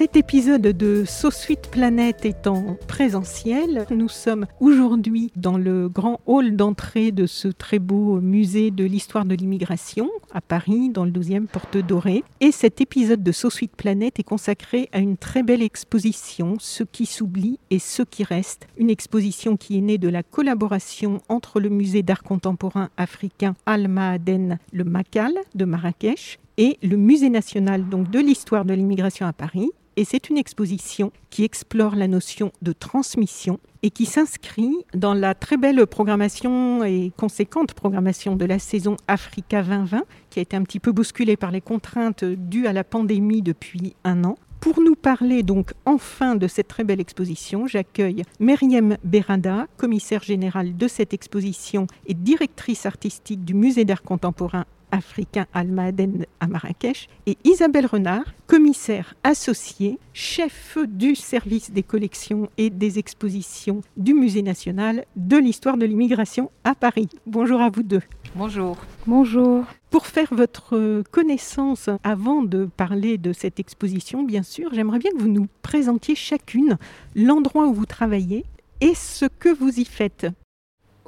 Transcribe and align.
Cet 0.00 0.16
épisode 0.16 0.62
de 0.62 1.04
So 1.06 1.30
Sweet 1.30 1.68
Planet 1.70 2.24
étant 2.24 2.78
présentiel, 2.88 3.84
nous 3.90 4.08
sommes 4.08 4.46
aujourd'hui 4.58 5.30
dans 5.36 5.58
le 5.58 5.90
grand 5.90 6.20
hall 6.24 6.56
d'entrée 6.56 7.12
de 7.12 7.26
ce 7.26 7.48
très 7.48 7.78
beau 7.78 8.18
musée 8.18 8.70
de 8.70 8.86
l'histoire 8.86 9.26
de 9.26 9.34
l'immigration 9.34 10.08
à 10.32 10.40
Paris, 10.40 10.88
dans 10.88 11.04
le 11.04 11.10
12e 11.10 11.48
Porte 11.48 11.76
Dorée. 11.76 12.24
Et 12.40 12.50
cet 12.50 12.80
épisode 12.80 13.22
de 13.22 13.30
Sweet 13.30 13.76
Planet 13.76 14.18
est 14.18 14.22
consacré 14.22 14.88
à 14.92 15.00
une 15.00 15.18
très 15.18 15.42
belle 15.42 15.60
exposition, 15.60 16.56
Ce 16.58 16.82
qui 16.82 17.04
s'oublie 17.04 17.58
et 17.68 17.78
ce 17.78 18.00
qui 18.02 18.24
reste. 18.24 18.68
Une 18.78 18.88
exposition 18.88 19.58
qui 19.58 19.76
est 19.76 19.82
née 19.82 19.98
de 19.98 20.08
la 20.08 20.22
collaboration 20.22 21.20
entre 21.28 21.60
le 21.60 21.68
musée 21.68 22.02
d'art 22.02 22.22
contemporain 22.22 22.88
africain 22.96 23.54
Al-Maaden, 23.66 24.60
le 24.72 24.84
Makal 24.84 25.34
de 25.54 25.66
Marrakech, 25.66 26.38
et 26.56 26.78
le 26.82 26.96
Musée 26.96 27.30
national 27.30 27.88
donc 27.88 28.10
de 28.10 28.18
l'histoire 28.18 28.66
de 28.66 28.74
l'immigration 28.74 29.26
à 29.26 29.32
Paris 29.32 29.70
et 30.00 30.04
c'est 30.04 30.30
une 30.30 30.38
exposition 30.38 31.12
qui 31.28 31.44
explore 31.44 31.94
la 31.94 32.08
notion 32.08 32.52
de 32.62 32.72
transmission 32.72 33.60
et 33.82 33.90
qui 33.90 34.06
s'inscrit 34.06 34.72
dans 34.94 35.12
la 35.12 35.34
très 35.34 35.58
belle 35.58 35.86
programmation 35.86 36.82
et 36.84 37.12
conséquente 37.18 37.74
programmation 37.74 38.34
de 38.34 38.46
la 38.46 38.58
saison 38.58 38.96
Africa 39.08 39.62
2020, 39.62 40.04
qui 40.30 40.38
a 40.38 40.42
été 40.42 40.56
un 40.56 40.62
petit 40.62 40.80
peu 40.80 40.92
bousculée 40.92 41.36
par 41.36 41.50
les 41.50 41.60
contraintes 41.60 42.24
dues 42.24 42.66
à 42.66 42.72
la 42.72 42.82
pandémie 42.82 43.42
depuis 43.42 43.94
un 44.04 44.24
an. 44.24 44.36
Pour 44.60 44.80
nous 44.80 44.94
parler 44.94 45.42
donc 45.42 45.74
enfin 45.84 46.34
de 46.34 46.48
cette 46.48 46.68
très 46.68 46.84
belle 46.84 47.00
exposition, 47.00 47.66
j'accueille 47.66 48.22
Meriem 48.38 48.96
Berada, 49.04 49.66
commissaire 49.76 50.22
générale 50.22 50.78
de 50.78 50.88
cette 50.88 51.12
exposition 51.12 51.86
et 52.06 52.14
directrice 52.14 52.86
artistique 52.86 53.44
du 53.44 53.52
Musée 53.52 53.84
d'art 53.84 54.02
contemporain 54.02 54.64
africain 54.92 55.46
Almaden 55.52 56.26
à 56.40 56.46
Marrakech, 56.46 57.08
et 57.26 57.36
Isabelle 57.44 57.86
Renard, 57.86 58.24
commissaire 58.46 59.14
associée, 59.24 59.98
chef 60.12 60.78
du 60.88 61.14
service 61.14 61.70
des 61.70 61.82
collections 61.82 62.48
et 62.58 62.70
des 62.70 62.98
expositions 62.98 63.82
du 63.96 64.14
Musée 64.14 64.42
national 64.42 65.04
de 65.16 65.36
l'histoire 65.36 65.76
de 65.76 65.86
l'immigration 65.86 66.50
à 66.64 66.74
Paris. 66.74 67.08
Bonjour 67.26 67.60
à 67.60 67.70
vous 67.70 67.82
deux. 67.82 68.02
Bonjour. 68.34 68.76
Bonjour. 69.06 69.64
Pour 69.90 70.06
faire 70.06 70.32
votre 70.32 71.02
connaissance, 71.10 71.90
avant 72.04 72.42
de 72.42 72.68
parler 72.76 73.18
de 73.18 73.32
cette 73.32 73.58
exposition, 73.58 74.22
bien 74.22 74.42
sûr, 74.42 74.72
j'aimerais 74.72 75.00
bien 75.00 75.10
que 75.10 75.18
vous 75.18 75.28
nous 75.28 75.48
présentiez 75.62 76.14
chacune 76.14 76.78
l'endroit 77.16 77.66
où 77.66 77.74
vous 77.74 77.86
travaillez 77.86 78.44
et 78.80 78.94
ce 78.94 79.26
que 79.26 79.48
vous 79.48 79.80
y 79.80 79.84
faites. 79.84 80.26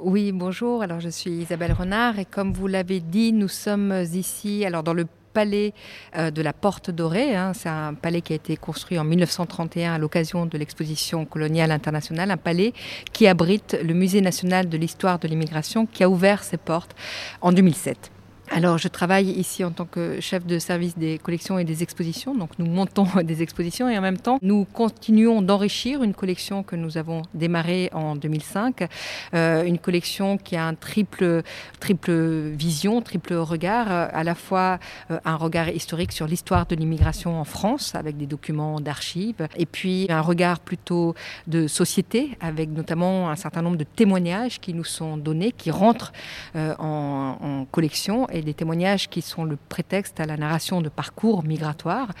Oui, 0.05 0.33
bonjour. 0.33 0.83
Alors, 0.83 0.99
je 0.99 1.07
suis 1.07 1.31
Isabelle 1.31 1.71
Renard 1.71 2.19
et 2.19 2.25
comme 2.25 2.51
vous 2.51 2.67
l'avez 2.67 2.99
dit, 2.99 3.31
nous 3.31 3.47
sommes 3.47 4.03
ici, 4.13 4.65
alors 4.65 4.83
dans 4.83 4.93
le 4.93 5.05
palais 5.31 5.73
euh, 6.17 6.29
de 6.29 6.41
la 6.41 6.51
Porte 6.51 6.91
Dorée. 6.91 7.33
Hein. 7.37 7.53
C'est 7.53 7.69
un 7.69 7.93
palais 7.93 8.19
qui 8.19 8.33
a 8.33 8.35
été 8.35 8.57
construit 8.57 8.99
en 8.99 9.05
1931 9.05 9.93
à 9.93 9.97
l'occasion 9.97 10.45
de 10.45 10.57
l'exposition 10.57 11.23
coloniale 11.23 11.71
internationale, 11.71 12.31
un 12.31 12.37
palais 12.37 12.73
qui 13.13 13.27
abrite 13.27 13.77
le 13.81 13.93
Musée 13.93 14.19
national 14.19 14.67
de 14.67 14.77
l'histoire 14.77 15.19
de 15.19 15.27
l'immigration 15.29 15.85
qui 15.85 16.03
a 16.03 16.09
ouvert 16.09 16.43
ses 16.43 16.57
portes 16.57 16.93
en 17.39 17.53
2007. 17.53 18.11
Alors, 18.55 18.77
je 18.77 18.87
travaille 18.87 19.31
ici 19.31 19.63
en 19.63 19.71
tant 19.71 19.85
que 19.85 20.21
chef 20.21 20.45
de 20.45 20.59
service 20.59 20.95
des 20.95 21.17
collections 21.17 21.57
et 21.57 21.63
des 21.63 21.81
expositions. 21.81 22.35
Donc, 22.35 22.51
nous 22.59 22.67
montons 22.67 23.07
des 23.23 23.41
expositions 23.41 23.89
et 23.89 23.97
en 23.97 24.01
même 24.01 24.19
temps, 24.19 24.37
nous 24.43 24.63
continuons 24.65 25.41
d'enrichir 25.41 26.03
une 26.03 26.13
collection 26.13 26.61
que 26.61 26.75
nous 26.75 26.99
avons 26.99 27.23
démarrée 27.33 27.89
en 27.93 28.15
2005. 28.15 28.87
Euh, 29.33 29.63
une 29.63 29.79
collection 29.79 30.37
qui 30.37 30.55
a 30.55 30.67
un 30.67 30.75
triple, 30.75 31.41
triple 31.79 32.11
vision, 32.11 33.01
triple 33.01 33.33
regard. 33.33 33.87
À 33.89 34.23
la 34.23 34.35
fois 34.35 34.77
euh, 35.09 35.17
un 35.25 35.35
regard 35.35 35.69
historique 35.69 36.11
sur 36.11 36.27
l'histoire 36.27 36.67
de 36.67 36.75
l'immigration 36.75 37.39
en 37.39 37.45
France 37.45 37.95
avec 37.95 38.17
des 38.17 38.27
documents 38.27 38.79
d'archives 38.79 39.47
et 39.57 39.65
puis 39.65 40.05
un 40.09 40.21
regard 40.21 40.59
plutôt 40.59 41.15
de 41.47 41.65
société 41.65 42.37
avec 42.39 42.69
notamment 42.69 43.31
un 43.31 43.35
certain 43.35 43.63
nombre 43.63 43.77
de 43.77 43.83
témoignages 43.83 44.59
qui 44.59 44.75
nous 44.75 44.83
sont 44.83 45.17
donnés, 45.17 45.51
qui 45.51 45.71
rentrent 45.71 46.13
euh, 46.55 46.75
en, 46.77 47.37
en 47.41 47.65
collection 47.65 48.27
des 48.43 48.53
témoignages 48.53 49.09
qui 49.09 49.21
sont 49.21 49.43
le 49.43 49.57
prétexte 49.69 50.19
à 50.19 50.25
la 50.25 50.37
narration 50.37 50.81
de 50.81 50.89
parcours 50.89 51.43
migratoires. 51.43 52.11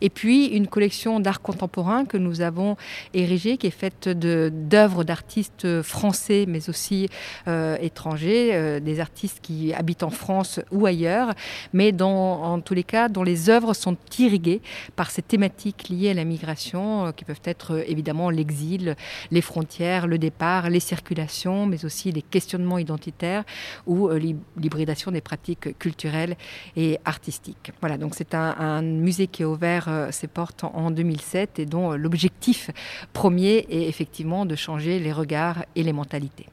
Et 0.00 0.10
puis 0.10 0.46
une 0.46 0.66
collection 0.66 1.20
d'art 1.20 1.40
contemporain 1.40 2.04
que 2.04 2.16
nous 2.16 2.40
avons 2.40 2.76
érigée, 3.14 3.56
qui 3.56 3.66
est 3.66 3.70
faite 3.70 4.08
d'œuvres 4.08 5.04
d'artistes 5.04 5.82
français, 5.82 6.44
mais 6.48 6.68
aussi 6.68 7.08
euh, 7.48 7.76
étrangers, 7.80 8.50
euh, 8.52 8.80
des 8.80 9.00
artistes 9.00 9.40
qui 9.42 9.72
habitent 9.72 10.02
en 10.02 10.10
France 10.10 10.60
ou 10.70 10.86
ailleurs, 10.86 11.32
mais 11.72 11.92
en 12.02 12.60
tous 12.60 12.74
les 12.74 12.84
cas 12.84 13.08
dont 13.08 13.22
les 13.22 13.50
œuvres 13.50 13.74
sont 13.74 13.96
irriguées 14.18 14.60
par 14.96 15.10
ces 15.10 15.22
thématiques 15.22 15.88
liées 15.88 16.10
à 16.10 16.14
la 16.14 16.24
migration, 16.24 17.06
euh, 17.06 17.12
qui 17.12 17.24
peuvent 17.24 17.40
être 17.44 17.84
évidemment 17.88 18.30
l'exil, 18.30 18.96
les 19.30 19.40
frontières, 19.40 20.06
le 20.06 20.18
départ, 20.18 20.70
les 20.70 20.80
circulations, 20.80 21.66
mais 21.66 21.84
aussi 21.84 22.12
les 22.12 22.22
questionnements 22.22 22.78
identitaires 22.78 23.44
ou 23.86 24.08
l'hybridation 24.56 25.10
des 25.10 25.20
pratiques 25.20 25.61
culturelles 25.78 26.36
et 26.76 26.98
artistiques. 27.04 27.72
Voilà, 27.80 27.98
donc 27.98 28.14
c'est 28.14 28.34
un, 28.34 28.82
musée 28.82 29.26
qui 29.26 29.42
a 29.42 29.48
ouvert 29.48 29.88
euh, 29.88 30.10
ses 30.10 30.26
portes 30.26 30.64
en, 30.64 30.72
en 30.74 30.90
2007 30.90 31.58
et 31.58 31.66
dont 31.66 31.92
euh, 31.92 31.96
l'objectif 31.96 32.70
premier 33.12 33.66
est 33.70 33.88
effectivement 33.88 34.46
de 34.46 34.56
changer 34.56 34.98
les 34.98 35.12
regards 35.12 35.64
et 35.76 35.82
les 35.82 35.92
mentalités. 35.92 36.46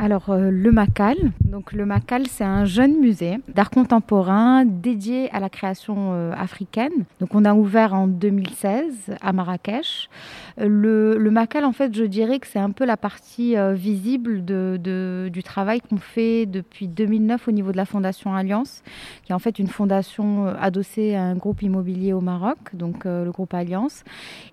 Alors 0.00 0.30
euh, 0.30 0.50
le 0.52 0.70
Macal, 0.70 1.16
donc 1.44 1.72
le 1.72 1.84
Macal 1.84 2.28
c'est 2.28 2.44
un 2.44 2.64
jeune 2.64 3.00
musée 3.00 3.38
d'art 3.48 3.70
contemporain 3.70 4.64
dédié 4.64 5.28
à 5.32 5.40
la 5.40 5.48
création 5.48 6.12
euh, 6.12 6.32
africaine. 6.36 7.04
Donc 7.18 7.34
on 7.34 7.44
a 7.44 7.52
ouvert 7.52 7.94
en 7.94 8.06
2016 8.06 9.16
à 9.20 9.32
Marrakech. 9.32 10.08
Le, 10.56 11.18
Macal 11.30 11.64
en 11.64 11.72
fait 11.72 11.96
je 11.96 12.04
dirais 12.04 12.38
que 12.38 12.46
c'est 12.46 12.60
un 12.60 12.70
peu 12.70 12.84
la 12.84 12.96
partie 12.96 13.56
euh, 13.56 13.74
visible 13.74 14.44
du 14.44 15.42
travail 15.42 15.80
qu'on 15.80 15.96
fait 15.96 16.46
depuis 16.46 16.86
2009 16.86 17.48
au 17.48 17.50
niveau 17.50 17.72
de 17.72 17.76
la 17.76 17.84
Fondation 17.84 18.34
Alliance, 18.34 18.84
qui 19.24 19.32
est 19.32 19.34
en 19.34 19.40
fait 19.40 19.58
une 19.58 19.66
fondation 19.66 20.46
adossée 20.46 21.16
à 21.16 21.22
un 21.22 21.34
groupe 21.34 21.62
immobilier 21.62 22.12
au 22.12 22.20
Maroc, 22.20 22.58
donc 22.72 23.04
le 23.04 23.30
groupe 23.30 23.52
Alliance, 23.52 24.04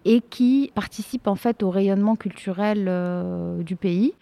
et 0.05 0.21
qui 0.21 0.71
participe 0.73 1.27
en 1.27 1.35
fait 1.35 1.61
au 1.61 1.69
rayonnement 1.69 2.15
culturel 2.15 2.89
du 3.63 3.75
pays 3.75 4.13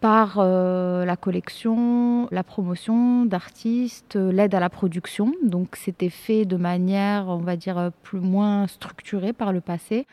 par 0.00 0.36
euh, 0.38 1.04
la 1.04 1.16
collection, 1.16 2.28
la 2.30 2.44
promotion 2.44 3.24
d'artistes, 3.24 4.16
l'aide 4.16 4.54
à 4.54 4.60
la 4.60 4.70
production. 4.70 5.32
Donc 5.42 5.76
c'était 5.76 6.10
fait 6.10 6.44
de 6.44 6.56
manière, 6.56 7.28
on 7.28 7.38
va 7.38 7.56
dire, 7.56 7.90
plus 8.02 8.20
moins 8.20 8.66
structurée 8.66 9.32
par 9.32 9.52
le 9.52 9.60
passé. 9.60 10.06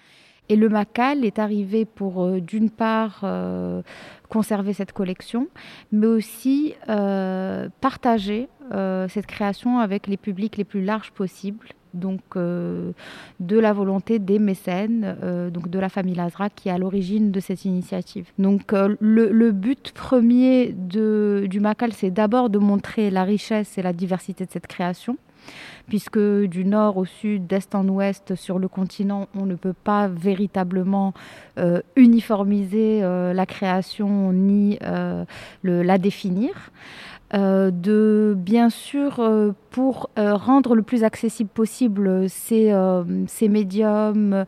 Et 0.49 0.55
le 0.55 0.69
Macal 0.69 1.25
est 1.25 1.39
arrivé 1.39 1.85
pour, 1.85 2.23
euh, 2.23 2.39
d'une 2.39 2.69
part, 2.69 3.21
euh, 3.23 3.81
conserver 4.29 4.73
cette 4.73 4.93
collection, 4.93 5.47
mais 5.91 6.07
aussi 6.07 6.73
euh, 6.89 7.69
partager 7.81 8.47
cette 8.71 9.25
création 9.27 9.79
avec 9.79 10.07
les 10.07 10.17
publics 10.17 10.57
les 10.57 10.63
plus 10.63 10.83
larges 10.83 11.11
possibles 11.11 11.67
donc 11.97 12.21
euh, 12.35 12.91
de 13.39 13.59
la 13.59 13.73
volonté 13.73 14.19
des 14.19 14.39
mécènes, 14.39 15.17
euh, 15.23 15.49
donc 15.49 15.69
de 15.69 15.79
la 15.79 15.89
famille 15.89 16.15
Lazra 16.15 16.49
qui 16.49 16.69
est 16.69 16.71
à 16.71 16.77
l'origine 16.77 17.31
de 17.31 17.39
cette 17.39 17.65
initiative. 17.65 18.27
Donc 18.37 18.73
euh, 18.73 18.95
le, 18.99 19.51
but 19.51 19.91
premier 19.91 20.73
du 20.73 21.59
Macal, 21.59 21.93
c'est 21.93 22.11
d'abord 22.11 22.49
de 22.49 22.59
montrer 22.59 23.09
la 23.09 23.23
richesse 23.23 23.77
et 23.77 23.81
la 23.81 23.93
diversité 23.93 24.45
de 24.45 24.51
cette 24.51 24.67
création 24.67 25.17
puisque 25.87 26.19
du 26.19 26.65
nord 26.65 26.97
au 26.97 27.05
sud, 27.05 27.47
d'est 27.47 27.73
en 27.73 27.87
ouest, 27.87 28.35
sur 28.35 28.59
le 28.59 28.67
continent, 28.67 29.29
on 29.33 29.45
ne 29.45 29.55
peut 29.55 29.71
pas 29.71 30.09
véritablement 30.09 31.13
uniformiser 31.95 32.99
la 32.99 33.45
création 33.45 34.33
ni 34.33 34.77
la 35.63 35.97
définir. 35.97 36.51
Euh, 37.33 37.71
de 37.71 38.35
bien 38.37 38.69
sûr 38.69 39.19
euh, 39.19 39.51
pour 39.69 40.09
euh, 40.17 40.33
rendre 40.33 40.75
le 40.75 40.81
plus 40.81 41.03
accessible 41.03 41.49
possible 41.49 42.29
ces, 42.29 42.73
ces 43.27 43.49
médiums, 43.49 44.45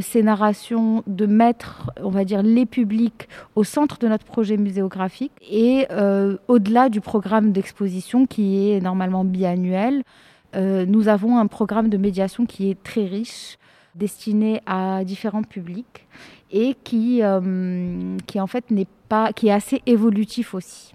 ces 0.00 0.22
narrations, 0.22 1.02
de 1.06 1.26
mettre, 1.26 1.90
on 2.02 2.10
va 2.10 2.24
dire, 2.24 2.42
les 2.42 2.66
publics 2.66 3.28
au 3.54 3.64
centre 3.64 3.98
de 3.98 4.08
notre 4.08 4.24
projet 4.24 4.56
muséographique 4.56 5.32
et 5.50 5.86
au-delà 6.48 6.88
du 6.88 7.00
programme 7.00 7.52
d'exposition 7.52 8.26
qui 8.26 8.70
est 8.70 8.80
normalement 8.80 9.24
biannuel, 9.24 10.02
nous 10.54 11.08
avons 11.08 11.38
un 11.38 11.46
programme 11.46 11.88
de 11.88 11.96
médiation 11.96 12.46
qui 12.46 12.70
est 12.70 12.82
très 12.82 13.04
riche, 13.06 13.58
destiné 13.94 14.60
à 14.66 15.02
différents 15.04 15.42
publics 15.42 16.06
et 16.52 16.76
qui, 16.84 17.22
qui 18.26 18.40
en 18.40 18.46
fait 18.46 18.70
n'est 18.70 18.88
pas, 19.08 19.32
qui 19.32 19.48
est 19.48 19.52
assez 19.52 19.82
évolutif 19.86 20.54
aussi. 20.54 20.94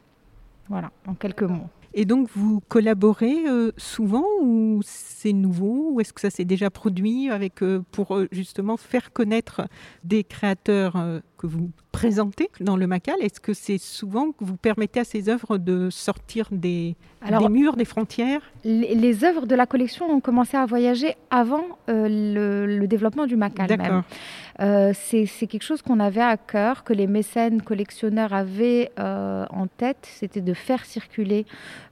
Voilà, 0.74 0.92
en 1.06 1.14
quelques 1.14 1.44
mots. 1.44 1.70
Et 1.94 2.06
donc, 2.06 2.28
vous 2.36 2.60
collaborez 2.68 3.48
euh, 3.48 3.72
souvent 3.78 4.26
ou 4.42 4.82
c'est 4.84 5.34
nouveau 5.34 5.92
Ou 5.92 6.02
est-ce 6.02 6.12
que 6.12 6.20
ça 6.20 6.32
s'est 6.32 6.46
déjà 6.46 6.72
produit 6.72 7.30
avec, 7.30 7.62
euh, 7.62 7.84
pour 7.92 8.16
euh, 8.16 8.28
justement 8.32 8.76
faire 8.76 9.14
connaître 9.14 9.68
des 10.04 10.24
créateurs 10.24 10.96
que 11.44 11.48
vous 11.48 11.72
présentez 11.92 12.50
dans 12.62 12.78
le 12.78 12.88
Macal 12.88 13.16
Est-ce 13.22 13.42
que 13.42 13.54
c'est 13.54 13.78
souvent 13.78 14.32
que 14.32 14.46
vous 14.46 14.56
permettez 14.56 15.02
à 15.02 15.04
ces 15.04 15.28
œuvres 15.28 15.58
de 15.58 15.90
sortir 15.90 16.48
des, 16.52 16.96
des 17.28 17.50
murs, 17.50 17.76
des 17.76 17.86
frontières? 17.86 18.42
les, 18.64 19.24
œuvres 19.26 19.46
de 19.46 19.56
la 19.56 19.66
collection 19.66 20.10
ont 20.10 20.22
commencé 20.22 20.56
à 20.56 20.66
voyager 20.66 21.16
avant 21.30 21.66
le, 21.88 22.86
développement 22.86 23.26
du 23.26 23.36
Macal 23.36 23.70
même. 23.78 24.94
c'est 24.94 25.48
quelque 25.48 25.64
chose 25.64 25.82
qu'on 25.82 26.00
avait 26.00 26.22
à 26.22 26.38
cœur, 26.38 26.84
que 26.84 26.94
les 26.94 27.08
mécènes 27.08 27.62
collectionneurs 27.62 28.34
avaient 28.34 28.92
en 28.98 29.68
tête, 29.68 29.98
c'était 30.02 30.42
de 30.42 30.54
faire 30.54 30.86
circuler 30.86 31.46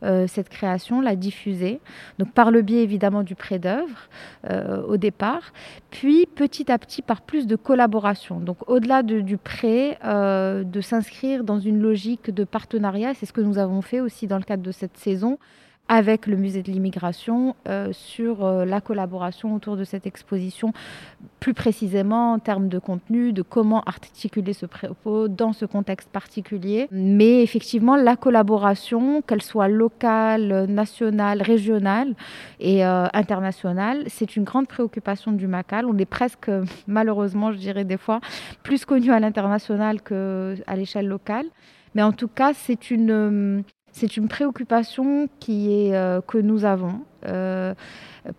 euh, 0.03 0.27
cette 0.27 0.49
création, 0.49 1.01
la 1.01 1.15
diffuser, 1.15 1.79
donc 2.19 2.31
par 2.31 2.51
le 2.51 2.61
biais 2.61 2.83
évidemment 2.83 3.23
du 3.23 3.35
prêt 3.35 3.59
d'œuvre 3.59 4.09
euh, 4.49 4.81
au 4.83 4.97
départ, 4.97 5.53
puis 5.91 6.25
petit 6.35 6.71
à 6.71 6.77
petit 6.77 7.01
par 7.01 7.21
plus 7.21 7.47
de 7.47 7.55
collaboration. 7.55 8.39
Donc 8.39 8.57
au-delà 8.69 9.03
du 9.03 9.37
prêt, 9.43 9.97
euh, 10.03 10.63
de 10.63 10.81
s'inscrire 10.81 11.43
dans 11.43 11.59
une 11.59 11.81
logique 11.81 12.33
de 12.33 12.43
partenariat, 12.43 13.13
c'est 13.13 13.25
ce 13.25 13.33
que 13.33 13.41
nous 13.41 13.57
avons 13.57 13.81
fait 13.81 13.99
aussi 13.99 14.27
dans 14.27 14.37
le 14.37 14.43
cadre 14.43 14.63
de 14.63 14.71
cette 14.71 14.97
saison 14.97 15.37
avec 15.91 16.25
le 16.25 16.37
musée 16.37 16.63
de 16.63 16.71
l'immigration 16.71 17.53
euh, 17.67 17.89
sur 17.91 18.45
euh, 18.45 18.63
la 18.63 18.79
collaboration 18.79 19.53
autour 19.53 19.75
de 19.75 19.83
cette 19.83 20.07
exposition, 20.07 20.71
plus 21.41 21.53
précisément 21.53 22.31
en 22.31 22.39
termes 22.39 22.69
de 22.69 22.79
contenu, 22.79 23.33
de 23.33 23.41
comment 23.41 23.81
articuler 23.81 24.53
ce 24.53 24.65
propos 24.65 25.27
dans 25.27 25.51
ce 25.51 25.65
contexte 25.65 26.07
particulier. 26.09 26.87
Mais 26.91 27.43
effectivement, 27.43 27.97
la 27.97 28.15
collaboration, 28.15 29.21
qu'elle 29.21 29.41
soit 29.41 29.67
locale, 29.67 30.65
nationale, 30.69 31.41
régionale 31.41 32.15
et 32.61 32.85
euh, 32.85 33.07
internationale, 33.11 34.05
c'est 34.07 34.37
une 34.37 34.45
grande 34.45 34.69
préoccupation 34.69 35.33
du 35.33 35.45
MACAL. 35.45 35.85
On 35.85 35.97
est 35.97 36.05
presque, 36.05 36.49
malheureusement, 36.87 37.51
je 37.51 37.57
dirais 37.57 37.83
des 37.83 37.97
fois, 37.97 38.21
plus 38.63 38.85
connu 38.85 39.11
à 39.11 39.19
l'international 39.19 40.01
qu'à 40.01 40.75
l'échelle 40.77 41.09
locale. 41.09 41.47
Mais 41.95 42.01
en 42.01 42.13
tout 42.13 42.29
cas, 42.29 42.53
c'est 42.53 42.91
une, 42.91 43.65
c'est 43.91 44.17
une 44.17 44.27
préoccupation 44.27 45.27
qui 45.39 45.71
est, 45.71 45.95
euh, 45.95 46.21
que 46.21 46.37
nous 46.37 46.65
avons 46.65 47.01
euh, 47.27 47.73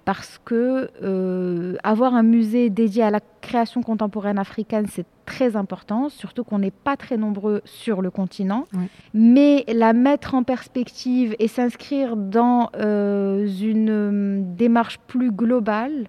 parce 0.04 0.40
que 0.44 0.90
euh, 1.02 1.76
avoir 1.82 2.14
un 2.14 2.22
musée 2.22 2.70
dédié 2.70 3.02
à 3.02 3.10
la 3.10 3.20
création 3.40 3.82
contemporaine 3.82 4.38
africaine, 4.38 4.86
c'est 4.88 5.06
très 5.26 5.56
important, 5.56 6.08
surtout 6.08 6.44
qu'on 6.44 6.60
n'est 6.60 6.70
pas 6.70 6.96
très 6.96 7.16
nombreux 7.16 7.60
sur 7.64 8.00
le 8.00 8.10
continent. 8.10 8.66
Mais 9.14 9.64
la 9.68 9.92
mettre 9.92 10.34
en 10.34 10.42
perspective 10.42 11.34
et 11.38 11.48
s'inscrire 11.48 12.16
dans 12.16 12.70
une 12.74 14.54
démarche 14.56 14.98
plus 15.06 15.32
globale 15.32 16.06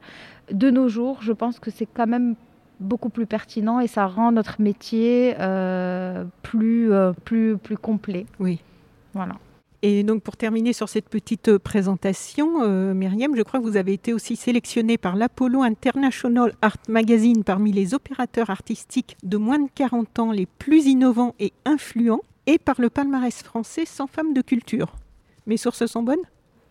de 0.52 0.70
nos 0.70 0.88
jours, 0.88 1.20
je 1.22 1.32
pense 1.32 1.60
que 1.60 1.72
c'est 1.72 1.88
quand 1.88 2.08
même 2.08 2.36
beaucoup 2.80 3.10
plus 3.10 3.26
pertinent 3.26 3.80
et 3.80 3.88
ça 3.88 4.08
rend 4.08 4.32
notre 4.32 4.62
métier 4.62 5.36
plus, 6.44 6.92
plus, 7.24 7.58
plus 7.58 7.78
complet. 7.78 8.26
Oui. 8.40 8.62
Voilà. 9.14 9.36
Et 9.86 10.04
donc 10.04 10.24
pour 10.24 10.38
terminer 10.38 10.72
sur 10.72 10.88
cette 10.88 11.10
petite 11.10 11.50
euh, 11.50 11.60
présentation, 11.60 12.64
euh, 12.64 12.94
Myriam, 12.94 13.36
je 13.36 13.42
crois 13.42 13.60
que 13.60 13.66
vous 13.66 13.76
avez 13.76 13.92
été 13.92 14.14
aussi 14.14 14.38
sélectionnée 14.38 14.98
par 14.98 15.18
l'Apollo 15.18 15.62
International 15.62 16.54
Art 16.62 16.78
Magazine 16.88 17.44
parmi 17.44 17.74
les 17.74 17.94
opérateurs 17.94 18.50
artistiques 18.50 19.18
de 19.24 19.36
moins 19.36 19.60
de 19.60 19.70
40 19.76 20.20
ans 20.20 20.32
les 20.32 20.46
plus 20.46 20.86
innovants 20.86 21.36
et 21.40 21.52
influents, 21.66 22.22
et 22.46 22.58
par 22.58 22.80
le 22.80 22.90
palmarès 22.90 23.44
français 23.44 23.86
100 23.86 24.08
femmes 24.08 24.34
de 24.34 24.42
culture. 24.42 24.94
Mes 25.48 25.58
sources 25.58 25.86
sont 25.86 26.04
bonnes? 26.04 26.24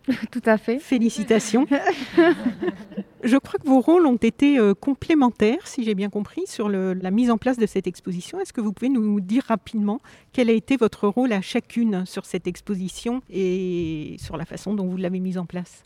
Tout 0.31 0.41
à 0.45 0.57
fait. 0.57 0.79
Félicitations. 0.79 1.65
Je 3.23 3.37
crois 3.37 3.57
que 3.57 3.67
vos 3.67 3.79
rôles 3.79 4.05
ont 4.05 4.17
été 4.17 4.59
euh, 4.59 4.73
complémentaires, 4.73 5.65
si 5.65 5.85
j'ai 5.85 5.95
bien 5.95 6.09
compris, 6.09 6.45
sur 6.45 6.67
la 6.67 7.11
mise 7.11 7.31
en 7.31 7.37
place 7.37 7.57
de 7.57 7.65
cette 7.65 7.87
exposition. 7.87 8.41
Est-ce 8.41 8.51
que 8.51 8.59
vous 8.59 8.73
pouvez 8.73 8.89
nous 8.89 9.21
dire 9.21 9.43
rapidement 9.47 10.01
quel 10.33 10.49
a 10.49 10.53
été 10.53 10.75
votre 10.75 11.07
rôle 11.07 11.31
à 11.31 11.39
chacune 11.39 12.05
sur 12.05 12.25
cette 12.25 12.47
exposition 12.47 13.21
et 13.29 14.17
sur 14.19 14.35
la 14.35 14.43
façon 14.43 14.73
dont 14.73 14.87
vous 14.87 14.97
l'avez 14.97 15.21
mise 15.21 15.37
en 15.37 15.45
place? 15.45 15.83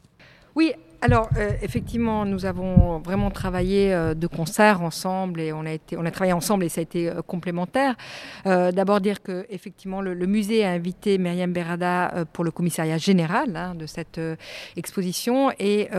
Oui, 0.55 0.73
alors, 0.99 1.29
euh, 1.38 1.51
effectivement, 1.61 2.25
nous 2.25 2.45
avons 2.45 2.97
vraiment 2.99 3.29
travaillé 3.29 3.94
euh, 3.94 4.15
de 4.15 4.25
concert 4.25 4.81
ensemble 4.81 5.41
et 5.41 5.53
on 5.53 5.63
a, 5.63 5.71
été, 5.71 5.95
on 5.95 6.05
a 6.05 6.09
travaillé 6.09 6.33
ensemble 6.33 6.63
et 6.63 6.69
ça 6.69 6.79
a 6.79 6.81
été 6.81 7.07
euh, 7.07 7.21
complémentaire. 7.21 7.95
D'abord, 8.45 9.01
dire 9.01 9.21
que 9.21 9.45
effectivement, 9.49 10.01
le, 10.01 10.15
musée 10.25 10.63
a 10.63 10.71
invité 10.71 11.17
Myriam 11.17 11.51
Berada 11.51 12.25
pour 12.31 12.44
le 12.44 12.51
commissariat 12.51 12.97
général 12.97 13.55
hein, 13.55 13.75
de 13.75 13.85
cette 13.85 14.19
exposition 14.75 15.51
et 15.59 15.89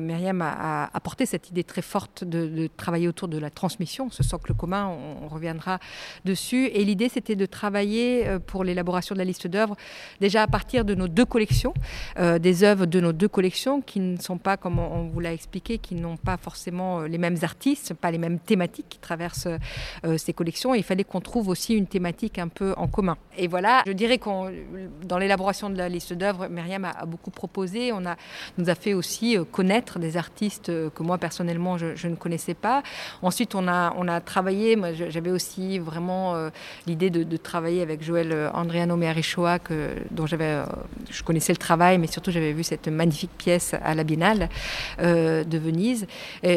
Myriam 0.00 0.40
a, 0.40 0.90
apporté 0.94 1.26
cette 1.26 1.50
idée 1.50 1.62
très 1.64 1.82
forte 1.82 2.24
de, 2.24 2.68
travailler 2.76 3.06
autour 3.06 3.28
de 3.28 3.38
la 3.38 3.50
transmission, 3.50 4.08
ce 4.10 4.22
socle 4.22 4.54
commun, 4.54 4.88
on, 4.88 5.26
on 5.26 5.28
reviendra 5.28 5.78
dessus. 6.24 6.66
Et 6.72 6.84
l'idée, 6.84 7.08
c'était 7.08 7.36
de 7.36 7.46
travailler 7.46 8.38
pour 8.46 8.64
l'élaboration 8.64 9.14
de 9.14 9.18
la 9.18 9.26
liste 9.26 9.46
d'œuvres 9.46 9.76
déjà 10.20 10.42
à 10.42 10.46
partir 10.46 10.84
de 10.84 10.94
nos 10.94 11.08
deux 11.08 11.26
collections, 11.26 11.74
des 12.18 12.64
œuvres 12.64 12.86
de 12.86 13.00
nos 13.00 13.12
deux 13.12 13.28
collections 13.28 13.82
qui 13.82 14.00
ne 14.00 14.16
sont 14.16 14.39
pas, 14.40 14.56
comme 14.56 14.78
on 14.78 15.04
vous 15.04 15.20
l'a 15.20 15.32
expliqué, 15.32 15.78
qui 15.78 15.94
n'ont 15.94 16.16
pas 16.16 16.36
forcément 16.36 17.00
euh, 17.00 17.08
les 17.08 17.18
mêmes 17.18 17.36
artistes, 17.42 17.94
pas 17.94 18.10
les 18.10 18.18
mêmes 18.18 18.38
thématiques 18.38 18.86
qui 18.88 18.98
traversent 18.98 19.48
euh, 20.04 20.18
ces 20.18 20.32
collections. 20.32 20.74
il 20.74 20.82
fallait 20.82 21.04
qu'on 21.04 21.20
trouve 21.20 21.48
aussi 21.48 21.74
une 21.74 21.86
thématique 21.86 22.38
un 22.38 22.48
peu 22.48 22.74
en 22.76 22.88
commun. 22.88 23.16
Et 23.36 23.48
voilà, 23.48 23.82
je 23.86 23.92
dirais 23.92 24.18
qu'on, 24.18 24.50
dans 25.04 25.18
l'élaboration 25.18 25.70
de 25.70 25.76
la 25.76 25.88
liste 25.88 26.12
d'œuvres, 26.12 26.48
Myriam 26.48 26.84
a, 26.84 27.06
beaucoup 27.06 27.30
proposé. 27.30 27.92
On 27.92 28.04
a, 28.06 28.16
nous 28.58 28.68
a 28.68 28.74
fait 28.74 28.94
aussi 28.94 29.36
euh, 29.36 29.44
connaître 29.44 29.98
des 29.98 30.16
artistes 30.16 30.66
que 30.90 31.02
moi 31.02 31.18
personnellement 31.18 31.78
je, 31.78 32.08
ne 32.08 32.14
connaissais 32.14 32.54
pas. 32.54 32.82
Ensuite, 33.22 33.54
on 33.54 33.68
a, 33.68 33.94
on 33.96 34.08
a 34.08 34.20
travaillé. 34.20 34.76
Moi, 34.76 34.92
j'avais 34.92 35.30
aussi 35.30 35.78
vraiment 35.78 36.50
l'idée 36.86 37.10
de, 37.10 37.36
travailler 37.36 37.82
avec 37.82 38.02
Joël 38.02 38.50
Andriano 38.52 38.96
Mearichoa, 38.96 39.58
dont 40.10 40.26
j'avais, 40.26 40.62
je 41.10 41.22
connaissais 41.22 41.52
le 41.52 41.58
travail, 41.58 41.98
mais 41.98 42.06
surtout 42.06 42.30
j'avais 42.30 42.52
vu 42.52 42.62
cette 42.62 42.88
magnifique 42.88 43.30
pièce 43.36 43.74
à 43.82 43.94
la 43.94 44.04
Biennale 44.04 44.29
euh, 45.00 45.44
de 45.44 45.58
Venise. 45.58 46.06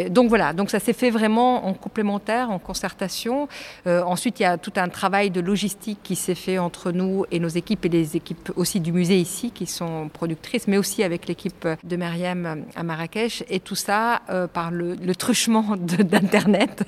donc 0.09 0.29
voilà, 0.29 0.53
donc 0.53 0.69
ça 0.69 0.79
s'est 0.79 0.93
fait 0.93 1.09
vraiment 1.09 1.67
en 1.67 1.73
complémentaire, 1.73 2.51
en 2.51 2.59
concertation. 2.59 3.47
Euh, 3.87 4.01
ensuite, 4.03 4.39
il 4.39 4.43
y 4.43 4.45
a 4.45 4.57
tout 4.57 4.73
un 4.75 4.89
travail 4.89 5.29
de 5.29 5.41
logistique 5.41 5.99
qui 6.03 6.15
s'est 6.15 6.35
fait 6.35 6.57
entre 6.57 6.91
nous 6.91 7.25
et 7.31 7.39
nos 7.39 7.47
équipes 7.47 7.85
et 7.85 7.89
les 7.89 8.15
équipes 8.15 8.51
aussi 8.55 8.79
du 8.79 8.91
musée 8.91 9.17
ici 9.17 9.51
qui 9.51 9.65
sont 9.65 10.09
productrices, 10.09 10.67
mais 10.67 10.77
aussi 10.77 11.03
avec 11.03 11.27
l'équipe 11.27 11.67
de 11.83 11.95
Myriam 11.95 12.63
à 12.75 12.83
Marrakech. 12.83 13.43
Et 13.49 13.59
tout 13.59 13.75
ça 13.75 14.21
euh, 14.29 14.47
par 14.47 14.71
le, 14.71 14.95
truchement 15.15 15.75
d'Internet 15.77 16.83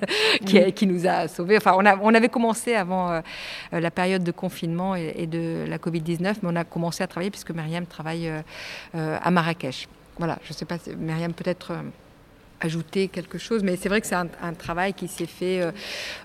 qui, 0.45 0.87
nous 0.87 1.07
a 1.07 1.27
sauvés. 1.27 1.57
Enfin, 1.57 1.73
on, 1.77 1.85
on 2.01 2.13
avait 2.13 2.29
commencé 2.29 2.75
avant 2.75 3.21
la 3.71 3.91
période 3.91 4.23
de 4.23 4.31
confinement 4.31 4.95
et, 4.95 5.13
et 5.17 5.27
de 5.27 5.65
la 5.67 5.77
Covid-19, 5.77 6.35
mais 6.41 6.49
on 6.51 6.55
a 6.55 6.63
commencé 6.63 7.03
à 7.03 7.07
travailler 7.07 7.31
puisque 7.31 7.51
Myriam 7.51 7.85
travaille 7.85 8.31
à 8.93 9.31
Marrakech. 9.31 9.87
Voilà, 10.17 10.39
je 10.43 10.49
ne 10.49 10.53
sais 10.53 10.65
pas, 10.65 10.77
Myriam, 10.97 11.33
peut-être. 11.33 11.73
Ajouter 12.61 13.09
quelque 13.09 13.37
chose, 13.37 13.63
mais 13.63 13.75
c'est 13.75 13.89
vrai 13.89 13.99
que 13.99 14.07
c'est 14.07 14.15
un, 14.15 14.53
travail 14.57 14.93
qui 14.93 15.09
s'est 15.09 15.25
fait 15.25 15.61
euh, 15.61 15.71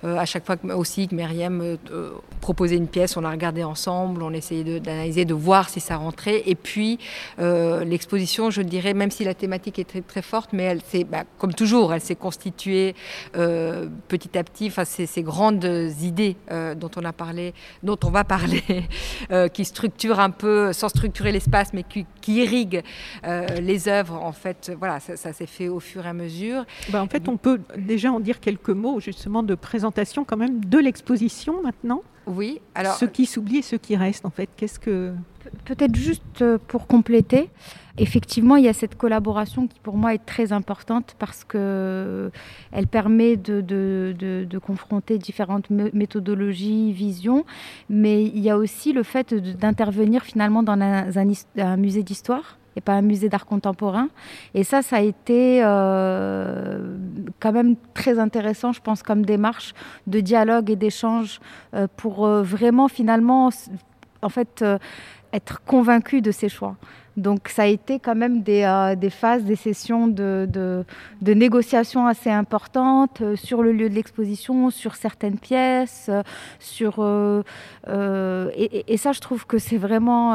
euh, 0.04 0.16
à 0.16 0.24
chaque 0.26 0.46
fois 0.46 0.56
que, 0.56 0.68
aussi 0.68 1.08
que 1.08 1.14
Myriam 1.16 1.60
euh, 1.60 2.10
proposait 2.40 2.76
une 2.76 2.86
pièce, 2.86 3.16
on 3.16 3.22
la 3.22 3.30
regardait 3.30 3.64
ensemble, 3.64 4.22
on 4.22 4.32
essayait 4.32 4.78
d'analyser, 4.78 5.24
de, 5.24 5.34
voir 5.34 5.68
si 5.68 5.80
ça 5.80 5.96
rentrait. 5.96 6.44
Et 6.46 6.54
puis 6.54 7.00
l'exposition, 7.38 8.50
je 8.50 8.62
dirais, 8.62 8.94
même 8.94 9.10
si 9.10 9.24
la 9.24 9.34
thématique 9.34 9.80
est 9.80 10.06
très, 10.06 10.22
forte, 10.22 10.52
mais 10.52 10.62
elle 10.62 10.82
s'est, 10.82 11.02
bah, 11.02 11.24
comme 11.38 11.52
toujours, 11.52 11.92
elle 11.92 12.00
s'est 12.00 12.14
constituée 12.14 12.94
petit 13.32 14.38
à 14.38 14.44
petit. 14.44 14.68
Enfin, 14.68 14.84
ces, 14.84 15.06
ces 15.06 15.22
grandes 15.22 15.64
idées 16.00 16.36
dont 16.76 16.90
on 16.96 17.04
a 17.04 17.12
parlé, 17.12 17.54
dont 17.82 17.98
on 18.04 18.10
va 18.10 18.22
parler, 18.22 18.62
qui 19.52 19.64
structurent 19.64 20.20
un 20.20 20.30
peu, 20.30 20.72
sans 20.72 20.88
structurer 20.88 21.32
l'espace, 21.32 21.72
mais 21.72 21.82
qui, 21.82 22.06
qui 22.20 22.36
irriguent 22.36 22.82
les 23.24 23.88
œuvres. 23.88 24.14
En 24.14 24.32
fait, 24.32 24.72
voilà, 24.78 25.00
ça, 25.00 25.16
ça 25.16 25.32
s'est 25.32 25.46
fait 25.46 25.68
au 25.68 25.80
fur 25.80 26.06
et 26.06 26.08
à 26.08 26.12
mesure 26.12 26.19
bah, 26.90 27.02
en 27.02 27.06
fait, 27.06 27.28
on 27.28 27.36
peut 27.36 27.60
déjà 27.76 28.12
en 28.12 28.20
dire 28.20 28.40
quelques 28.40 28.70
mots 28.70 29.00
justement 29.00 29.42
de 29.42 29.54
présentation 29.54 30.24
quand 30.24 30.36
même 30.36 30.64
de 30.64 30.78
l'exposition 30.78 31.62
maintenant. 31.62 32.02
Oui, 32.26 32.60
alors 32.74 32.94
ce 32.94 33.06
qui 33.06 33.26
s'oublie 33.26 33.58
et 33.58 33.62
ce 33.62 33.76
qui 33.76 33.96
reste 33.96 34.24
en 34.24 34.30
fait. 34.30 34.48
Qu'est-ce 34.56 34.78
que 34.78 35.12
peut-être 35.64 35.96
juste 35.96 36.42
euh, 36.42 36.58
pour 36.68 36.86
compléter, 36.86 37.50
effectivement, 37.98 38.56
il 38.56 38.64
y 38.64 38.68
a 38.68 38.72
cette 38.72 38.96
collaboration 38.96 39.66
qui 39.66 39.78
pour 39.80 39.96
moi 39.96 40.14
est 40.14 40.24
très 40.24 40.52
importante 40.52 41.16
parce 41.18 41.44
que 41.44 41.58
euh, 41.58 42.30
elle 42.72 42.86
permet 42.86 43.36
de, 43.36 43.60
de, 43.60 44.58
confronter 44.58 45.18
différentes 45.18 45.70
méthodologies, 45.70 46.92
visions, 46.92 47.44
mais 47.88 48.24
il 48.24 48.38
y 48.38 48.50
a 48.50 48.56
aussi 48.56 48.92
le 48.92 49.02
fait 49.02 49.34
d'intervenir 49.34 50.22
finalement 50.22 50.62
dans 50.62 50.78
un 50.78 51.76
musée 51.76 52.02
d'histoire 52.02 52.59
pas 52.80 52.94
un 52.94 53.02
musée 53.02 53.28
d'art 53.28 53.46
contemporain. 53.46 54.08
Et 54.54 54.64
ça, 54.64 54.82
ça 54.82 54.96
a 54.96 55.00
été 55.00 55.60
euh, 55.62 56.96
quand 57.38 57.52
même 57.52 57.76
très 57.94 58.18
intéressant, 58.18 58.72
je 58.72 58.80
pense, 58.80 59.02
comme 59.02 59.24
démarche 59.24 59.74
de 60.06 60.20
dialogue 60.20 60.70
et 60.70 60.76
d'échange 60.76 61.40
euh, 61.74 61.86
pour 61.96 62.26
euh, 62.26 62.42
vraiment 62.42 62.88
finalement, 62.88 63.50
en 64.22 64.28
fait, 64.28 64.64
être 65.32 65.62
convaincu 65.64 66.20
de 66.20 66.30
ses 66.30 66.48
choix. 66.48 66.76
Donc 67.20 67.48
ça 67.48 67.62
a 67.62 67.66
été 67.66 67.98
quand 67.98 68.14
même 68.14 68.42
des, 68.42 68.62
euh, 68.64 69.10
phases, 69.10 69.44
des 69.44 69.56
sessions 69.56 70.08
de, 70.08 70.48
de, 70.50 71.34
négociations 71.34 72.06
assez 72.06 72.30
importantes 72.30 73.20
euh, 73.20 73.36
sur 73.36 73.62
le 73.62 73.72
lieu 73.72 73.90
de 73.90 73.94
l'exposition, 73.94 74.70
sur 74.70 74.94
certaines 74.94 75.38
pièces, 75.38 76.06
euh, 76.08 76.22
sur 76.58 77.00
et, 77.86 78.92
et, 78.92 78.96
ça 78.96 79.12
je 79.12 79.20
trouve 79.20 79.46
que 79.46 79.58
c'est 79.58 79.76
vraiment 79.76 80.34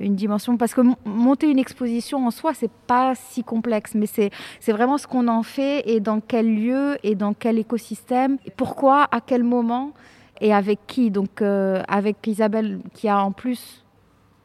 une 0.00 0.14
dimension 0.14 0.56
parce 0.56 0.74
que 0.74 0.82
monter 1.04 1.50
une 1.50 1.58
exposition 1.58 2.26
en 2.26 2.30
soi 2.30 2.52
c'est 2.54 2.70
pas 2.86 3.14
si 3.14 3.42
complexe, 3.42 3.94
mais 3.94 4.06
c'est 4.06 4.30
c'est 4.60 4.72
vraiment 4.72 4.98
ce 4.98 5.06
qu'on 5.06 5.28
en 5.28 5.42
fait 5.42 5.82
et 5.86 6.00
dans 6.00 6.20
quel 6.20 6.54
lieu 6.54 6.96
et 7.02 7.14
dans 7.14 7.34
quel 7.34 7.58
écosystème, 7.58 8.38
pourquoi, 8.56 9.08
à 9.10 9.20
quel 9.20 9.42
moment 9.42 9.92
et 10.40 10.52
avec 10.52 10.80
qui. 10.86 11.10
Donc 11.10 11.42
avec 11.42 12.26
Isabelle 12.26 12.80
qui 12.94 13.08
a 13.08 13.22
en 13.22 13.32
plus 13.32 13.83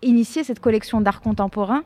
initié 0.02 0.44
cette 0.44 0.60
collection 0.60 1.02
d'art 1.02 1.22
contemporain 1.22 1.84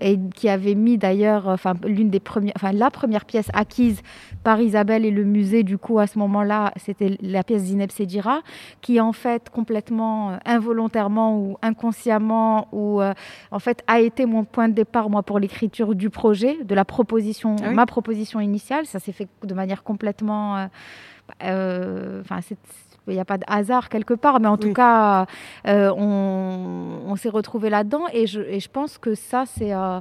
et 0.00 0.18
qui 0.34 0.48
avait 0.48 0.74
mis 0.74 0.98
d'ailleurs, 0.98 1.48
enfin 1.48 1.74
l'une 1.84 2.10
des 2.10 2.20
premières, 2.20 2.52
enfin 2.56 2.72
la 2.72 2.90
première 2.90 3.24
pièce 3.24 3.48
acquise 3.54 4.02
par 4.44 4.60
Isabelle 4.60 5.04
et 5.04 5.10
le 5.10 5.24
musée 5.24 5.62
du 5.62 5.78
coup 5.78 5.98
à 5.98 6.06
ce 6.06 6.18
moment-là, 6.18 6.72
c'était 6.76 7.16
la 7.20 7.42
pièce 7.42 7.64
d'Ineb 7.64 7.90
Sedira, 7.90 8.42
qui 8.80 9.00
en 9.00 9.12
fait 9.12 9.50
complètement 9.50 10.32
euh, 10.32 10.36
involontairement 10.44 11.38
ou 11.38 11.56
inconsciemment 11.62 12.68
ou 12.72 13.00
euh, 13.00 13.14
en 13.50 13.58
fait 13.58 13.82
a 13.86 14.00
été 14.00 14.26
mon 14.26 14.44
point 14.44 14.68
de 14.68 14.74
départ 14.74 15.10
moi 15.10 15.22
pour 15.22 15.38
l'écriture 15.38 15.94
du 15.94 16.10
projet, 16.10 16.58
de 16.62 16.74
la 16.74 16.84
proposition, 16.84 17.56
ah 17.62 17.72
ma 17.72 17.86
proposition 17.86 18.40
initiale. 18.40 18.86
Ça 18.86 18.98
s'est 18.98 19.12
fait 19.12 19.28
de 19.42 19.54
manière 19.54 19.82
complètement, 19.82 20.68
euh, 21.42 22.20
enfin 22.20 22.40
il 23.08 23.14
n'y 23.14 23.20
a 23.20 23.24
pas 23.24 23.38
de 23.38 23.44
hasard 23.46 23.88
quelque 23.88 24.14
part, 24.14 24.40
mais 24.40 24.48
en 24.48 24.56
tout 24.56 24.72
cas, 24.72 25.26
euh, 25.66 25.92
on, 25.96 27.14
s'est 27.16 27.30
retrouvés 27.30 27.70
là-dedans 27.70 28.04
et 28.12 28.26
je, 28.26 28.40
et 28.42 28.60
je, 28.60 28.68
pense 28.68 28.98
que 28.98 29.14
ça, 29.14 29.44
c'est 29.46 29.72
euh, 29.72 30.00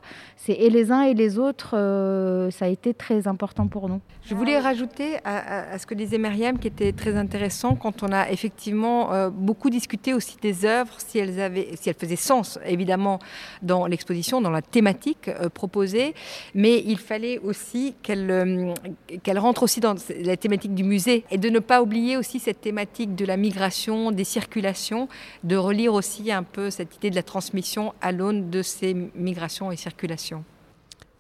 et 0.49 0.69
les 0.69 0.91
uns 0.91 1.03
et 1.03 1.13
les 1.13 1.39
autres, 1.39 1.77
euh, 1.77 2.51
ça 2.51 2.65
a 2.65 2.67
été 2.67 2.93
très 2.93 3.25
important 3.25 3.67
pour 3.67 3.87
nous. 3.87 4.01
Je 4.25 4.35
voulais 4.35 4.59
rajouter 4.59 5.17
à, 5.23 5.77
ce 5.77 5.85
que 5.85 5.93
disait 5.93 6.17
Myriam, 6.17 6.59
qui 6.59 6.67
était 6.67 6.91
très 6.91 7.15
intéressant, 7.15 7.75
quand 7.75 8.03
on 8.03 8.11
a 8.11 8.29
effectivement 8.31 9.29
beaucoup 9.29 9.69
discuté 9.69 10.13
aussi 10.13 10.35
des 10.41 10.65
œuvres, 10.65 10.95
si 10.97 11.19
elles, 11.19 11.39
avaient, 11.39 11.69
si 11.79 11.89
elles 11.89 11.95
faisaient 11.95 12.15
sens, 12.15 12.59
évidemment, 12.65 13.19
dans 13.61 13.85
l'exposition, 13.85 14.41
dans 14.41 14.49
la 14.49 14.63
thématique 14.63 15.29
proposée, 15.53 16.15
mais 16.55 16.81
il 16.85 16.97
fallait 16.97 17.37
aussi 17.37 17.93
qu'elles 18.01 18.73
qu'elle 19.23 19.39
rentrent 19.39 19.63
aussi 19.63 19.79
dans 19.79 19.95
la 20.23 20.37
thématique 20.37 20.73
du 20.73 20.83
musée 20.83 21.23
et 21.29 21.37
de 21.37 21.49
ne 21.49 21.59
pas 21.59 21.81
oublier 21.81 22.17
aussi 22.17 22.39
cette 22.39 22.61
thématique 22.61 22.94
de 23.03 23.25
la 23.25 23.37
migration, 23.37 24.11
des 24.11 24.23
circulations, 24.23 25.09
de 25.43 25.55
relire 25.57 25.93
aussi 25.93 26.31
un 26.31 26.43
peu 26.43 26.69
cette 26.69 26.95
idée 26.95 27.09
de 27.09 27.15
la 27.15 27.23
transmission 27.23 27.93
à 28.01 28.11
l'aune 28.11 28.49
de 28.49 28.61
ces 28.61 28.95
migrations 29.15 29.71
et 29.71 29.75
circulations. 29.75 30.43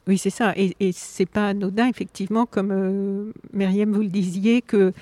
Oui, 0.07 0.17
c'est 0.17 0.29
ça. 0.29 0.53
Et, 0.55 0.75
et 0.79 0.91
c'est 0.91 1.25
pas 1.25 1.49
anodin, 1.49 1.87
effectivement, 1.87 2.45
comme 2.45 2.71
euh, 2.71 3.33
Myriam, 3.53 3.91
vous 3.91 4.01
le 4.01 4.07
disiez, 4.07 4.61
que 4.61 4.93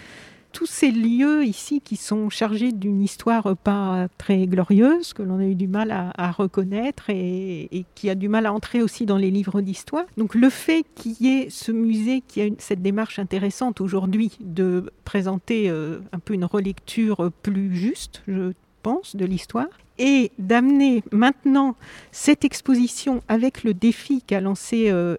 tous 0.53 0.67
ces 0.67 0.91
lieux 0.91 1.43
ici 1.43 1.81
qui 1.81 1.97
sont 1.97 2.29
chargés 2.29 2.71
d'une 2.71 3.01
histoire 3.01 3.57
pas 3.57 4.07
très 4.17 4.47
glorieuse, 4.47 5.11
que 5.13 5.23
l'on 5.23 5.39
a 5.39 5.45
eu 5.45 5.55
du 5.55 5.67
mal 5.67 5.91
à, 5.91 6.31
reconnaître 6.31 7.09
et, 7.09 7.85
qui 7.95 8.09
a 8.09 8.15
du 8.15 8.29
mal 8.29 8.45
à 8.45 8.53
entrer 8.53 8.81
aussi 8.81 9.05
dans 9.05 9.17
les 9.17 9.31
livres 9.31 9.61
d'histoire. 9.61 10.05
Donc 10.15 10.35
le 10.35 10.49
fait 10.49 10.85
qu'il 10.95 11.15
y 11.19 11.27
ait 11.27 11.49
ce 11.49 11.71
musée 11.71 12.23
qui 12.27 12.41
a 12.41 12.45
cette 12.59 12.81
démarche 12.81 13.19
intéressante 13.19 13.81
aujourd'hui 13.81 14.31
de 14.39 14.91
présenter 15.03 15.69
euh, 15.69 15.99
un 16.11 16.19
peu 16.19 16.33
une 16.33 16.45
relecture 16.45 17.31
plus 17.41 17.75
juste, 17.75 18.21
je 18.27 18.53
pense, 18.83 19.15
de 19.15 19.25
l'histoire, 19.25 19.67
et 19.99 20.31
d'amener 20.39 21.03
maintenant 21.11 21.75
cette 22.11 22.45
exposition 22.45 23.21
avec 23.27 23.63
le 23.63 23.73
défi 23.73 24.21
qu'a 24.21 24.41
lancé 24.41 24.89
euh, 24.89 25.15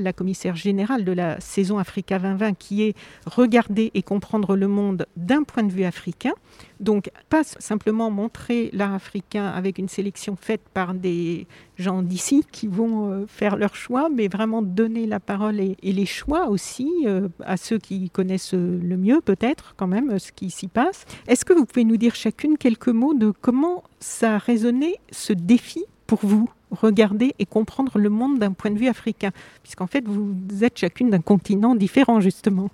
la 0.00 0.12
commissaire 0.12 0.56
générale 0.56 1.04
de 1.04 1.12
la 1.12 1.40
saison 1.40 1.78
Africa 1.78 2.18
2020, 2.18 2.54
qui 2.54 2.82
est 2.82 2.94
regarder 3.26 3.90
et 3.94 4.02
comprendre 4.02 4.56
le 4.56 4.68
monde 4.68 5.06
d'un 5.16 5.42
point 5.42 5.62
de 5.62 5.72
vue 5.72 5.84
africain. 5.84 6.32
Donc, 6.80 7.10
pas 7.28 7.44
simplement 7.44 8.10
montrer 8.10 8.70
l'art 8.72 8.94
africain 8.94 9.46
avec 9.46 9.78
une 9.78 9.88
sélection 9.88 10.36
faite 10.36 10.62
par 10.74 10.94
des 10.94 11.46
gens 11.78 12.02
d'ici 12.02 12.44
qui 12.50 12.66
vont 12.66 13.10
euh, 13.10 13.26
faire 13.26 13.56
leur 13.56 13.74
choix, 13.74 14.08
mais 14.08 14.28
vraiment 14.28 14.60
donner 14.60 15.06
la 15.06 15.20
parole 15.20 15.60
et, 15.60 15.76
les 15.82 16.06
choix 16.06 16.48
aussi 16.48 16.90
euh, 17.06 17.28
à 17.44 17.56
ceux 17.56 17.78
qui 17.78 18.10
connaissent 18.10 18.54
le 18.54 18.96
mieux, 18.96 19.20
peut-être, 19.20 19.74
quand 19.76 19.86
même, 19.86 20.18
ce 20.18 20.32
qui 20.32 20.50
s'y 20.50 20.68
passe. 20.68 21.04
Est-ce 21.28 21.44
que 21.44 21.52
vous 21.52 21.64
pouvez 21.64 21.84
nous 21.84 21.96
dire 21.96 22.14
chacune 22.14 22.58
quelques 22.58 22.88
mots 22.88 23.14
de 23.14 23.32
comment 23.40 23.83
ça 24.00 24.34
a 24.34 24.38
résonné 24.38 24.96
ce 25.10 25.32
défi 25.32 25.84
pour 26.06 26.20
vous 26.22 26.48
regarder 26.70 27.34
et 27.38 27.46
comprendre 27.46 27.98
le 27.98 28.10
monde 28.10 28.38
d'un 28.38 28.52
point 28.52 28.70
de 28.70 28.78
vue 28.78 28.88
africain, 28.88 29.30
puisqu'en 29.62 29.86
fait 29.86 30.06
vous 30.06 30.34
êtes 30.62 30.78
chacune 30.78 31.10
d'un 31.10 31.20
continent 31.20 31.74
différent 31.74 32.20
justement. 32.20 32.70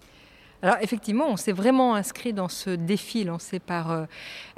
Alors 0.62 0.76
effectivement, 0.82 1.26
on 1.28 1.38
s'est 1.38 1.52
vraiment 1.52 1.94
inscrit 1.94 2.34
dans 2.34 2.48
ce 2.48 2.68
défi 2.68 3.24
lancé 3.24 3.58
par 3.58 3.90
euh, 3.90 4.04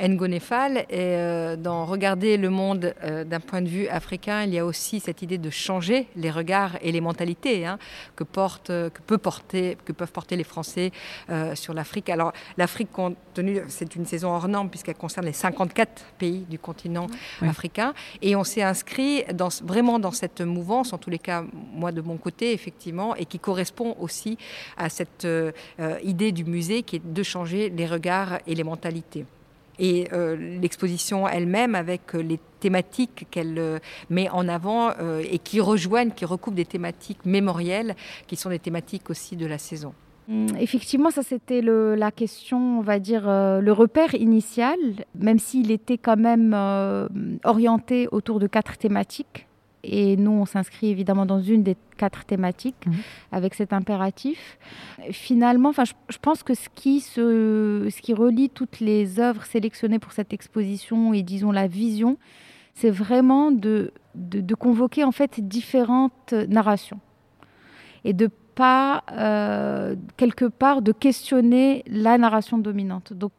Ngonefal 0.01 0.79
et 0.79 0.87
euh, 0.91 1.55
dans 1.55 1.85
regarder 1.85 2.37
le 2.37 2.51
monde 2.51 2.93
euh, 3.05 3.23
d'un 3.23 3.39
point 3.39 3.63
de 3.63 3.69
vue 3.69 3.87
africain, 3.87 4.43
il 4.43 4.53
y 4.53 4.59
a 4.59 4.65
aussi 4.65 4.99
cette 4.99 5.23
idée 5.23 5.39
de 5.39 5.49
changer 5.49 6.09
les 6.17 6.33
regards 6.33 6.77
et 6.83 6.91
les 6.91 7.01
mentalités 7.01 7.65
hein, 7.67 7.79
que, 8.17 8.25
porte, 8.25 8.67
que, 8.67 9.01
peut 9.07 9.19
porter, 9.19 9.79
que 9.85 9.93
peuvent 9.93 10.11
porter 10.11 10.35
les 10.35 10.45
Français 10.45 10.91
sur 11.55 11.73
l'Afrique. 11.73 12.09
Alors 12.09 12.33
l'Afrique, 12.57 12.91
compte 12.91 13.17
tenu, 13.35 13.61
c'est 13.69 13.95
une 13.95 14.05
saison 14.05 14.31
hors 14.31 14.49
norme 14.49 14.71
puisqu'elle 14.71 14.97
concerne 14.97 15.27
les 15.27 15.33
54 15.33 16.05
pays 16.19 16.45
du 16.49 16.59
continent 16.59 17.07
africain 17.43 17.95
et 18.21 18.35
on 18.35 18.45
s'est 18.45 18.63
inscrit 18.63 19.25
dans, 19.33 19.49
vraiment 19.63 19.99
dans 19.99 20.11
cette 20.11 20.41
mouvance, 20.41 20.93
en 20.93 20.99
tous 20.99 21.11
les 21.11 21.19
cas 21.19 21.45
moi 21.73 21.93
de 21.93 22.01
mon 22.01 22.17
côté 22.17 22.53
effectivement, 22.53 23.15
et 23.15 23.25
qui 23.25 23.39
correspond 23.39 23.97
aussi 24.01 24.37
à 24.77 24.89
cette 24.89 25.27
euh, 25.92 25.92
idée 26.03 26.33
du 26.33 26.45
musée 26.45 26.83
qui 26.83 26.97
est 26.97 27.13
de 27.13 27.23
changer 27.23 27.71
les 27.71 27.87
regards 27.87 28.39
et 28.47 28.55
les 28.55 28.65
mentalités. 28.65 29.25
Et 29.79 30.09
euh, 30.13 30.37
l'exposition 30.61 31.27
elle-même, 31.27 31.75
avec 31.75 32.15
euh, 32.15 32.23
les 32.23 32.39
thématiques 32.61 33.27
qu'elle 33.31 33.81
met 34.11 34.29
en 34.29 34.47
avant 34.47 34.93
et 35.21 35.39
qui 35.39 35.61
rejoignent, 35.61 36.13
qui 36.13 36.25
recoupent 36.25 36.55
des 36.55 36.65
thématiques 36.65 37.25
mémorielles, 37.25 37.97
qui 38.29 38.37
sont 38.37 38.51
des 38.51 38.61
thématiques 38.61 39.11
aussi 39.11 39.37
de 39.37 39.47
la 39.47 39.59
saison. 39.59 39.93
Hum, 40.29 40.47
effectivement, 40.61 41.11
ça 41.11 41.25
c'était 41.25 41.61
la 41.61 42.11
question, 42.13 42.79
on 42.79 42.83
va 42.83 43.01
dire, 43.01 43.25
le 43.27 43.73
repère 43.73 44.15
initial, 44.15 44.79
même 45.19 45.41
s'il 45.41 45.73
était 45.73 45.99
quand 45.99 46.17
même 46.17 46.55
orienté 47.43 48.07
autour 48.13 48.39
de 48.39 48.47
quatre 48.47 48.79
thématiques 48.79 49.49
et 49.85 50.17
nous, 50.17 50.31
on 50.31 50.47
s'inscrit 50.47 50.89
évidemment 50.89 51.27
dans 51.27 51.41
une 51.41 51.63
des 51.63 51.77
quatre 51.97 52.25
thématiques 52.25 52.87
mhm. 52.87 52.95
avec 53.33 53.55
cet 53.55 53.73
impératif. 53.73 54.59
Finalement, 55.11 55.73
je, 55.73 55.93
je 56.09 56.19
pense 56.19 56.43
que 56.43 56.55
ce 56.55 56.69
qui, 56.75 57.01
se, 57.01 57.89
ce 57.91 58.01
qui 58.01 58.15
relie 58.15 58.49
toutes 58.49 58.81
les 58.81 59.19
œuvres 59.19 59.45
sélectionnées 59.45 59.99
pour 59.99 60.13
cette 60.13 60.33
exposition 60.33 61.13
et 61.13 61.23
disons 61.23 61.51
la 61.51 61.67
vision, 61.67 62.17
c'est 62.75 62.91
vraiment 62.91 63.51
de, 63.51 63.93
de, 64.15 64.55
convoquer 64.55 65.05
en 65.05 65.13
fait 65.13 65.41
différentes 65.41 66.33
narrations 66.33 67.01
et 68.05 68.13
de 68.13 68.31
pas 68.55 69.05
euh, 69.13 69.97
quelque 70.17 70.45
part 70.45 70.83
de 70.83 70.93
questionner 70.93 71.85
la 71.87 72.19
narration 72.19 72.59
dominante. 72.59 73.13
Donc, 73.13 73.33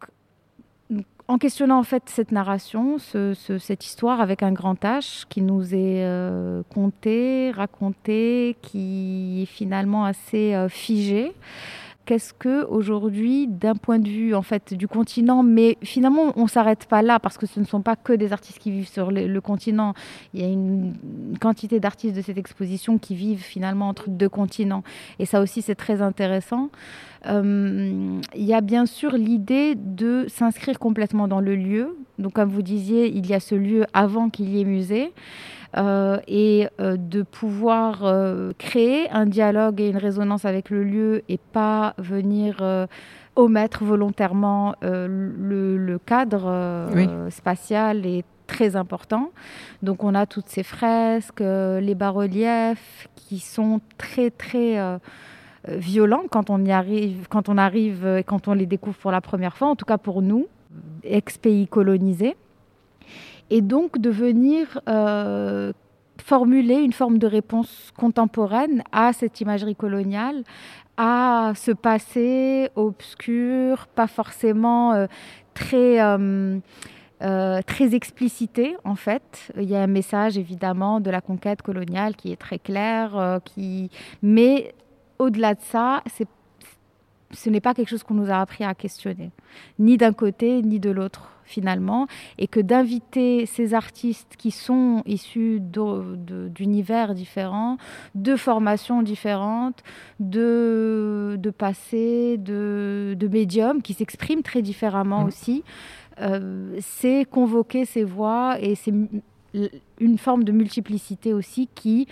en 1.28 1.38
questionnant 1.38 1.80
en 1.80 1.84
fait 1.84 2.04
cette 2.08 2.32
narration, 2.32 2.98
cette 3.00 3.86
histoire 3.86 4.20
avec 4.20 4.44
un 4.44 4.52
grand 4.52 4.82
H 4.84 5.26
qui 5.30 5.42
nous 5.42 5.74
est 5.74 6.04
euh, 6.04 6.64
contée, 6.74 7.52
racontée, 7.52 8.58
qui 8.62 9.44
est 9.44 9.46
finalement 9.46 10.06
assez 10.06 10.54
euh, 10.54 10.68
figée, 10.68 11.34
qu'est-ce 12.06 12.34
que 12.34 12.66
aujourd'hui, 12.66 13.48
d'un 13.48 13.76
point 13.76 14.00
de 14.00 14.08
vue 14.08 14.36
en 14.36 14.42
fait 14.42 14.74
du 14.74 14.88
continent, 14.88 15.44
mais 15.44 15.78
finalement 15.82 16.34
on 16.36 16.48
s'arrête 16.48 16.86
pas 16.86 17.02
là 17.02 17.20
parce 17.20 17.38
que 17.38 17.46
ce 17.46 17.60
ne 17.60 17.66
sont 17.66 17.82
pas 17.82 17.96
que 17.96 18.14
des 18.14 18.34
artistes 18.34 18.60
qui 18.60 18.72
vivent 18.72 18.90
sur 18.90 19.12
le, 19.12 19.42
continent. 19.42 19.94
Il 20.34 20.42
y 20.42 20.44
a 20.44 20.48
une, 20.48 20.94
quantité 21.40 21.80
d'artistes 21.80 22.16
de 22.16 22.22
cette 22.22 22.38
exposition 22.38 22.98
qui 22.98 23.16
vivent 23.16 23.44
finalement 23.44 23.88
entre 23.88 24.10
deux 24.10 24.30
continents, 24.30 24.84
et 25.20 25.26
ça 25.26 25.42
aussi 25.42 25.62
c'est 25.62 25.76
très 25.76 26.02
intéressant. 26.02 26.70
Euh, 27.26 28.20
il 28.36 28.44
y 28.44 28.54
a 28.54 28.62
bien 28.62 28.86
sûr 28.86 29.14
l'idée 29.14 29.76
de 29.76 30.26
s'inscrire 30.28 30.80
complètement 30.80 31.28
dans 31.28 31.40
le 31.40 31.56
lieu. 31.56 31.98
Donc 32.20 32.34
comme 32.34 32.50
vous 32.50 32.62
disiez, 32.62 33.08
il 33.08 33.26
y 33.28 33.34
a 33.34 33.40
ce 33.40 33.56
lieu 33.56 33.86
avant 33.94 34.30
qu'il 34.30 34.50
y 34.50 34.60
ait 34.60 34.66
musée. 34.66 35.14
Euh, 35.76 36.20
et 36.28 36.68
euh, 36.80 36.98
de 36.98 37.24
pouvoir 37.24 38.02
euh, 38.04 38.54
créer 38.60 39.10
un 39.10 39.26
dialogue 39.26 39.82
et 39.82 39.90
une 39.90 39.98
résonance 39.98 40.46
avec 40.46 40.70
le 40.70 40.84
lieu 40.84 41.24
et 41.30 41.40
pas 41.40 41.96
venir 41.98 42.64
omettre 43.36 43.84
volontairement 43.84 44.76
le, 44.82 45.98
cadre 46.06 47.28
spatial 47.30 48.06
est 48.06 48.26
très 48.46 48.76
important. 48.76 49.32
Donc 49.82 50.04
on 50.04 50.14
a 50.14 50.26
toutes 50.28 50.50
ces 50.50 50.64
fresques, 50.64 51.40
les 51.40 51.96
bas-reliefs 51.96 53.08
qui 53.16 53.40
sont 53.40 53.82
très 53.98 54.30
très 54.30 54.78
violents 55.68 56.24
quand 56.30 56.50
on 56.52 56.64
y 56.64 56.72
arrive, 56.72 57.28
quand 57.30 57.50
on 57.50 57.58
arrive 57.58 58.06
et 58.06 58.24
quand 58.24 58.48
on 58.48 58.54
les 58.54 58.68
découvre 58.68 58.98
pour 58.98 59.12
la 59.12 59.22
première 59.22 59.58
fois, 59.58 59.70
en 59.70 59.76
tout 59.76 59.86
cas 59.86 59.98
pour 59.98 60.22
nous, 60.22 60.48
ex-pays 61.04 61.68
colonisés 61.68 62.36
et 63.50 63.62
donc 63.62 64.00
de 64.00 64.10
venir 64.10 64.80
euh, 64.88 65.74
formuler 66.18 66.76
une 66.76 66.94
forme 66.94 67.18
de 67.18 67.28
réponse 67.28 67.92
contemporaine 67.98 68.84
à 68.92 69.14
cette 69.14 69.42
imagerie 69.42 69.76
coloniale, 69.76 70.44
à 70.98 71.54
ce 71.56 71.72
passé 71.72 72.70
obscur, 72.76 73.88
pas 73.88 74.08
forcément 74.08 74.94
euh, 74.94 75.08
très... 75.54 76.00
Euh, 76.02 76.60
très 77.66 77.96
explicité 77.96 78.76
en 78.84 78.96
fait. 78.96 79.50
Il 79.56 79.70
y 79.70 79.78
a 79.78 79.82
un 79.82 79.88
message 79.88 80.38
évidemment 80.38 81.00
de 81.00 81.10
la 81.10 81.22
conquête 81.22 81.62
coloniale 81.62 82.18
qui 82.18 82.34
est 82.34 82.36
très 82.36 82.60
clair, 82.60 83.40
qui... 83.46 83.90
mais 84.22 84.76
au-delà 85.20 85.54
de 85.54 85.62
ça, 85.62 86.04
ce 87.32 87.50
n'est 87.50 87.62
pas 87.62 87.74
quelque 87.74 87.88
chose 87.88 88.04
qu'on 88.04 88.16
nous 88.16 88.30
a 88.30 88.42
appris 88.42 88.66
à 88.66 88.74
questionner, 88.74 89.32
ni 89.80 89.96
d'un 89.96 90.12
côté 90.12 90.62
ni 90.62 90.82
de 90.82 90.90
l'autre 90.92 91.33
finalement, 91.46 92.08
et 92.38 92.48
que 92.48 92.60
d'inviter 92.60 93.46
ces 93.46 93.74
artistes 93.74 94.36
qui 94.38 94.52
sont 94.52 95.04
issus 95.06 95.60
d'univers 95.62 97.14
différents, 97.14 97.78
de 98.16 98.36
formations 98.36 99.02
différentes, 99.02 99.84
de, 100.20 101.38
de 101.40 101.50
passés, 101.50 102.38
de, 102.38 103.16
de 103.18 103.28
médiums 103.28 103.82
qui 103.82 103.94
s'expriment 103.94 104.44
très 104.44 104.62
différemment 104.62 105.24
mmh. 105.24 105.28
aussi, 105.28 105.64
euh, 106.20 106.78
c'est 106.80 107.26
convoquer 107.26 107.86
ces 107.86 108.04
voix 108.04 108.58
et 108.60 108.76
c'est 108.76 108.94
une 110.00 110.18
forme 110.18 110.44
de 110.44 110.52
multiplicité 110.52 111.34
aussi 111.34 111.68
qui 111.74 112.08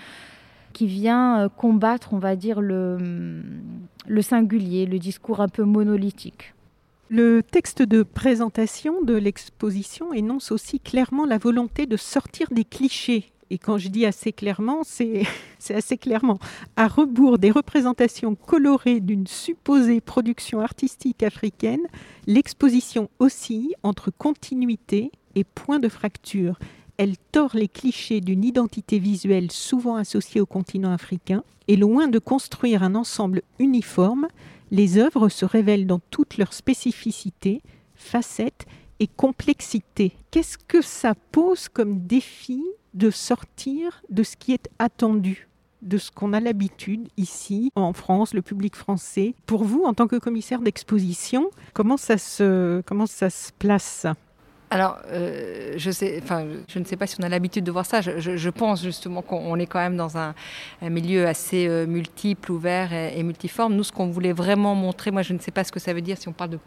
qui 0.73 0.87
vient 0.87 1.41
euh, 1.41 1.49
combattre, 1.49 2.13
on 2.13 2.17
va 2.17 2.35
dire, 2.35 2.61
le, 2.61 2.97
le 4.07 4.21
singulier, 4.21 4.85
le 4.85 4.99
discours 4.99 5.41
un 5.41 5.49
peu 5.49 5.63
monolithique. 5.63 6.53
Le 7.13 7.43
texte 7.43 7.81
de 7.81 8.03
présentation 8.03 9.01
de 9.01 9.15
l'exposition 9.15 10.13
énonce 10.13 10.49
aussi 10.49 10.79
clairement 10.79 11.25
la 11.25 11.37
volonté 11.37 11.85
de 11.85 11.97
sortir 11.97 12.47
des 12.51 12.63
clichés. 12.63 13.33
Et 13.49 13.57
quand 13.57 13.77
je 13.77 13.89
dis 13.89 14.05
assez 14.05 14.31
clairement, 14.31 14.83
c'est 14.85 15.25
assez 15.69 15.97
clairement. 15.97 16.39
À 16.77 16.87
rebours 16.87 17.37
des 17.37 17.51
représentations 17.51 18.35
colorées 18.35 19.01
d'une 19.01 19.27
supposée 19.27 19.99
production 19.99 20.61
artistique 20.61 21.21
africaine, 21.21 21.85
l'exposition 22.27 23.09
oscille 23.19 23.75
entre 23.83 24.09
continuité 24.09 25.11
et 25.35 25.43
point 25.43 25.79
de 25.79 25.89
fracture. 25.89 26.59
Elle 26.95 27.17
tord 27.33 27.51
les 27.55 27.67
clichés 27.67 28.21
d'une 28.21 28.45
identité 28.45 28.99
visuelle 28.99 29.51
souvent 29.51 29.97
associée 29.97 30.39
au 30.39 30.45
continent 30.45 30.93
africain 30.93 31.43
et 31.67 31.75
loin 31.75 32.07
de 32.07 32.19
construire 32.19 32.83
un 32.83 32.95
ensemble 32.95 33.41
uniforme, 33.59 34.29
les 34.71 34.97
œuvres 34.97 35.29
se 35.29 35.45
révèlent 35.45 35.87
dans 35.87 35.99
toutes 36.09 36.37
leurs 36.37 36.53
spécificités, 36.53 37.61
facettes 37.93 38.65
et 38.99 39.07
complexité. 39.07 40.13
Qu'est-ce 40.31 40.57
que 40.57 40.81
ça 40.81 41.13
pose 41.31 41.69
comme 41.69 41.99
défi 41.99 42.63
de 42.93 43.09
sortir 43.09 44.01
de 44.09 44.23
ce 44.23 44.35
qui 44.35 44.53
est 44.53 44.69
attendu 44.79 45.47
de 45.81 45.97
ce 45.97 46.11
qu'on 46.11 46.33
a 46.33 46.39
l'habitude 46.39 47.07
ici 47.17 47.71
en 47.75 47.93
France, 47.93 48.33
le 48.33 48.41
public 48.41 48.75
français? 48.75 49.33
Pour 49.45 49.63
vous, 49.63 49.83
en 49.83 49.93
tant 49.93 50.07
que 50.07 50.17
commissaire 50.17 50.61
d'exposition, 50.61 51.49
comment 51.73 51.97
ça 51.97 52.17
se, 52.17 52.81
comment 52.81 53.07
ça 53.07 53.29
se 53.29 53.51
place? 53.57 54.05
Alors, 54.73 54.99
euh, 55.07 55.73
je, 55.75 55.91
sais, 55.91 56.23
ne 56.75 56.83
sais 56.85 56.95
pas 56.95 57.05
si 57.05 57.17
on 57.19 57.23
a 57.23 57.29
l'habitude 57.29 57.65
de 57.65 57.71
voir 57.71 57.85
ça. 57.85 57.99
Je, 57.99 58.49
pense 58.49 58.81
justement 58.81 59.21
qu'on 59.21 59.57
est 59.57 59.65
quand 59.65 59.79
même 59.79 59.97
dans 59.97 60.17
un, 60.17 60.33
milieu 60.81 61.27
assez 61.27 61.67
euh, 61.67 61.85
multiple, 61.85 62.53
ouvert 62.53 62.93
et, 62.93 63.21
multiforme. 63.21 63.75
Nous, 63.75 63.83
ce 63.83 63.91
qu'on 63.91 64.09
voulait 64.09 64.31
vraiment 64.31 64.73
montrer, 64.73 65.11
moi 65.11 65.23
je 65.23 65.33
ne 65.33 65.39
sais 65.39 65.51
pas 65.51 65.65
ce 65.65 65.73
que 65.73 65.79
ça 65.81 65.93
veut 65.93 65.99
dire 65.99 66.17
si 66.17 66.29
on 66.29 66.31
parle 66.31 66.51
de 66.51 66.59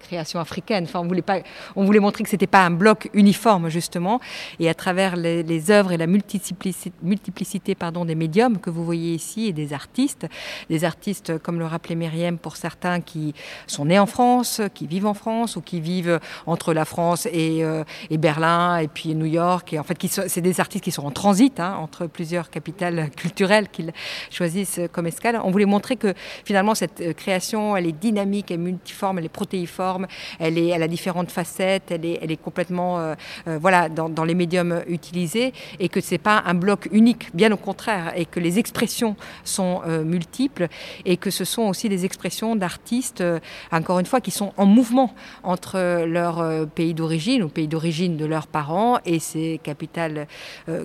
création 0.00 0.40
africaine. 0.40 0.84
Enfin, 0.84 1.00
on 1.00 1.06
voulait 1.06 1.22
pas, 1.22 1.40
on 1.76 1.84
voulait 1.84 2.00
montrer 2.00 2.24
que 2.24 2.30
c'était 2.30 2.46
pas 2.46 2.64
un 2.64 2.70
bloc 2.70 3.10
uniforme 3.14 3.68
justement, 3.68 4.20
et 4.58 4.68
à 4.68 4.74
travers 4.74 5.16
les, 5.16 5.70
œuvres 5.70 5.92
et 5.92 5.96
la 5.96 6.06
multiplicité, 6.06 6.92
multiplicité 7.02 7.74
pardon, 7.74 8.04
des 8.04 8.14
médiums 8.14 8.58
que 8.58 8.70
vous 8.70 8.84
voyez 8.84 9.14
ici 9.14 9.46
et 9.46 9.52
des 9.52 9.72
artistes, 9.72 10.26
des 10.68 10.84
artistes 10.84 11.38
comme 11.38 11.58
le 11.58 11.66
rappelait 11.66 11.94
Myriam 11.94 12.38
pour 12.38 12.56
certains 12.56 13.00
qui 13.00 13.34
sont 13.66 13.84
nés 13.84 13.98
en 13.98 14.06
France, 14.06 14.60
qui 14.74 14.86
vivent 14.86 15.06
en 15.06 15.14
France 15.14 15.56
ou 15.56 15.60
qui 15.60 15.80
vivent 15.80 16.18
entre 16.46 16.72
la 16.72 16.84
France 16.84 17.26
et, 17.26 17.64
euh, 17.64 17.84
Berlin 18.10 18.76
et 18.76 18.88
puis 18.88 19.14
New 19.14 19.26
York. 19.26 19.72
Et 19.72 19.78
en 19.78 19.82
fait, 19.82 19.96
c'est 20.26 20.40
des 20.40 20.60
artistes 20.60 20.84
qui 20.84 20.90
sont 20.90 21.06
en 21.06 21.10
transit 21.10 21.58
hein, 21.58 21.76
entre 21.80 22.06
plusieurs 22.06 22.50
capitales 22.50 23.10
culturelles 23.16 23.68
qu'ils 23.68 23.92
choisissent 24.30 24.80
comme 24.92 25.06
escale. 25.06 25.40
On 25.42 25.50
voulait 25.50 25.64
montrer 25.64 25.96
que 25.96 26.14
finalement 26.44 26.74
cette 26.74 27.00
euh, 27.00 27.12
création, 27.12 27.76
elle 27.76 27.86
est 27.86 27.92
dynamique, 27.92 28.50
elle 28.50 28.56
est 28.56 28.64
multiforme, 28.64 29.18
elle 29.18 29.24
est 29.24 29.28
protéiforme 29.28 29.89
elle, 30.38 30.82
a 30.82 30.88
différentes 30.88 31.30
facettes, 31.30 31.90
elle 31.90 32.04
est, 32.04 32.18
elle 32.22 32.30
est 32.30 32.36
complètement 32.36 32.98
euh, 32.98 33.14
euh, 33.48 33.58
voilà, 33.60 33.88
dans, 33.88 34.24
les 34.24 34.34
médiums 34.34 34.82
utilisés 34.86 35.52
et 35.78 35.88
que 35.88 36.00
ce 36.00 36.12
n'est 36.12 36.18
pas 36.18 36.42
un 36.46 36.54
bloc 36.54 36.88
unique, 36.92 37.34
bien 37.34 37.50
au 37.52 37.56
contraire, 37.56 38.12
et 38.16 38.26
que 38.26 38.40
les 38.40 38.58
expressions 38.58 39.16
sont 39.44 39.80
euh, 39.86 40.04
multiples 40.04 40.68
et 41.04 41.16
que 41.16 41.30
ce 41.30 41.44
sont 41.44 41.62
aussi 41.62 41.88
des 41.88 42.04
expressions 42.04 42.56
d'artistes, 42.56 43.24
encore 43.72 43.98
une 43.98 44.06
fois, 44.06 44.20
qui 44.20 44.30
sont 44.30 44.52
en 44.56 44.66
mouvement 44.66 45.14
entre 45.42 46.04
leur 46.04 46.66
pays 46.68 46.94
d'origine 46.94 47.42
ou 47.42 47.48
pays 47.48 47.68
d'origine 47.68 48.16
de 48.16 48.26
leurs 48.26 48.46
parents 48.46 48.98
et 49.04 49.18
ces 49.18 49.60
capitales 49.62 50.26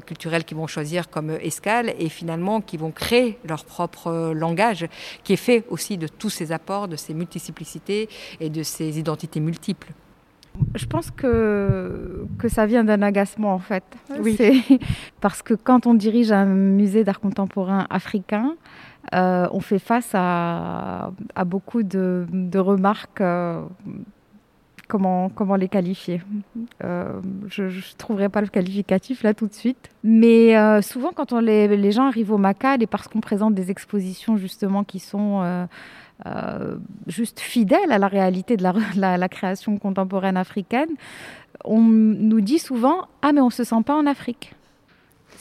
culturelles 0.06 0.44
qu'ils 0.44 0.58
vont 0.58 0.68
choisir 0.68 1.10
comme 1.10 1.32
escale 1.42 1.94
et 2.00 2.10
finalement 2.10 2.62
qui 2.62 2.78
vont 2.78 2.92
créer 2.92 3.38
leur 3.48 3.66
propre 3.66 4.34
langage 4.34 4.88
qui 5.24 5.34
est 5.34 5.38
fait 5.38 5.64
aussi 5.70 5.98
de 5.98 6.08
tous 6.08 6.30
ces 6.30 6.52
apports, 6.52 6.88
de 6.88 6.96
ces 6.96 7.14
multiplicités 7.14 8.10
et 8.40 8.50
de 8.50 8.64
ces 8.64 8.95
identités 8.98 9.40
multiples. 9.40 9.92
Je 10.76 10.86
pense 10.86 11.12
que, 11.12 12.26
que 12.40 12.48
ça 12.48 12.66
vient 12.66 12.84
d'un 12.84 13.02
agacement 13.02 13.54
en 13.54 13.60
fait. 13.60 13.84
Oui. 14.20 14.38
Parce 15.22 15.42
que 15.42 15.54
quand 15.54 15.86
on 15.86 15.94
dirige 15.94 16.32
un 16.32 16.46
musée 16.46 17.04
d'art 17.04 17.20
contemporain 17.20 17.86
africain, 17.90 18.56
euh, 19.14 19.48
on 19.52 19.60
fait 19.60 19.80
face 19.80 20.12
à, 20.14 21.12
à 21.36 21.46
beaucoup 21.46 21.84
de, 21.84 22.26
de 22.32 22.60
remarques. 22.60 23.22
Euh, 23.22 23.62
comment, 24.88 25.30
comment 25.30 25.56
les 25.56 25.68
qualifier 25.68 26.22
euh, 26.84 27.20
Je 27.48 27.64
ne 27.64 27.98
trouverai 27.98 28.30
pas 28.30 28.42
le 28.42 28.48
qualificatif 28.48 29.24
là 29.24 29.34
tout 29.34 29.48
de 29.48 29.54
suite. 29.54 29.90
Mais 30.04 30.56
souvent, 30.82 31.12
quand 31.14 31.34
on 31.34 31.40
les, 31.40 31.68
les, 31.76 31.92
gens 31.92 32.08
arrivent 32.08 32.32
au 32.32 32.38
MACAD 32.38 32.82
et 32.82 32.88
parce 32.88 33.08
qu'on 33.08 33.22
présente 33.22 33.54
des 33.56 33.72
expositions 33.72 34.38
justement 34.38 34.84
qui 34.84 35.00
sont 35.00 35.68
euh, 36.26 36.78
juste 37.08 37.40
fidèle 37.40 37.92
à 37.92 37.98
la 37.98 38.08
réalité 38.08 38.58
de 38.58 38.64
la, 38.96 39.30
création 39.30 39.78
contemporaine 39.78 40.38
africaine, 40.38 40.90
on 41.64 41.82
nous 41.82 42.42
dit 42.42 42.60
souvent 42.60 43.08
Ah, 43.22 43.34
mais 43.34 43.42
on 43.42 43.48
ne 43.48 43.52
se 43.52 43.64
sent 43.64 43.84
pas 43.86 43.96
en 43.96 44.06
Afrique 44.06 44.54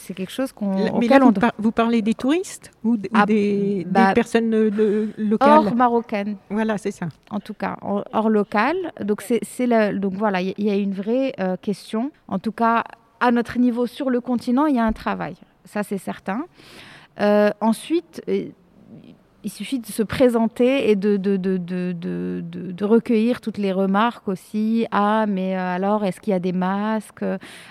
c'est 0.04 0.14
quelque 0.14 0.32
chose 0.32 0.52
qu'on. 0.52 0.98
Mais 0.98 1.08
là, 1.08 1.18
vous, 1.58 1.72
parlez 1.72 2.02
des 2.02 2.14
touristes 2.14 2.70
ou, 2.84 2.98
ah, 3.12 3.24
des, 3.26 3.86
bah, 3.88 4.12
personnes 4.14 4.50
locales? 5.16 5.48
Hors 5.50 5.74
marocaines. 5.74 6.36
Voilà, 6.50 6.78
c'est 6.78 6.90
ça. 6.90 7.08
En 7.30 7.40
tout 7.40 7.54
cas, 7.54 7.76
hors, 7.80 8.28
local. 8.28 8.76
Donc, 9.00 9.22
c'est, 9.22 9.66
donc 9.94 10.12
voilà, 10.14 10.42
il 10.42 10.54
y, 10.58 10.70
a 10.70 10.74
une 10.74 10.92
vraie 10.92 11.32
euh, 11.40 11.56
question. 11.56 12.10
En 12.28 12.38
tout 12.38 12.52
cas, 12.52 12.84
à 13.20 13.30
notre 13.30 13.58
niveau 13.58 13.86
sur 13.86 14.10
le 14.10 14.20
continent, 14.20 14.66
il 14.66 14.76
y 14.76 14.78
a 14.78 14.84
un 14.84 14.92
travail. 14.92 15.36
Ça, 15.64 15.82
c'est 15.82 15.98
certain. 15.98 16.44
Euh, 17.20 17.50
ensuite, 17.60 18.22
il 19.44 19.50
suffit 19.50 19.78
de 19.78 19.86
se 19.86 20.02
présenter 20.02 20.90
et 20.90 20.96
de, 20.96 22.84
recueillir 22.84 23.40
toutes 23.40 23.58
les 23.58 23.72
remarques 23.72 24.26
aussi. 24.26 24.86
Ah, 24.90 25.26
mais 25.28 25.54
euh, 25.56 25.74
alors, 25.74 26.04
est-ce 26.04 26.20
qu'il 26.20 26.30
y 26.30 26.34
a 26.34 26.40
des 26.40 26.52
masques? 26.52 27.24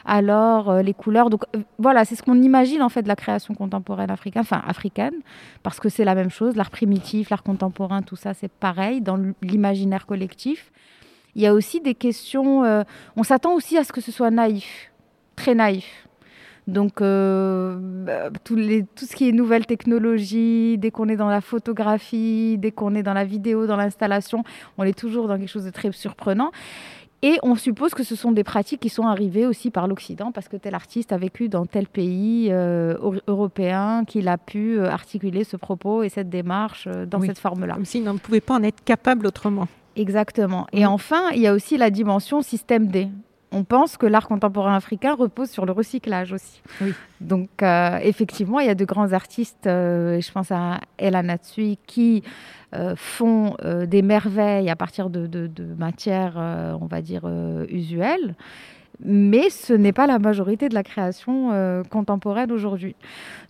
Alors, 0.06 0.70
euh, 0.70 0.82
les 0.84 0.94
couleurs? 0.94 1.32
Donc 1.32 1.44
voilà, 1.80 2.06
c'est 2.06 2.16
ce 2.16 2.22
qu'on 2.22 2.42
imagine 2.42 2.82
en 2.84 2.90
fait 2.90 3.02
de 3.02 3.08
la 3.08 3.16
création 3.16 3.56
contemporaine 3.56 4.12
africaine, 4.12 4.44
enfin 4.44 4.62
africaine, 4.68 5.16
parce 5.64 5.80
que 5.80 5.90
c'est 5.90 6.06
la 6.06 6.14
même 6.14 6.30
chose. 6.30 6.56
L'art 6.56 6.70
primitif, 6.70 7.32
l'art 7.32 7.44
contemporain, 7.44 8.04
tout 8.04 8.16
ça, 8.16 8.34
c'est 8.36 8.52
pareil 8.52 9.02
dans 9.02 9.18
l'imaginaire 9.42 10.06
collectif. 10.06 10.72
Il 11.36 11.42
y 11.42 11.48
a 11.48 11.54
aussi 11.54 11.82
des 11.82 11.96
questions. 11.96 12.86
on 13.16 13.24
s'attend 13.24 13.56
aussi 13.56 13.78
à 13.78 13.84
ce 13.84 13.92
que 13.92 14.02
ce 14.02 14.12
soit 14.12 14.30
naïf, 14.30 14.92
très 15.36 15.56
naïf. 15.56 16.03
Donc, 16.68 17.02
euh, 17.02 17.76
bah, 17.80 18.30
tout, 18.44 18.58
ce 18.58 19.16
qui 19.16 19.28
est 19.28 19.32
nouvelles 19.32 19.66
technologies, 19.66 20.78
dès 20.78 20.92
qu'on 20.92 21.10
est 21.10 21.18
dans 21.18 21.30
la 21.30 21.42
photographie, 21.42 22.58
dès 22.58 22.72
qu'on 22.72 22.96
est 22.96 23.04
dans 23.04 23.14
la 23.14 23.26
vidéo, 23.26 23.68
dans 23.68 23.76
l'installation, 23.76 24.44
on 24.78 24.84
est 24.84 24.98
toujours 24.98 25.28
dans 25.28 25.38
quelque 25.38 25.50
chose 25.50 25.66
de 25.66 25.72
très 25.72 25.92
surprenant. 25.92 26.52
Et 27.22 27.38
on 27.42 27.56
suppose 27.56 27.94
que 27.94 28.04
ce 28.04 28.18
sont 28.18 28.34
des 28.34 28.44
pratiques 28.44 28.82
qui 28.82 28.90
sont 28.90 29.08
arrivées 29.08 29.46
aussi 29.46 29.72
par 29.72 29.88
l'Occident, 29.88 30.34
parce 30.34 30.50
que 30.50 30.58
tel 30.58 30.76
artiste 30.76 31.14
a 31.14 31.18
vécu 31.18 31.48
dans 31.48 31.66
tel 31.66 31.88
pays 31.88 32.50
euh, 32.52 32.96
européen 33.28 34.04
qu'il 34.06 34.28
a 34.28 34.38
pu 34.38 34.78
euh, 34.78 34.90
articuler 34.90 35.46
ce 35.46 35.56
propos 35.56 36.04
et 36.04 36.10
cette 36.10 36.30
démarche 36.30 36.88
dans 37.08 37.22
cette 37.22 37.40
forme-là. 37.40 37.76
Comme 37.76 37.86
s'il 37.86 38.04
ne 38.04 38.12
pouvait 38.14 38.42
pas 38.42 38.56
en 38.56 38.64
être 38.64 38.84
capable 38.84 39.28
autrement. 39.28 39.68
Exactement. 39.96 40.68
Et 40.74 40.86
enfin, 40.86 41.30
il 41.34 41.42
y 41.42 41.48
a 41.48 41.54
aussi 41.54 41.78
la 41.78 41.90
dimension 41.90 42.42
système 42.42 42.88
D 42.88 43.08
on 43.54 43.64
pense 43.64 43.98
que 43.98 44.06
l'art 44.06 44.28
contemporain 44.28 44.76
africain 44.76 45.14
repose 45.14 45.50
sur 45.50 45.66
le 45.66 45.72
recyclage 45.72 46.34
aussi. 46.34 46.62
Donc, 47.22 47.50
euh, 47.62 48.00
effectivement, 48.02 48.60
il 48.60 48.68
y 48.68 48.70
a 48.70 48.76
de 48.76 48.86
grands 48.86 49.14
artistes, 49.14 49.68
euh, 49.68 50.20
je 50.20 50.32
pense 50.32 50.52
à 50.52 50.80
Ella 50.98 51.22
Natsui, 51.22 51.78
qui 51.86 52.24
euh, 52.76 52.96
font 52.96 53.56
des 53.86 54.02
merveilles 54.02 54.70
à 54.70 54.76
partir 54.76 55.10
de, 55.10 55.50
matières, 55.78 56.36
on 56.82 56.88
va 56.88 57.02
dire, 57.02 57.30
usuelles. 57.70 58.36
Mais 59.04 59.50
ce 59.50 59.74
n'est 59.74 59.92
pas 59.92 60.08
la 60.08 60.20
majorité 60.20 60.70
de 60.70 60.76
la 60.76 60.84
création 60.84 61.84
contemporaine 61.90 62.52
aujourd'hui. 62.52 62.96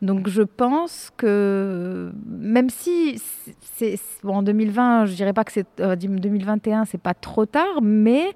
Donc 0.02 0.30
je 0.30 0.42
pense 0.42 1.12
que 1.18 2.12
même 2.26 2.70
si 2.70 3.22
c'est 3.62 4.00
en 4.24 4.42
2020, 4.42 5.06
je 5.06 5.16
dirais 5.16 5.34
pas 5.34 5.44
que 5.44 5.52
c'est 5.52 5.68
2021, 5.78 6.86
c'est 6.86 6.98
pas 6.98 7.14
trop 7.14 7.46
tard, 7.46 7.82
mais 7.82 8.34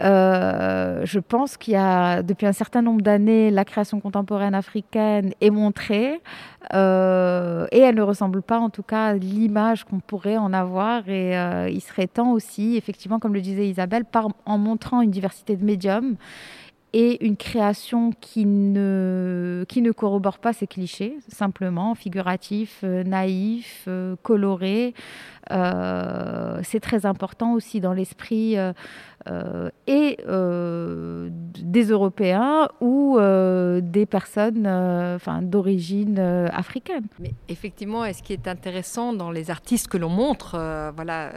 euh, 0.00 1.02
je 1.04 1.18
pense 1.18 1.56
qu'il 1.56 1.74
y 1.74 1.76
a, 1.76 2.22
depuis 2.22 2.46
un 2.46 2.52
certain 2.52 2.82
nombre 2.82 3.00
d'années, 3.00 3.50
la 3.50 3.64
création 3.64 4.00
contemporaine 4.00 4.54
africaine 4.54 5.32
est 5.40 5.50
montrée 5.50 6.20
euh, 6.74 7.66
et 7.72 7.80
elle 7.80 7.94
ne 7.94 8.02
ressemble 8.02 8.42
pas, 8.42 8.58
en 8.58 8.70
tout 8.70 8.82
cas, 8.82 9.06
à 9.06 9.14
l'image 9.14 9.84
qu'on 9.84 10.00
pourrait 10.00 10.36
en 10.36 10.52
avoir. 10.52 11.08
Et 11.08 11.36
euh, 11.38 11.70
il 11.70 11.80
serait 11.80 12.06
temps 12.06 12.32
aussi, 12.32 12.76
effectivement, 12.76 13.18
comme 13.18 13.34
le 13.34 13.40
disait 13.40 13.68
Isabelle, 13.68 14.04
en 14.44 14.58
montrant 14.58 15.00
une 15.00 15.10
diversité 15.10 15.56
de 15.56 15.64
médiums 15.64 16.16
et 16.92 17.24
une 17.26 17.36
création 17.36 18.10
qui 18.20 18.46
ne, 18.46 19.64
qui 19.68 19.82
ne 19.82 19.92
corrobore 19.92 20.38
pas 20.38 20.54
ces 20.54 20.66
clichés, 20.66 21.18
simplement, 21.28 21.94
figuratif, 21.94 22.82
naïf, 22.82 23.86
coloré. 24.22 24.94
c'est 25.50 26.80
très 26.80 27.04
important 27.04 27.52
aussi 27.52 27.80
dans 27.80 27.92
l'esprit 27.92 28.56
et 29.86 30.18
euh, 30.28 31.28
des 31.30 31.84
Européens 31.84 32.68
ou 32.80 33.18
euh, 33.18 33.80
des 33.80 34.06
personnes 34.06 34.66
enfin, 34.66 35.42
d'origine 35.42 36.18
africaine. 36.18 37.06
Mais 37.18 37.32
effectivement, 37.48 38.04
ce 38.12 38.22
qui 38.22 38.32
est 38.32 38.48
intéressant 38.48 39.12
dans 39.12 39.30
les 39.30 39.50
artistes 39.50 39.88
que 39.88 39.96
l'on 39.96 40.08
montre, 40.08 40.58
voilà, 40.94 41.32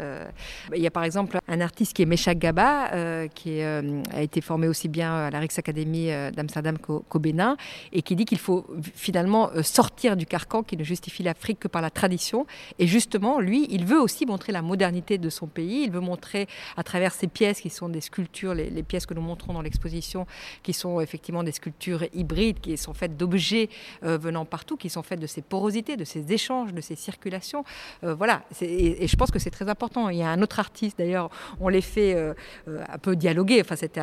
il 0.76 0.82
y 0.82 0.88
a 0.88 0.92
par 0.92 1.04
exemple 1.04 1.38
un 1.48 1.62
artiste 1.62 1.94
qui 1.94 2.02
est 2.02 2.06
Meshach 2.06 2.38
Gaba, 2.38 3.28
qui 3.34 3.62
a 3.62 3.82
été 4.22 4.42
formé 4.42 4.68
aussi 4.68 4.88
bien 4.88 5.14
à 5.14 5.30
la 5.30 5.40
Rix 5.40 5.58
Academy 5.58 6.10
d'Amsterdam 6.36 6.78
qu'au 6.78 7.20
Bénin, 7.20 7.58
et 7.92 8.02
qui 8.02 8.16
dit 8.16 8.26
qu'il 8.26 8.40
faut 8.40 8.66
finalement 8.94 9.50
sortir 9.62 10.16
du 10.16 10.26
carcan 10.26 10.64
qui 10.64 10.78
ne 10.78 10.84
justifie 10.84 11.24
l'Afrique 11.24 11.60
que 11.60 11.68
par 11.68 11.82
la 11.82 11.90
tradition. 11.90 12.46
Et 12.78 12.88
justement, 12.88 13.40
lui, 13.40 13.68
il 13.70 13.86
veut 13.86 14.00
aussi 14.00 14.26
montrer 14.26 14.52
la 14.52 14.62
modernité 14.62 15.18
de 15.18 15.30
son 15.30 15.48
pays, 15.48 15.84
il 15.84 15.92
veut 15.92 16.00
montrer 16.00 16.48
à 16.78 16.84
travers 16.84 17.14
ses 17.14 17.28
pièces 17.28 17.62
qui 17.62 17.70
sont 17.70 17.79
sont 17.80 17.90
des 17.90 18.02
sculptures, 18.02 18.54
les, 18.54 18.84
pièces 18.84 19.06
que 19.06 19.14
nous 19.14 19.22
montrons 19.22 19.54
dans 19.54 19.62
l'exposition, 19.62 20.28
qui 20.64 20.74
sont 20.74 21.00
effectivement 21.02 21.44
des 21.44 21.52
sculptures 21.52 22.04
hybrides, 22.14 22.60
qui 22.60 22.78
sont 22.78 22.94
faites 22.94 23.18
d'objets 23.18 23.70
euh, 24.04 24.18
venant 24.18 24.46
partout, 24.46 24.78
qui 24.78 24.90
sont 24.90 25.04
faites 25.04 25.20
de 25.20 25.28
ces 25.28 25.42
porosités, 25.42 25.96
de 25.98 26.04
ces 26.04 26.32
échanges, 26.32 26.74
de 26.74 26.82
ces 26.82 26.96
circulations. 26.96 27.64
Euh, 28.04 28.14
voilà, 28.14 28.44
et, 28.62 29.08
je 29.08 29.16
pense 29.16 29.32
que 29.32 29.40
c'est 29.40 29.52
très 29.52 29.70
important. 29.70 30.10
Il 30.10 30.18
y 30.18 30.24
a 30.24 30.30
un 30.30 30.42
autre 30.42 30.60
artiste, 30.60 30.98
d'ailleurs, 31.00 31.30
on 31.60 31.70
les 31.70 31.82
fait 31.82 32.16
euh, 32.16 32.34
un 32.68 32.98
peu 32.98 33.16
dialoguer. 33.16 33.62
Enfin, 33.62 33.76
c'était 33.76 34.02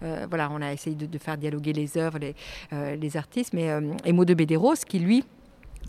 voilà, 0.00 0.50
on 0.52 0.60
a 0.60 0.72
essayé 0.72 0.96
de, 0.96 1.18
faire 1.18 1.36
dialoguer 1.36 1.72
les 1.72 1.96
œuvres, 1.96 2.18
les, 2.70 3.16
artistes, 3.16 3.52
mais 3.52 3.68
Emo 4.04 4.24
de 4.24 4.34
Bédéros, 4.34 4.84
qui 4.86 4.98
lui 4.98 5.24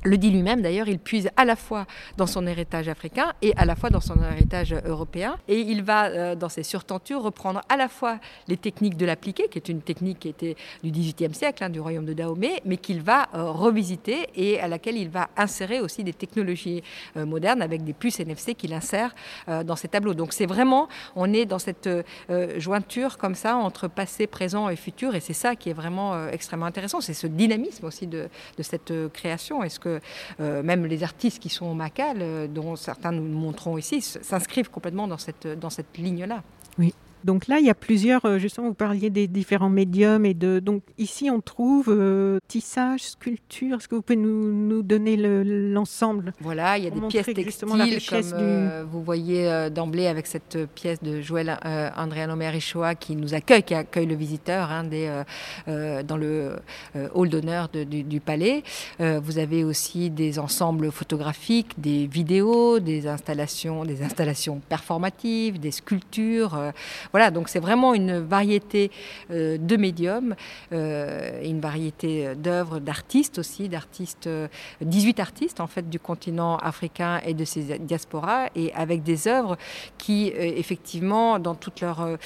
le 0.03 0.17
dit 0.17 0.31
lui-même 0.31 0.61
d'ailleurs, 0.61 0.87
il 0.87 0.99
puise 0.99 1.29
à 1.35 1.45
la 1.45 1.55
fois 1.55 1.85
dans 2.17 2.27
son 2.27 2.47
héritage 2.47 2.87
africain 2.87 3.33
et 3.41 3.53
à 3.57 3.65
la 3.65 3.75
fois 3.75 3.89
dans 3.89 3.99
son 3.99 4.15
héritage 4.23 4.73
européen. 4.85 5.37
Et 5.47 5.59
il 5.59 5.83
va, 5.83 6.05
euh, 6.05 6.35
dans 6.35 6.49
ses 6.49 6.63
surtentures, 6.63 7.21
reprendre 7.21 7.61
à 7.69 7.77
la 7.77 7.87
fois 7.87 8.19
les 8.47 8.57
techniques 8.57 8.97
de 8.97 9.05
l'appliqué, 9.05 9.47
qui 9.49 9.57
est 9.57 9.69
une 9.69 9.81
technique 9.81 10.19
qui 10.19 10.29
était 10.29 10.55
du 10.83 10.91
XVIIIe 10.91 11.33
siècle, 11.33 11.63
hein, 11.63 11.69
du 11.69 11.79
royaume 11.79 12.05
de 12.05 12.13
Dahomey, 12.13 12.61
mais 12.65 12.77
qu'il 12.77 13.01
va 13.01 13.27
euh, 13.33 13.51
revisiter 13.51 14.27
et 14.35 14.59
à 14.59 14.67
laquelle 14.67 14.97
il 14.97 15.09
va 15.09 15.29
insérer 15.35 15.81
aussi 15.81 16.03
des 16.03 16.13
technologies 16.13 16.81
euh, 17.17 17.25
modernes 17.25 17.61
avec 17.61 17.83
des 17.83 17.93
puces 17.93 18.19
NFC 18.19 18.55
qu'il 18.55 18.73
insère 18.73 19.13
dans 19.47 19.75
ses 19.75 19.87
tableaux. 19.87 20.13
Donc 20.13 20.33
c'est 20.33 20.45
vraiment, 20.45 20.87
on 21.15 21.31
est 21.33 21.45
dans 21.45 21.59
cette 21.59 21.89
jointure 22.57 23.17
comme 23.17 23.35
ça 23.35 23.55
entre 23.55 23.87
passé, 23.87 24.27
présent 24.27 24.69
et 24.69 24.75
futur, 24.75 25.15
et 25.15 25.19
c'est 25.19 25.33
ça 25.33 25.55
qui 25.55 25.69
est 25.69 25.73
vraiment 25.73 26.27
extrêmement 26.29 26.65
intéressant. 26.65 27.01
C'est 27.01 27.13
ce 27.13 27.27
dynamisme 27.27 27.85
aussi 27.85 28.07
de, 28.07 28.29
de 28.57 28.63
cette 28.63 28.93
création. 29.13 29.63
Est-ce 29.63 29.79
que 29.79 29.88
euh, 30.39 30.63
même 30.63 30.85
les 30.85 31.03
artistes 31.03 31.39
qui 31.39 31.49
sont 31.49 31.65
au 31.65 31.73
Macal, 31.73 32.17
euh, 32.21 32.47
dont 32.47 32.75
certains 32.75 33.11
nous 33.11 33.23
montrons 33.23 33.77
ici, 33.77 34.01
s'inscrivent 34.01 34.69
complètement 34.69 35.07
dans 35.07 35.17
cette, 35.17 35.47
dans 35.47 35.69
cette 35.69 35.97
ligne-là. 35.97 36.43
Oui. 36.77 36.93
Donc 37.23 37.47
là, 37.47 37.59
il 37.59 37.65
y 37.65 37.69
a 37.69 37.75
plusieurs, 37.75 38.25
euh, 38.25 38.37
justement, 38.37 38.67
vous 38.67 38.73
parliez 38.73 39.09
des 39.09 39.27
différents 39.27 39.69
médiums 39.69 40.25
et 40.25 40.33
de. 40.33 40.59
Donc 40.59 40.83
ici, 40.97 41.29
on 41.29 41.41
trouve 41.41 41.87
euh, 41.89 42.39
tissage, 42.47 43.01
sculpture. 43.01 43.77
Est-ce 43.77 43.87
que 43.87 43.95
vous 43.95 44.01
pouvez 44.01 44.17
nous, 44.17 44.53
nous 44.53 44.83
donner 44.83 45.17
l'ensemble 45.17 46.33
Voilà, 46.39 46.77
il 46.77 46.85
y 46.85 46.87
a 46.87 46.91
des 46.91 47.01
pièces 47.01 47.25
textiles, 47.25 47.67
comme 47.67 48.23
euh, 48.33 48.85
vous 48.89 49.03
voyez 49.03 49.69
d'emblée 49.69 50.07
avec 50.07 50.27
cette 50.27 50.57
pièce 50.75 51.01
de 51.01 51.21
Joël 51.21 51.57
Andréano 51.97 52.35
Merichoa 52.35 52.95
qui 52.95 53.15
nous 53.15 53.33
accueille, 53.33 53.63
qui 53.63 53.73
accueille 53.73 54.05
le 54.05 54.15
visiteur 54.15 54.71
hein, 54.71 54.83
des, 54.83 55.09
dans 55.67 56.17
le 56.17 56.55
hall 57.13 57.29
d'honneur 57.29 57.69
du, 57.69 58.03
du, 58.03 58.19
palais. 58.19 58.63
vous 58.99 59.37
avez 59.37 59.63
aussi 59.63 60.09
des 60.09 60.39
ensembles 60.39 60.91
photographiques, 60.91 61.79
des 61.79 62.07
vidéos, 62.07 62.79
des 62.79 63.07
installations, 63.07 63.83
des 63.85 64.01
installations 64.03 64.61
performatives, 64.69 65.59
des 65.59 65.71
sculptures. 65.71 66.71
Voilà, 67.11 67.31
donc 67.31 67.49
c'est 67.49 67.59
vraiment 67.59 67.95
une 67.95 68.19
variété 68.19 68.91
euh, 69.31 69.57
de 69.57 69.77
médiums, 69.77 70.35
euh, 70.73 71.41
une 71.43 71.59
variété 71.59 72.35
d'œuvres, 72.35 72.79
d'artistes 72.79 73.39
aussi, 73.39 73.67
d'artistes, 73.67 74.29
18 74.81 75.19
euh, 75.19 75.21
artistes 75.21 75.59
en 75.59 75.67
fait 75.67 75.89
du 75.89 75.99
continent 75.99 76.57
africain 76.57 77.19
et 77.25 77.33
de 77.33 77.45
ses 77.45 77.79
diasporas, 77.79 78.47
et 78.55 78.71
avec 78.73 79.01
des 79.01 79.27
œuvres 79.27 79.57
qui 79.97 80.31
effectivement 80.35 81.39
dans 81.39 81.55
toute 81.55 81.81
leur 81.81 82.17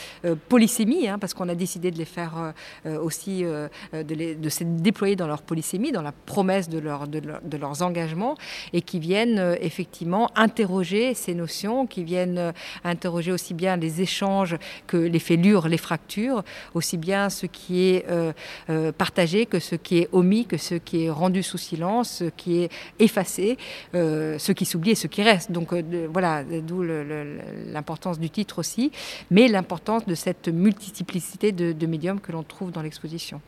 polysémie, 0.49 1.07
hein, 1.07 1.17
parce 1.19 1.33
qu'on 1.33 1.49
a 1.49 1.55
décidé 1.55 1.91
de 1.91 1.97
les 1.97 2.05
faire 2.05 2.53
aussi, 2.85 3.43
de, 3.43 3.69
les, 4.13 4.49
se 4.49 4.63
déployer 4.63 5.15
dans 5.15 5.27
leur 5.27 5.41
polysémie, 5.41 5.91
dans 5.91 6.01
la 6.01 6.11
promesse 6.11 6.69
de 6.69 6.79
leurs 6.79 7.81
engagements, 7.81 8.35
et 8.73 8.81
qui 8.81 8.99
viennent 8.99 9.55
effectivement 9.61 10.29
interroger 10.35 11.13
ces 11.13 11.33
notions, 11.33 11.87
qui 11.87 12.03
viennent 12.03 12.53
interroger 12.83 13.31
aussi 13.31 13.53
bien 13.53 13.77
les 13.77 14.01
échanges 14.01 14.55
que 14.87 14.97
les 14.97 15.19
fêlures, 15.19 15.67
les 15.67 15.77
fractures, 15.77 16.43
aussi 16.73 16.97
bien 16.97 17.29
ce 17.29 17.45
qui 17.45 17.85
est 17.85 18.05
euh, 18.09 18.33
euh, 18.69 18.91
partagé 18.91 19.45
que 19.45 19.59
ce 19.59 19.75
qui 19.75 19.99
est 19.99 20.09
omis, 20.11 20.45
que 20.45 20.57
ce 20.57 20.75
qui 20.75 21.05
est 21.05 21.09
rendu 21.09 21.43
sous 21.43 21.57
silence, 21.57 22.09
ce 22.19 22.25
qui 22.25 22.63
est 22.63 22.71
effacé, 22.99 23.57
euh, 23.95 24.37
ce 24.37 24.51
qui 24.51 24.65
s'oublie 24.65 24.91
et 24.91 24.95
ce 24.95 25.07
qui 25.07 25.23
reste. 25.23 25.51
Donc 25.51 25.73
voilà, 26.11 26.43
d'où 26.43 26.83
l'importance 26.83 28.19
du 28.19 28.29
titre 28.29 28.59
aussi, 28.59 28.91
mais 29.31 29.47
l'importance 29.47 30.05
de 30.05 30.15
cette 30.15 30.47
multiplicité 30.47 31.51
de, 31.51 31.71
de 31.71 31.87
médiums 31.87 32.19
que 32.19 32.31
l'on 32.31 32.43
trouve 32.43 32.71
dans 32.71 32.81
l'exposition. 32.81 33.41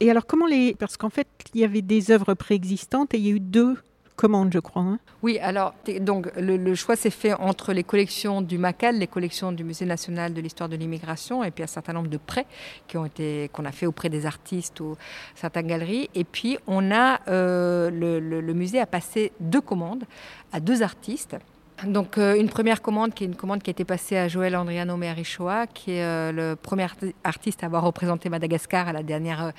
Et 0.00 0.10
alors 0.10 0.26
comment 0.26 0.46
les... 0.46 0.74
Parce 0.74 0.96
qu'en 0.96 1.10
fait, 1.10 1.28
il 1.54 1.60
y 1.60 1.64
avait 1.64 1.82
des 1.82 2.10
œuvres 2.10 2.34
préexistantes 2.34 3.14
et 3.14 3.18
il 3.18 3.26
y 3.26 3.28
a 3.28 3.34
eu 3.34 3.40
deux 3.40 3.76
commande, 4.16 4.52
je 4.52 4.58
crois. 4.58 4.82
Hein. 4.82 4.98
oui, 5.22 5.38
alors 5.38 5.74
donc 6.00 6.30
le, 6.36 6.74
choix 6.74 6.96
s'est 6.96 7.10
fait 7.10 7.34
entre 7.34 7.72
les 7.72 7.84
collections 7.84 8.42
du 8.42 8.58
MACAL, 8.58 8.98
les 8.98 9.06
collections 9.06 9.52
du 9.52 9.64
Musée 9.64 9.86
national 9.86 10.34
de 10.34 10.40
l'histoire 10.40 10.68
de 10.68 10.76
l'immigration, 10.76 11.42
et 11.44 11.50
puis 11.50 11.64
un 11.64 11.68
certain 11.68 11.92
nombre 11.92 12.08
de 12.08 12.18
prêts 12.18 12.46
qui 12.86 12.96
ont 12.96 13.04
été 13.04 13.50
qu'on 13.52 13.64
a 13.64 13.72
fait 13.72 13.86
auprès 13.86 14.08
des 14.08 14.26
artistes 14.26 14.80
ou 14.80 14.96
certaines 15.34 15.66
galeries. 15.66 16.08
Et 16.14 16.24
puis 16.24 16.58
on 16.66 16.90
a 16.90 17.20
le, 17.26 18.20
le 18.20 18.54
musée 18.54 18.80
a 18.80 18.86
passé 18.86 19.32
deux 19.40 19.60
commandes 19.60 20.04
à 20.52 20.60
deux 20.60 20.82
artistes 20.82 21.36
donc 21.82 22.18
euh, 22.18 22.36
une 22.36 22.48
première 22.48 22.80
commande 22.80 23.12
qui 23.14 23.24
est 23.24 23.26
une 23.26 23.34
commande 23.34 23.62
qui 23.62 23.68
a 23.70 23.72
été 23.72 23.84
passée 23.84 24.16
à 24.16 24.28
Joël 24.28 24.56
Andriano 24.56 24.96
Merichoa, 24.96 25.66
qui 25.66 25.92
est 25.92 26.04
euh, 26.04 26.32
le 26.32 26.56
premier 26.56 26.86
artiste 27.24 27.62
à 27.62 27.66
avoir 27.66 27.82
représenté 27.82 28.28
Madagascar 28.28 28.88
à 28.88 28.92
la 28.92 29.02
dernière 29.02 29.46
euh, 29.46 29.50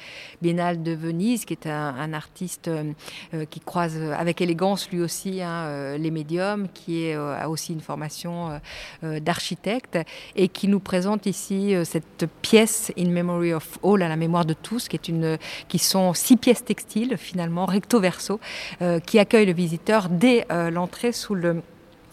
Biennale 0.41 0.82
de 0.82 0.93
Venise, 0.93 1.45
qui 1.45 1.54
est 1.54 1.67
un, 1.67 2.13
artiste 2.13 2.69
qui 3.49 3.60
croise 3.60 3.97
avec 4.17 4.39
élégance 4.39 4.89
lui 4.91 5.01
aussi 5.01 5.41
hein, 5.41 5.97
les 5.97 6.12
médiums, 6.12 6.67
qui 6.73 7.12
a 7.12 7.49
aussi 7.49 7.73
une 7.73 7.82
formation 7.82 8.60
d'architecte 9.01 9.97
et 10.36 10.47
qui 10.47 10.67
nous 10.67 10.80
présente 10.80 11.25
ici 11.25 11.73
cette 11.84 12.28
pièce 12.41 12.93
In 12.97 13.10
Memory 13.10 13.54
of 13.54 13.80
All, 13.84 14.04
à 14.04 14.08
la 14.10 14.15
mémoire 14.15 14.45
de 14.45 14.54
tous, 14.54 14.88
qui 14.88 14.95
est 14.95 15.08
une, 15.08 15.38
qui 15.67 15.80
sont 15.80 16.13
six 16.13 16.38
pièces 16.38 16.63
textiles 16.63 17.17
finalement 17.17 17.65
recto 17.65 17.99
verso, 17.99 18.39
qui 19.06 19.19
accueillent 19.19 19.47
le 19.47 19.54
visiteur 19.54 20.08
dès 20.10 20.45
l'entrée 20.71 21.12
sous 21.12 21.36
le 21.36 21.62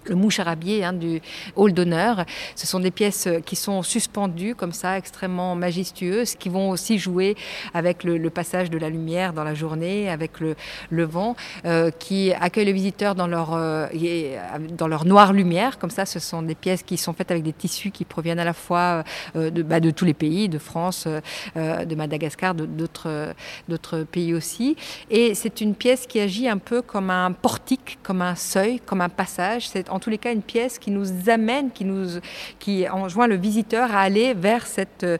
le 0.07 0.15
moucharabier 0.15 0.85
hein, 0.85 0.93
du 0.93 1.21
hall 1.57 1.73
d'honneur. 1.73 2.25
Ce 2.57 2.67
sont 2.67 2.81
des 2.81 2.91
pièces 2.91 3.29
qui 3.45 3.57
sont 3.57 3.83
suspendues 3.83 4.55
comme 4.55 4.73
ça, 4.73 4.99
extrêmement 4.99 5.55
majestueuses, 5.55 6.35
qui 6.35 6.49
vont 6.49 6.71
aussi 6.71 6.99
jouer 6.99 7.37
avec 7.75 8.05
le, 8.05 8.31
passage 8.31 8.71
de 8.71 8.79
la 8.79 8.89
lumière 8.89 9.33
dans 9.33 9.45
la 9.45 9.55
journée, 9.55 10.09
avec 10.09 10.33
le, 10.41 11.05
vent, 11.05 11.37
euh, 11.65 11.91
qui 11.91 12.33
accueillent 12.33 12.65
les 12.65 12.73
visiteurs 12.73 13.15
dans 13.15 13.27
leur, 13.27 13.51
euh, 13.53 13.87
dans 14.71 14.89
leur 14.89 15.05
noire 15.05 15.33
lumière. 15.33 15.79
Comme 15.79 15.91
ça, 15.91 16.07
ce 16.07 16.19
sont 16.19 16.43
des 16.43 16.55
pièces 16.55 16.83
qui 16.83 16.97
sont 16.97 17.13
faites 17.13 17.31
avec 17.31 17.43
des 17.43 17.53
tissus 17.53 17.91
qui 17.91 18.05
proviennent 18.05 18.39
à 18.39 18.45
la 18.45 18.53
fois 18.55 19.05
euh, 19.37 19.51
de, 19.51 19.63
bah, 19.63 19.81
de, 19.81 19.91
tous 19.91 20.05
les 20.05 20.15
pays, 20.15 20.49
de 20.49 20.59
France, 20.59 21.07
de 21.57 21.95
Madagascar, 21.95 22.55
d'autres 22.55 24.03
pays 24.11 24.35
aussi. 24.35 24.77
Et 25.11 25.35
c'est 25.35 25.61
une 25.61 25.75
pièce 25.75 26.07
qui 26.07 26.21
agit 26.21 26.49
un 26.49 26.59
peu 26.59 26.83
comme 26.83 27.11
un 27.11 27.33
portique, 27.33 27.99
comme 28.03 28.23
un 28.23 28.35
seuil, 28.35 28.81
comme 28.81 29.01
un 29.01 29.09
passage. 29.09 29.69
En 29.93 29.99
tous 29.99 30.11
les 30.11 30.19
cas 30.19 30.33
une 30.33 30.43
pièce 30.43 30.79
qui 30.79 30.91
nous 30.91 31.29
amène, 31.29 31.71
qui, 31.71 32.89
enjoint 32.89 33.27
le 33.27 33.37
visiteur 33.37 33.95
à 33.95 34.01
aller 34.01 34.35
vers 34.35 34.67
cet 34.67 35.05
euh, 35.05 35.19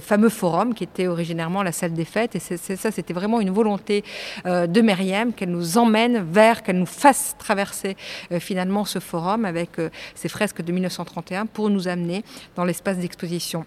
fameux 0.00 0.28
forum 0.28 0.74
qui 0.74 0.84
était 0.84 1.08
originairement 1.08 1.62
la 1.62 1.72
salle 1.72 1.92
des 1.92 2.04
fêtes. 2.04 2.36
Et 2.36 2.38
c'est, 2.38 2.56
ça, 2.56 2.90
c'était 2.90 3.12
vraiment 3.12 3.40
une 3.40 3.50
volonté 3.50 4.04
euh, 4.46 4.66
de 4.66 4.80
Myriam 4.80 5.32
qu'elle 5.32 5.50
nous 5.50 5.76
emmène 5.78 6.24
vers, 6.30 6.62
qu'elle 6.62 6.78
nous 6.78 6.86
fasse 6.86 7.34
traverser 7.38 7.96
euh, 8.30 8.38
finalement 8.38 8.84
ce 8.84 9.00
forum 9.00 9.44
avec 9.44 9.70
ces 10.14 10.28
fresques 10.28 10.62
de 10.62 10.72
1931 10.72 11.46
pour 11.46 11.70
nous 11.70 11.88
amener 11.88 12.24
dans 12.56 12.64
l'espace 12.64 12.98
d'exposition. 12.98 13.64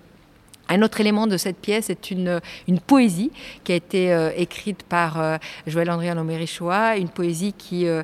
Un 0.69 0.81
autre 0.81 0.99
élément 0.99 1.27
de 1.27 1.37
cette 1.37 1.57
pièce 1.57 1.89
est 1.89 2.11
une, 2.11 2.41
une 2.67 2.79
poésie 2.79 3.31
qui 3.63 3.71
a 3.71 3.75
été 3.75 4.11
euh, 4.11 4.31
écrite 4.35 4.83
par 4.83 5.21
euh, 5.21 5.37
Joël 5.67 5.91
Andriano 5.91 6.23
Merichoa, 6.23 6.97
une 6.97 7.09
poésie 7.09 7.53
qui 7.53 7.85
euh, 7.87 8.03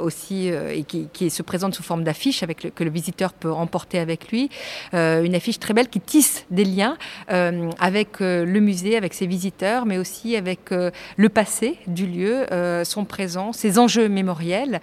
aussi 0.00 0.48
et 0.48 0.84
qui, 0.84 1.30
se 1.30 1.42
présente 1.42 1.74
sous 1.74 1.82
forme 1.82 2.04
d'affiche 2.04 2.42
avec 2.42 2.74
que 2.74 2.84
le 2.84 2.90
visiteur 2.90 3.32
peut 3.32 3.52
emporter 3.52 3.98
avec 3.98 4.30
lui, 4.30 4.50
une 4.92 5.34
affiche 5.34 5.58
très 5.58 5.72
belle 5.74 5.88
qui 5.88 6.00
tisse 6.00 6.44
des 6.50 6.64
liens 6.64 6.96
avec 7.28 8.20
le 8.20 8.60
musée, 8.60 8.96
avec 8.96 9.14
ses 9.14 9.26
visiteurs, 9.26 9.86
mais 9.86 9.98
aussi 9.98 10.36
avec 10.36 10.70
le 10.70 11.28
passé 11.28 11.78
du 11.86 12.06
lieu, 12.06 12.46
son 12.84 13.04
présent, 13.04 13.52
ses 13.52 13.78
enjeux 13.78 14.08
mémoriels. 14.08 14.80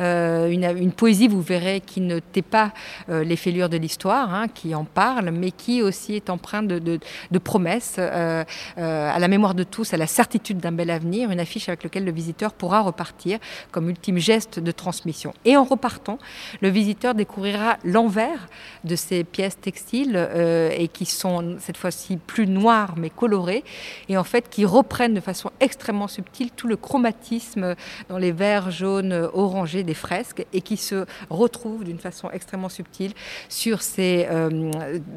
Une, 0.00 0.74
une, 0.76 0.92
poésie, 0.92 1.28
vous 1.28 1.42
verrez, 1.42 1.80
qui 1.80 2.00
ne 2.00 2.18
tait 2.18 2.42
pas 2.42 2.72
les 3.08 3.36
fêlures 3.36 3.68
de 3.68 3.76
l'histoire, 3.76 4.34
hein, 4.34 4.48
qui 4.48 4.74
en 4.74 4.84
parle, 4.84 5.30
mais 5.30 5.52
qui 5.52 5.80
aussi 5.80 6.14
est 6.14 6.30
en 6.30 6.38
de, 6.62 7.38
promesses 7.38 7.96
euh, 7.98 8.44
euh, 8.78 9.10
à 9.10 9.18
la 9.18 9.28
mémoire 9.28 9.54
de 9.54 9.64
tous, 9.64 9.92
à 9.92 9.96
la 9.96 10.06
certitude 10.06 10.58
d'un 10.58 10.72
bel 10.72 10.90
avenir, 10.90 11.30
une 11.30 11.40
affiche 11.40 11.68
avec 11.68 11.82
laquelle 11.82 12.04
le 12.04 12.12
visiteur 12.12 12.52
pourra 12.52 12.80
repartir 12.80 13.38
comme 13.70 13.88
ultime 13.90 14.18
geste 14.18 14.58
de 14.58 14.70
transmission. 14.70 15.34
Et 15.44 15.56
en 15.56 15.64
repartant, 15.64 16.18
le 16.60 16.68
visiteur 16.68 17.14
découvrira 17.14 17.76
l'envers 17.84 18.48
de 18.84 18.96
ces 18.96 19.24
pièces 19.24 19.58
textiles 19.60 20.12
euh, 20.16 20.70
et 20.76 20.88
qui 20.88 21.06
sont 21.06 21.56
cette 21.58 21.76
fois-ci 21.76 22.16
plus 22.16 22.46
noires 22.46 22.94
mais 22.96 23.10
colorées 23.10 23.64
et 24.08 24.16
en 24.16 24.24
fait 24.24 24.48
qui 24.48 24.64
reprennent 24.64 25.14
de 25.14 25.20
façon 25.20 25.50
extrêmement 25.60 26.08
subtile 26.08 26.50
tout 26.50 26.68
le 26.68 26.76
chromatisme 26.76 27.74
dans 28.08 28.18
les 28.18 28.32
verts 28.32 28.70
jaunes 28.70 29.28
orangés 29.32 29.82
des 29.82 29.94
fresques 29.94 30.46
et 30.52 30.60
qui 30.60 30.76
se 30.76 31.06
retrouvent 31.30 31.84
d'une 31.84 31.98
façon 31.98 32.30
extrêmement 32.30 32.68
subtile 32.68 33.12
sur 33.48 33.82
ces 33.82 34.26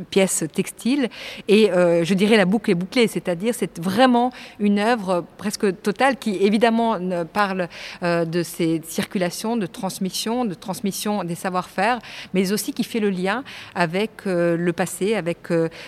pièces 0.10 0.44
textiles 0.54 1.10
et 1.48 1.72
euh, 1.72 2.04
je 2.04 2.14
dirais 2.14 2.38
la 2.38 2.46
boucle 2.46 2.72
est 2.72 2.76
bouclée, 2.76 3.08
c'est-à-dire 3.08 3.54
c'est 3.56 3.80
vraiment 3.80 4.32
une 4.60 4.80
œuvre 4.80 5.26
presque 5.38 5.82
totale 5.82 6.18
qui 6.18 6.36
évidemment 6.38 7.00
parle 7.34 7.68
euh, 8.04 8.26
de 8.26 8.44
ces 8.44 8.82
circulations, 8.88 9.58
de 9.58 9.66
transmission, 9.66 10.46
de 10.46 10.54
transmission 10.54 11.24
des 11.24 11.36
savoir-faire, 11.36 12.00
mais 12.34 12.52
aussi 12.52 12.74
qui 12.74 12.84
fait 12.84 13.00
le 13.00 13.10
lien 13.10 13.44
avec 13.76 14.12
euh, 14.26 14.58
le 14.58 14.74
passé, 14.74 15.16
avec 15.16 15.38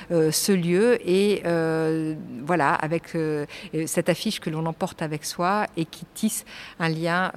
ce 0.10 0.52
lieu 0.52 0.98
et 1.08 1.44
voilà, 2.46 2.74
avec 2.74 3.18
cette 3.86 4.10
affiche 4.10 4.39
que 4.39 4.50
l'on 4.50 4.65
emporte 4.65 5.02
avec 5.02 5.26
soi 5.26 5.65
et 5.76 5.86
qui 5.86 6.06
tisse 6.13 6.46
un 6.80 6.89
lien 6.89 7.32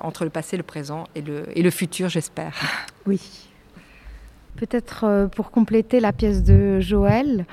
entre 0.00 0.24
le 0.24 0.30
passé, 0.30 0.56
le 0.56 0.62
présent 0.62 1.04
et 1.14 1.20
le, 1.20 1.46
et 1.54 1.62
le 1.62 1.70
futur, 1.70 2.08
j'espère. 2.08 2.54
Oui. 3.06 3.49
Peut-être 4.60 5.04
euh, 5.04 5.26
pour 5.26 5.50
compléter 5.50 6.00
la 6.00 6.12
pièce 6.12 6.42
de 6.42 6.80
Joël, 6.80 7.46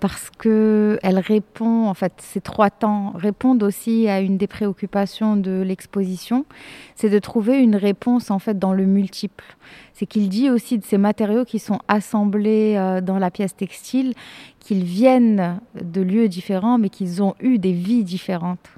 parce 0.00 0.30
que 0.30 0.98
elle 1.02 1.18
répond, 1.18 1.86
en 1.86 1.92
fait, 1.92 2.14
ces 2.16 2.40
trois 2.40 2.70
temps 2.70 3.12
répondent 3.14 3.62
aussi 3.62 4.08
à 4.08 4.20
une 4.20 4.38
des 4.38 4.46
préoccupations 4.46 5.36
de 5.36 5.60
l'exposition, 5.60 6.46
c'est 6.94 7.10
de 7.10 7.18
trouver 7.18 7.58
une 7.58 7.76
réponse 7.76 8.30
en 8.30 8.38
fait 8.38 8.58
dans 8.58 8.72
le 8.72 8.86
multiple. 8.86 9.44
C'est 9.92 10.06
qu'il 10.06 10.30
dit 10.30 10.48
aussi 10.48 10.78
de 10.78 10.84
ces 10.84 10.96
matériaux 10.96 11.44
qui 11.44 11.58
sont 11.58 11.80
assemblés 11.86 12.76
euh, 12.78 13.02
dans 13.02 13.18
la 13.18 13.30
pièce 13.30 13.54
textile, 13.54 14.14
qu'ils 14.58 14.84
viennent 14.84 15.60
de 15.78 16.00
lieux 16.00 16.28
différents, 16.28 16.78
mais 16.78 16.88
qu'ils 16.88 17.22
ont 17.22 17.34
eu 17.40 17.58
des 17.58 17.74
vies 17.74 18.04
différentes. 18.04 18.70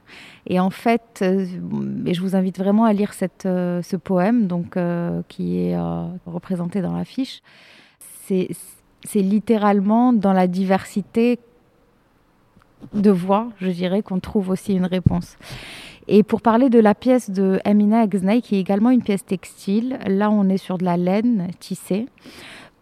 Et 0.49 0.59
en 0.59 0.70
fait, 0.70 1.20
euh, 1.22 1.46
et 2.05 2.14
je 2.14 2.20
vous 2.20 2.35
invite 2.35 2.59
vraiment 2.59 2.85
à 2.85 2.92
lire 2.92 3.14
ce 3.14 3.96
poème, 3.96 4.49
donc 4.49 4.77
qui 5.29 5.59
est 5.59 5.77
représenté 6.27 6.83
dans 6.83 6.96
l'affiche 6.96 7.42
c'est 8.26 9.22
littéralement 9.22 10.12
dans 10.12 10.32
la 10.32 10.46
diversité 10.46 11.38
de 12.92 13.10
voix, 13.10 13.48
je 13.60 13.68
dirais, 13.68 14.02
qu'on 14.02 14.20
trouve 14.20 14.50
aussi 14.50 14.74
une 14.74 14.86
réponse. 14.86 15.36
Et 16.08 16.22
pour 16.22 16.40
parler 16.40 16.70
de 16.70 16.78
la 16.78 16.94
pièce 16.94 17.30
de 17.30 17.58
Amina 17.64 18.00
Agznay, 18.00 18.40
qui 18.40 18.56
est 18.56 18.60
également 18.60 18.90
une 18.90 19.02
pièce 19.02 19.24
textile, 19.24 19.98
là 20.06 20.30
on 20.30 20.48
est 20.48 20.56
sur 20.56 20.78
de 20.78 20.84
la 20.84 20.96
laine 20.96 21.48
tissée, 21.58 22.06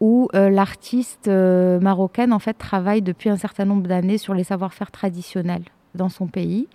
où 0.01 0.29
euh, 0.35 0.51
l'artiste 0.51 1.29
euh, 1.29 1.81
marocaine 1.81 2.33
en 2.33 2.39
fait 2.39 2.55
travaille 2.55 3.01
depuis 3.01 3.31
un 3.31 3.37
certain 3.37 3.65
nombre 3.65 3.87
d'années 3.87 4.19
sur 4.19 4.35
les 4.35 4.45
savoir-faire 4.45 4.91
traditionnels 4.91 5.65
dans 5.95 6.09
son 6.09 6.27
pays 6.27 6.69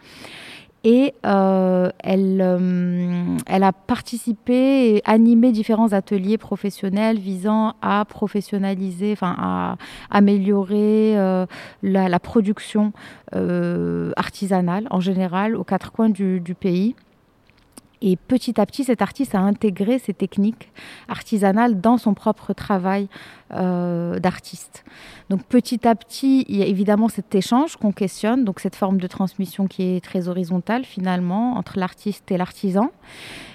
et 0.84 1.14
euh, 1.26 1.90
elle, 2.00 2.42
euh, 2.42 3.38
elle 3.48 3.64
a 3.64 3.74
participé 3.74 4.96
et 4.96 5.02
animé 5.06 5.52
différents 5.52 5.92
ateliers 5.92 6.38
professionnels 6.38 7.20
visant 7.20 7.76
à 7.82 8.06
professionnaliser, 8.06 9.12
enfin 9.12 9.36
à 9.38 9.76
améliorer 10.10 11.18
euh, 11.18 11.46
la, 11.84 12.20
production 12.20 12.94
artisanale 14.16 14.88
en 14.90 15.00
général 15.00 15.56
aux 15.56 15.64
quatre 15.64 15.92
coins 15.92 16.10
du, 16.10 16.40
du 16.40 16.56
pays. 16.56 16.96
Et 18.02 18.16
petit 18.16 18.60
à 18.60 18.66
petit, 18.66 18.86
cet 18.86 19.02
artiste 19.02 19.36
a 19.36 19.40
intégré 19.40 20.00
ces 20.00 20.14
techniques 20.14 20.72
artisanales 21.08 21.82
dans 21.82 21.98
son 21.98 22.14
propre 22.14 22.54
travail 22.54 23.10
euh, 23.52 24.20
d'artiste. 24.20 24.86
Donc 25.30 25.44
petit 25.44 25.86
à 25.88 25.96
petit, 25.96 26.46
il 26.48 26.58
y 26.58 26.64
a 26.64 26.66
évidemment 26.66 27.10
cet 27.10 27.36
échange 27.36 27.76
qu'on 27.76 27.92
questionne, 27.92 28.46
donc 28.46 28.62
cette 28.62 28.76
forme 28.76 29.00
de 29.00 29.08
transmission 29.08 29.68
qui 29.68 29.84
est 29.84 30.04
très 30.04 30.30
horizontale 30.30 30.86
finalement 30.86 31.58
entre 31.58 31.78
l'artiste 31.78 32.32
et 32.32 32.38
l'artisan. 32.38 32.92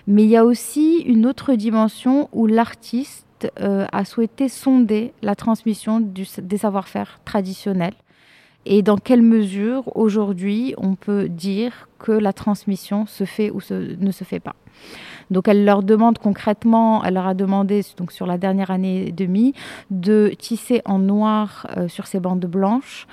Mais 0.07 0.25
il 0.25 0.31
y 0.31 0.37
a 0.37 0.45
aussi 0.45 0.99
une 1.07 1.25
autre 1.25 1.55
dimension 1.55 2.29
où 2.33 2.47
l'artiste 2.47 3.51
euh, 3.61 3.87
a 3.93 4.05
souhaité 4.05 4.49
sonder 4.49 5.13
la 5.23 5.35
transmission 5.35 6.01
du, 6.01 6.27
des 6.43 6.59
savoir-faire 6.59 7.21
traditionnels 7.25 7.95
et 8.67 8.83
dans 8.83 8.97
quelle 8.97 9.23
mesure 9.23 9.97
aujourd'hui 9.97 10.75
on 10.77 10.95
peut 10.95 11.29
dire 11.29 11.89
que 11.99 12.13
la 12.13 12.33
transmission 12.33 13.07
se 13.07 13.25
fait 13.25 13.51
ou 13.51 13.61
ne 13.71 14.11
se 14.11 14.25
fait 14.25 14.41
pas? 14.41 14.57
Donc 15.31 15.49
elle 15.49 15.65
leur 15.65 15.83
demande 15.83 16.19
concrètement, 16.19 17.03
elle 17.05 17.15
leur 17.15 17.27
a 17.27 17.35
demandé 17.35 17.83
donc 17.97 18.13
sur 18.13 18.27
la 18.27 18.39
dernière 18.39 18.71
année 18.71 19.09
et 19.09 19.13
demie 19.13 19.55
de 19.91 20.33
tisser 20.39 20.83
en 20.85 20.99
noir 20.99 21.67
euh, 21.77 21.89
sur 21.89 22.07
ces 22.07 22.21
bandes 22.21 22.45
blanches 22.45 23.07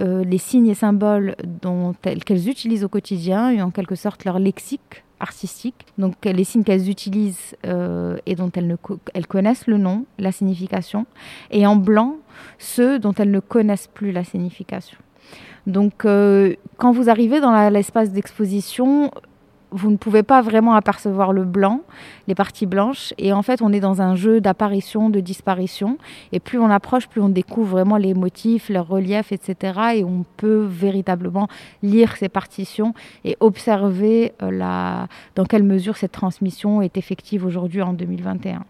euh, 0.00 0.24
les 0.24 0.38
signes 0.38 0.68
et 0.68 0.74
symboles 0.74 1.34
dont 1.62 1.94
qu'elles 2.00 2.48
utilisent 2.48 2.84
au 2.84 2.88
quotidien 2.88 3.50
et 3.50 3.60
en 3.62 3.70
quelque 3.70 3.94
sorte 3.94 4.24
leur 4.24 4.38
lexique 4.38 5.04
artistiques. 5.20 5.86
Donc 5.98 6.14
les 6.24 6.44
signes 6.44 6.62
qu'elles 6.62 6.88
utilisent 6.88 7.56
et 7.64 8.34
dont 8.36 8.52
elles, 8.54 8.76
elles 9.14 9.26
connaissent 9.26 9.66
le 9.66 9.76
nom, 9.76 10.04
la 10.18 10.30
signification, 10.30 11.06
et 11.50 11.66
en 11.66 11.74
blanc, 11.74 12.18
ceux 12.58 12.98
dont 12.98 13.12
elles 13.14 13.30
ne 13.30 13.40
connaissent 13.40 13.88
plus 13.88 14.12
la 14.12 14.24
signification. 14.24 14.98
Donc 15.66 16.06
quand 16.78 16.92
vous 16.92 17.10
arrivez 17.10 17.40
dans 17.40 17.68
l'espace 17.68 18.10
d'exposition, 18.10 19.10
vous 19.70 19.90
ne 19.90 19.96
pouvez 19.96 20.22
pas 20.22 20.40
vraiment 20.40 20.74
apercevoir 20.74 21.32
le 21.32 21.44
blanc, 21.44 21.82
les 22.26 22.34
parties 22.34 22.66
blanches. 22.66 23.12
Et 23.18 23.32
en 23.32 23.42
fait, 23.42 23.60
on 23.60 23.72
est 23.72 23.80
dans 23.80 24.00
un 24.00 24.14
jeu 24.14 24.40
d'apparition, 24.40 25.10
de 25.10 25.20
disparition. 25.20 25.98
Et 26.32 26.40
plus 26.40 26.58
on 26.58 26.70
approche, 26.70 27.08
plus 27.08 27.20
on 27.20 27.28
découvre 27.28 27.70
vraiment 27.70 27.96
les 27.96 28.14
motifs, 28.14 28.68
leurs 28.68 28.88
reliefs, 28.88 29.32
etc. 29.32 29.80
Et 29.96 30.04
on 30.04 30.24
peut 30.36 30.66
véritablement 30.68 31.48
lire 31.82 32.16
ces 32.16 32.28
partitions 32.28 32.94
et 33.24 33.36
observer 33.40 34.32
euh, 34.42 34.50
la... 34.50 35.08
dans 35.34 35.44
quelle 35.44 35.64
mesure 35.64 35.96
cette 35.96 36.12
transmission 36.12 36.80
est 36.80 36.96
effective 36.96 37.44
aujourd'hui 37.44 37.82
en 37.82 37.92
2021. 37.92 38.64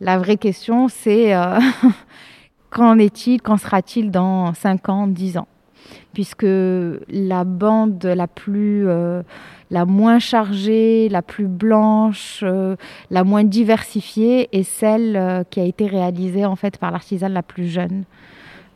La 0.00 0.18
vraie 0.18 0.36
question, 0.36 0.88
c'est 0.88 1.34
euh, 1.34 1.58
qu'en 2.74 2.98
est-il, 2.98 3.40
qu'en 3.40 3.56
sera-t-il 3.56 4.10
dans 4.10 4.52
5 4.52 4.88
ans, 4.88 5.06
10 5.06 5.38
ans? 5.38 5.48
Puisque 6.12 6.46
la 7.08 7.44
bande 7.44 8.04
la 8.04 8.26
plus... 8.26 8.86
Euh, 8.88 9.22
la 9.70 9.86
moins 9.86 10.18
chargée, 10.18 11.08
la 11.08 11.22
plus 11.22 11.46
blanche, 11.46 12.40
euh, 12.42 12.76
la 13.10 13.24
moins 13.24 13.44
diversifiée 13.44 14.48
est 14.52 14.62
celle 14.62 15.16
euh, 15.16 15.42
qui 15.42 15.58
a 15.58 15.64
été 15.64 15.86
réalisée 15.86 16.44
en 16.44 16.54
fait 16.54 16.76
par 16.78 16.92
l'artisane 16.92 17.32
la 17.32 17.42
plus 17.42 17.66
jeune 17.66 18.04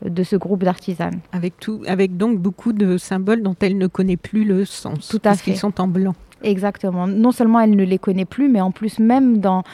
de 0.05 0.23
ce 0.23 0.35
groupe 0.35 0.65
d'artisanes. 0.65 1.21
Avec, 1.31 1.59
tout, 1.61 1.83
avec 1.87 2.17
donc 2.17 2.39
beaucoup 2.39 2.73
de 2.73 2.97
symboles 2.97 3.43
dont 3.43 3.57
elle 3.61 3.79
ne 3.79 3.87
connaît 3.87 4.17
plus 4.17 4.45
le 4.45 4.65
sens. 4.65 5.09
Tout 5.09 5.21
à 5.25 5.35
fait. 5.35 5.53
Ils 5.53 5.57
sont 5.57 5.81
en 5.81 5.89
blanc. 5.89 6.15
Exactement. 6.43 7.07
Non 7.07 7.33
seulement 7.33 7.61
elle 7.61 7.75
ne 7.75 7.85
les 7.85 7.99
connaît 7.99 8.25
plus, 8.25 8.49
mais 8.49 8.61
en 8.61 8.71
plus 8.71 8.99
même 8.99 9.39
dans, 9.39 9.65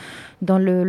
dans 0.42 0.59
le, 0.59 0.85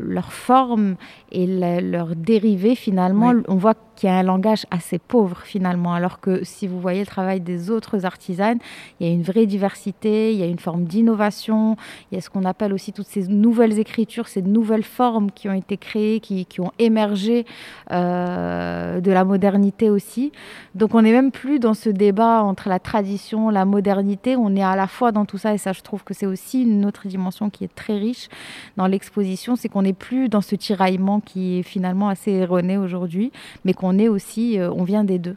leur 0.00 0.32
forme 0.32 0.96
et 1.32 1.46
leur 1.46 2.14
dérivé, 2.16 2.74
finalement, 2.74 3.32
on 3.48 3.56
voit 3.56 3.74
qu'il 3.96 4.08
y 4.08 4.12
a 4.12 4.16
un 4.16 4.22
langage 4.22 4.66
assez 4.70 4.98
pauvre, 4.98 5.40
finalement. 5.44 5.94
Alors 5.94 6.20
que 6.20 6.44
si 6.44 6.66
vous 6.66 6.80
voyez 6.80 7.00
le 7.00 7.06
travail 7.06 7.40
des 7.40 7.70
autres 7.70 8.04
artisanes, 8.04 8.58
il 8.98 9.06
y 9.06 9.10
a 9.10 9.12
une 9.12 9.22
vraie 9.22 9.46
diversité, 9.46 10.32
il 10.32 10.38
y 10.38 10.42
a 10.42 10.46
une 10.46 10.58
forme 10.58 10.84
d'innovation, 10.84 11.76
il 12.10 12.16
y 12.16 12.18
a 12.18 12.20
ce 12.20 12.30
qu'on 12.30 12.44
appelle 12.44 12.72
aussi 12.72 12.92
toutes 12.92 13.06
ces 13.06 13.28
nouvelles 13.28 13.78
écritures, 13.78 14.28
ces 14.28 14.42
nouvelles 14.42 14.84
formes 14.84 15.30
qui 15.30 15.48
ont 15.48 15.54
été 15.54 15.76
créées, 15.76 16.20
qui, 16.20 16.46
qui 16.46 16.60
ont 16.60 16.72
émergé 16.78 17.46
euh, 17.92 19.00
de 19.00 19.10
la 19.10 19.24
modernité 19.24 19.90
aussi. 19.90 20.32
Donc 20.74 20.94
on 20.94 21.02
n'est 21.02 21.12
même 21.12 21.30
plus 21.30 21.58
dans 21.58 21.74
ce 21.74 21.90
débat 21.90 22.42
entre 22.42 22.68
la 22.68 22.78
tradition, 22.78 23.50
la 23.50 23.64
modernité, 23.64 24.36
on 24.36 24.54
est 24.56 24.62
à 24.62 24.76
la 24.76 24.86
fois 24.86 25.12
dans 25.12 25.24
tout 25.24 25.38
ça, 25.38 25.54
et 25.54 25.58
ça 25.58 25.72
je 25.72 25.80
trouve 25.82 26.04
que 26.04 26.14
c'est 26.14 26.26
aussi 26.26 26.62
une 26.62 26.84
autre 26.84 27.06
dimension 27.06 27.50
qui 27.50 27.64
est 27.64 27.74
très 27.74 27.96
riche 27.96 28.28
dans 28.76 28.86
l'exposition, 28.86 29.56
c'est 29.56 29.68
qu'on 29.68 29.82
n'est 29.82 29.92
plus 29.92 30.28
dans 30.28 30.40
ce 30.40 30.54
tiraillement 30.54 31.20
qui 31.20 31.58
est 31.58 31.62
finalement 31.62 32.08
assez 32.08 32.32
erroné 32.32 32.76
aujourd'hui, 32.76 33.32
mais 33.64 33.74
qu'on 33.74 33.98
est 33.98 34.08
aussi, 34.08 34.58
euh, 34.58 34.70
on 34.70 34.84
vient 34.84 35.04
des 35.04 35.18
deux. 35.18 35.36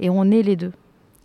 Et 0.00 0.10
on 0.10 0.30
est 0.30 0.42
les 0.42 0.56
deux. 0.56 0.72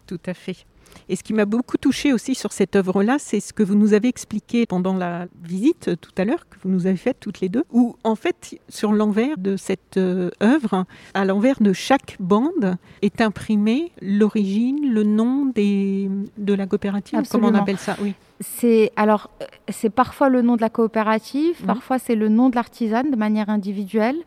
Tout 0.08 0.20
à 0.26 0.34
fait. 0.34 0.66
Et 1.10 1.16
ce 1.16 1.24
qui 1.24 1.34
m'a 1.34 1.46
beaucoup 1.46 1.78
touché 1.78 2.14
aussi 2.14 2.36
sur 2.36 2.52
cette 2.52 2.76
œuvre-là, 2.76 3.18
c'est 3.20 3.40
ce 3.40 3.54
que 3.54 3.64
vous 3.64 3.76
nous 3.76 3.94
avez 3.94 4.08
expliqué 4.08 4.66
pendant 4.66 4.94
la 4.94 5.28
visite 5.44 5.92
tout 6.00 6.12
à 6.18 6.26
l'heure, 6.26 6.48
que 6.50 6.58
vous 6.64 6.70
nous 6.70 6.86
avez 6.86 6.98
faite 6.98 7.18
toutes 7.20 7.40
les 7.40 7.50
deux, 7.50 7.64
où 7.72 7.96
en 8.04 8.16
fait, 8.16 8.60
sur 8.70 8.92
l'envers 8.92 9.38
de 9.38 9.56
cette 9.58 9.98
euh, 9.98 10.32
œuvre, 10.42 10.86
à 11.14 11.26
l'envers 11.26 11.62
de 11.62 11.74
chaque 11.74 12.18
bande, 12.20 12.78
est 13.02 13.22
imprimé 13.22 13.92
l'origine, 14.02 14.92
le 14.92 15.04
nom 15.04 15.46
des, 15.46 16.10
de 16.38 16.54
la 16.54 16.68
coopérative. 16.68 17.22
Comment 17.30 17.50
on 17.50 17.56
appelle 17.56 17.78
ça? 17.78 17.98
Oui 18.02 18.14
c'est 18.42 18.92
alors 18.96 19.30
euh, 19.42 19.46
c'est 19.70 19.90
parfois 19.90 20.30
le 20.30 20.42
nom 20.42 20.56
de 20.56 20.62
la 20.62 20.70
coopérative, 20.70 21.60
mhm. 21.62 21.68
parfois 21.68 22.00
c'est 22.00 22.16
le 22.16 22.28
nom 22.28 22.50
de 22.50 22.56
l'artisane 22.56 23.12
de 23.12 23.16
manière 23.16 23.50
individuelle, 23.50 24.18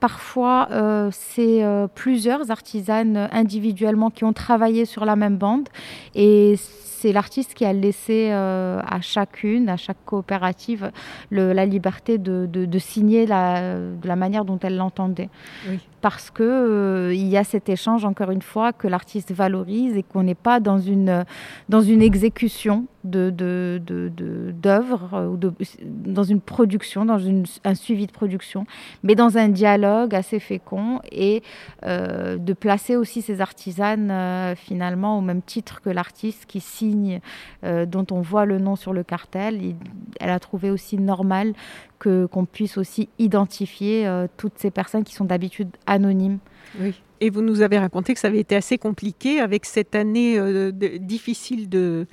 parfois 0.00 0.68
euh, 0.72 1.10
c'est 1.12 1.62
euh, 1.62 1.86
plusieurs 1.86 2.50
artisanes 2.50 3.28
individuellement 3.30 4.10
qui 4.10 4.24
ont 4.24 4.32
travaillé 4.32 4.84
sur 4.84 5.04
la 5.04 5.16
même 5.16 5.36
bande 5.36 5.68
et 6.14 6.56
c'est 6.98 7.12
l'artiste 7.12 7.54
qui 7.54 7.64
a 7.64 7.72
laissé 7.72 8.30
à 8.30 9.00
chacune, 9.00 9.68
à 9.68 9.76
chaque 9.76 10.04
coopérative, 10.04 10.90
la 11.30 11.66
liberté 11.66 12.18
de, 12.18 12.78
signer 12.78 13.26
de 13.26 14.08
la 14.08 14.16
manière 14.16 14.44
dont 14.44 14.58
elle 14.62 14.76
l'entendait. 14.76 15.30
Parce 16.00 16.30
que 16.30 17.10
il 17.12 17.26
y 17.26 17.36
a 17.36 17.44
cet 17.44 17.68
échange, 17.68 18.04
encore 18.04 18.30
une 18.30 18.42
fois, 18.42 18.72
que 18.72 18.86
l'artiste 18.86 19.32
valorise 19.32 19.96
et 19.96 20.02
qu'on 20.02 20.22
n'est 20.22 20.36
pas 20.36 20.60
dans 20.60 20.78
une, 20.78 21.24
dans 21.68 21.80
une 21.80 22.02
exécution 22.02 22.86
d'œuvres 23.04 23.36
de, 23.80 23.82
euh, 25.14 25.28
ou 25.28 25.38
dans 25.84 26.22
une 26.22 26.40
production, 26.40 27.04
dans 27.04 27.18
une, 27.18 27.44
un 27.64 27.74
suivi 27.74 28.06
de 28.06 28.12
production, 28.12 28.66
mais 29.02 29.14
dans 29.14 29.38
un 29.38 29.48
dialogue 29.48 30.14
assez 30.14 30.40
fécond 30.40 31.00
et 31.10 31.42
euh, 31.84 32.36
de 32.36 32.52
placer 32.52 32.96
aussi 32.96 33.22
ces 33.22 33.40
artisanes 33.40 34.10
euh, 34.10 34.54
finalement 34.54 35.18
au 35.18 35.20
même 35.20 35.42
titre 35.42 35.80
que 35.80 35.90
l'artiste 35.90 36.46
qui 36.46 36.60
signe, 36.60 36.87
dont 37.62 38.06
on 38.10 38.20
voit 38.20 38.44
le 38.44 38.58
nom 38.58 38.76
sur 38.76 38.92
le 38.92 39.02
cartel. 39.02 39.74
elle 40.20 40.30
a 40.30 40.38
trouvé 40.38 40.70
aussi 40.70 40.98
normal 40.98 41.52
que 41.98 42.26
qu'on 42.26 42.44
puisse 42.44 42.78
aussi 42.78 43.08
identifier 43.18 44.08
toutes 44.36 44.58
ces 44.58 44.70
personnes 44.70 45.04
qui 45.04 45.14
sont 45.14 45.24
d'habitude 45.24 45.68
anonymes. 45.86 46.38
Oui. 46.80 46.94
Et 47.20 47.30
vous 47.30 47.42
nous 47.42 47.62
avez 47.62 47.78
raconté 47.78 48.14
que 48.14 48.20
ça 48.20 48.28
avait 48.28 48.38
été 48.38 48.54
assez 48.54 48.78
compliqué 48.78 49.40
avec 49.40 49.64
cette 49.64 49.96
année 49.96 50.38
euh, 50.38 50.70
difficile 50.70 51.68
de, 51.68 52.06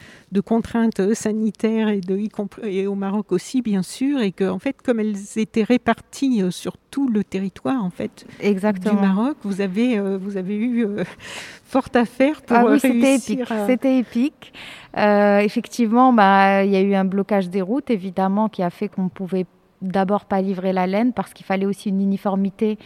contraintes 0.43 1.13
sanitaires 1.13 1.89
et, 1.89 2.01
de, 2.01 2.19
et 2.63 2.87
au 2.87 2.95
Maroc 2.95 3.31
aussi, 3.31 3.61
bien 3.61 3.83
sûr, 3.83 4.19
et 4.21 4.31
que 4.31 4.49
en 4.49 4.57
fait, 4.57 4.81
comme 4.81 4.99
elles 4.99 5.37
étaient 5.37 5.63
réparties 5.63 6.41
euh, 6.41 6.49
sur 6.49 6.77
tout 6.89 7.07
le 7.07 7.23
territoire 7.23 7.83
en 7.83 7.91
fait 7.91 8.25
Exactement. 8.39 8.95
du 8.95 9.01
Maroc, 9.01 9.37
vous 9.43 9.61
avez, 9.61 9.99
euh, 9.99 10.17
vous 10.17 10.37
avez 10.37 10.55
eu 10.55 10.87
fort 11.65 11.89
à 11.93 12.05
faire 12.05 12.41
pour 12.41 12.57
ah 12.57 12.65
oui, 12.65 12.79
C'était 12.79 13.15
épique. 13.15 13.53
C'était 13.67 13.99
épique. 13.99 14.53
effectivement, 14.95 16.13
bah, 16.13 16.63
il 16.63 16.71
y 16.71 16.77
a 16.77 16.81
eu 16.81 16.95
un 16.95 17.05
blocage 17.05 17.49
des 17.49 17.61
routes, 17.61 17.91
évidemment, 17.91 18.49
qui 18.49 18.63
a 18.63 18.71
fait 18.71 18.87
qu'on 18.87 19.09
pouvait 19.09 19.45
d'abord 19.87 20.25
pas 20.25 20.41
livrer 20.41 20.73
la 20.73 20.87
laine 20.87 21.13
parce 21.13 21.33
qu'il 21.33 21.45
fallait 21.45 21.65
aussi 21.65 21.89
une 21.89 22.01
uniformité 22.01 22.77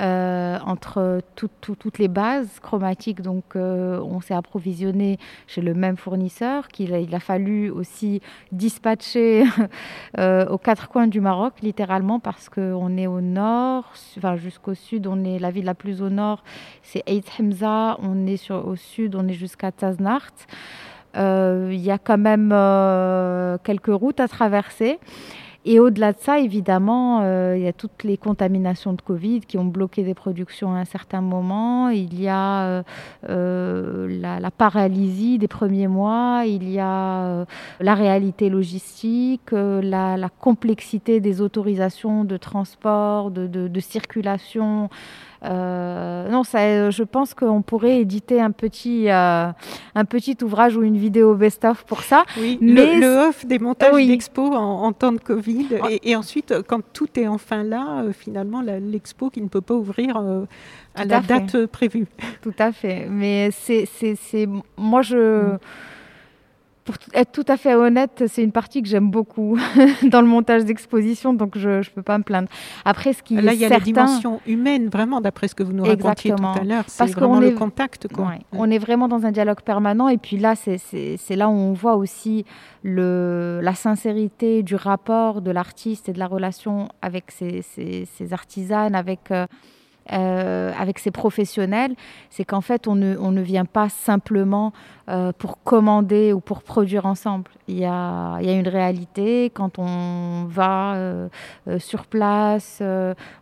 euh, 0.00 0.58
entre 0.64 1.20
toutes 1.34 1.98
les 1.98 2.08
bases 2.08 2.60
chromatiques. 2.60 3.20
Donc, 3.20 3.56
euh, 3.56 4.00
on 4.00 4.22
s'est 4.22 4.32
approvisionné 4.32 5.18
chez 5.46 5.60
le 5.60 5.74
même 5.74 5.98
fournisseur 5.98 6.68
qu'il 6.68 6.94
a, 6.94 6.98
il 6.98 7.14
a 7.14 7.20
fallu 7.20 7.68
aussi 7.68 8.22
dispatcher 8.52 9.44
euh, 10.18 10.46
aux 10.46 10.56
quatre 10.56 10.88
coins 10.88 11.08
du 11.08 11.20
Maroc, 11.20 11.54
littéralement, 11.60 12.20
parce 12.20 12.48
qu'on 12.48 12.96
est 12.96 13.06
au 13.06 13.20
nord, 13.20 13.92
enfin 14.16 14.36
jusqu'au 14.36 14.72
sud, 14.72 15.06
on 15.06 15.24
est 15.24 15.38
la 15.38 15.50
ville 15.50 15.66
la 15.66 15.74
plus 15.74 16.00
au 16.00 16.08
nord, 16.08 16.42
c'est 16.82 17.02
Eit 17.06 17.24
Hamza, 17.38 17.98
on 18.02 18.26
est 18.26 18.38
sur, 18.38 18.66
au 18.66 18.76
sud, 18.76 19.14
on 19.14 19.28
est 19.28 19.34
jusqu'à 19.34 19.72
Taznart. 19.72 20.32
Il 21.14 21.74
y 21.74 21.90
a 21.90 21.98
quand 21.98 22.16
même 22.16 22.48
quelques 23.62 23.94
routes 23.94 24.20
à 24.20 24.28
traverser. 24.28 24.98
Et 25.64 25.78
au-delà 25.78 26.12
de 26.12 26.18
ça, 26.18 26.40
évidemment, 26.40 27.20
euh, 27.22 27.56
il 27.56 27.62
y 27.62 27.68
a 27.68 27.72
toutes 27.72 28.02
les 28.02 28.16
contaminations 28.16 28.94
de 28.94 29.00
Covid 29.00 29.40
qui 29.40 29.58
ont 29.58 29.64
bloqué 29.64 30.02
des 30.02 30.14
productions 30.14 30.74
à 30.74 30.78
un 30.78 30.84
certain 30.84 31.20
moment. 31.20 31.88
Il 31.88 32.20
y 32.20 32.26
a 32.26 32.64
euh, 32.64 32.82
euh, 33.28 34.08
la, 34.20 34.50
paralysie 34.50 35.38
des 35.38 35.46
premiers 35.46 35.86
mois. 35.86 36.42
Il 36.46 36.68
y 36.68 36.80
a 36.80 37.46
la 37.78 37.94
réalité 37.94 38.48
logistique, 38.48 39.52
la, 39.52 40.28
complexité 40.40 41.20
des 41.20 41.40
autorisations 41.40 42.24
de 42.24 42.36
transport, 42.36 43.30
de 43.30 43.80
circulation. 43.80 44.90
Euh, 45.44 46.28
non, 46.28 46.44
ça, 46.44 46.90
je 46.90 47.02
pense 47.02 47.34
qu'on 47.34 47.62
pourrait 47.62 48.00
éditer 48.00 48.40
un 48.40 48.52
petit, 48.52 49.10
euh, 49.10 49.48
un 49.94 50.04
petit 50.04 50.36
ouvrage 50.42 50.76
ou 50.76 50.82
une 50.82 50.96
vidéo 50.96 51.34
best-of 51.34 51.84
pour 51.84 52.02
ça. 52.02 52.24
Oui, 52.38 52.58
mais 52.60 52.98
le, 52.98 53.28
off 53.28 53.44
des 53.44 53.58
montages 53.58 54.06
d'expo 54.06 54.42
en, 54.42 54.92
temps 54.92 55.12
de 55.12 55.18
Covid. 55.18 55.66
Et, 56.02 56.14
ensuite, 56.14 56.54
quand 56.68 56.80
tout 56.92 57.08
est 57.18 57.26
enfin 57.26 57.64
là, 57.64 58.02
euh, 58.02 58.12
finalement, 58.12 58.62
l'expo 58.62 59.30
qui 59.30 59.42
ne 59.42 59.48
peut 59.48 59.60
pas 59.60 59.74
ouvrir 59.74 60.16
à 60.94 61.04
la 61.04 61.20
date 61.20 61.66
prévue. 61.66 62.06
Tout 62.42 62.54
à 62.58 62.72
fait. 62.72 63.06
Mais 63.10 63.50
c'est, 63.50 63.88
moi, 64.76 65.02
je. 65.02 65.54
Mm 65.54 65.58
pour 66.84 66.96
être 67.14 67.32
tout 67.32 67.44
à 67.48 67.56
fait 67.56 67.74
honnête, 67.74 68.24
c'est 68.26 68.42
une 68.42 68.52
partie 68.52 68.82
que 68.82 68.88
j'aime 68.88 69.10
beaucoup 69.10 69.58
dans 70.02 70.20
le 70.20 70.26
montage 70.26 70.64
d'exposition, 70.64 71.32
donc 71.32 71.56
je 71.56 71.68
ne 71.68 71.82
peux 71.94 72.02
pas 72.02 72.18
me 72.18 72.24
plaindre. 72.24 72.48
Après, 72.84 73.12
ce 73.12 73.22
qui 73.22 73.40
Là, 73.40 73.54
il 73.54 73.60
y 73.60 73.64
a 73.64 73.68
la 73.68 73.80
dimension 73.80 74.40
humaine, 74.46 74.88
vraiment, 74.88 75.20
d'après 75.20 75.48
ce 75.48 75.54
que 75.54 75.62
vous 75.62 75.72
nous 75.72 75.84
racontiez 75.84 76.34
tout 76.34 76.44
à 76.44 76.64
l'heure. 76.64 76.84
C'est 76.86 77.10
vraiment 77.12 77.40
le 77.40 77.52
contact. 77.52 78.08
Quoi. 78.12 78.32
On 78.52 78.70
est 78.70 78.78
vraiment 78.78 79.08
dans 79.08 79.26
un 79.26 79.32
dialogue 79.32 79.60
permanent. 79.62 80.08
Et 80.08 80.18
puis 80.18 80.38
là, 80.38 80.54
c'est 80.56 81.36
là 81.36 81.48
où 81.48 81.52
on 81.52 81.72
voit 81.72 81.96
aussi 81.96 82.44
le, 82.82 83.60
la 83.62 83.74
sincérité 83.74 84.62
du 84.62 84.74
rapport 84.74 85.40
de 85.40 85.50
l'artiste 85.50 86.08
et 86.08 86.12
de 86.12 86.18
la 86.18 86.26
relation 86.26 86.88
avec 87.00 87.30
ses, 87.30 87.62
ses, 87.62 88.32
artisanes, 88.32 88.94
avec... 88.94 89.30
Euh, 89.30 89.46
euh, 90.10 90.72
avec 90.76 90.98
ces 90.98 91.12
professionnels, 91.12 91.94
c'est 92.28 92.44
qu'en 92.44 92.60
fait, 92.60 92.88
on 92.88 92.96
ne, 92.96 93.40
vient 93.40 93.64
pas 93.64 93.88
simplement 93.88 94.72
euh, 95.08 95.32
pour 95.36 95.62
commander 95.62 96.32
ou 96.32 96.40
pour 96.40 96.62
produire 96.62 97.06
ensemble. 97.06 97.50
Il 97.68 97.78
y 97.78 97.84
a, 97.84 98.38
une 98.42 98.66
réalité 98.66 99.50
quand 99.54 99.78
on 99.78 100.44
va 100.48 100.94
euh, 100.94 101.28
sur 101.78 102.06
place, 102.06 102.82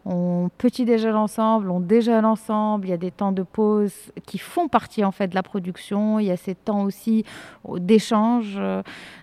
on 0.04 0.50
petit 0.58 0.84
déjeune 0.84 1.16
ensemble, 1.16 1.70
on 1.70 1.80
déjeune 1.80 2.26
ensemble, 2.26 2.86
il 2.86 2.90
y 2.90 2.94
a 2.94 2.98
des 2.98 3.10
temps 3.10 3.32
de 3.32 3.42
pause 3.42 3.94
qui 4.26 4.38
font 4.38 4.68
partie 4.68 5.04
en 5.04 5.12
fait 5.12 5.28
de 5.28 5.34
la 5.34 5.42
production, 5.42 6.18
il 6.18 6.26
y 6.26 6.30
a 6.30 6.36
ces 6.36 6.54
temps 6.54 6.82
aussi 6.82 7.24
d'échange. 7.68 8.60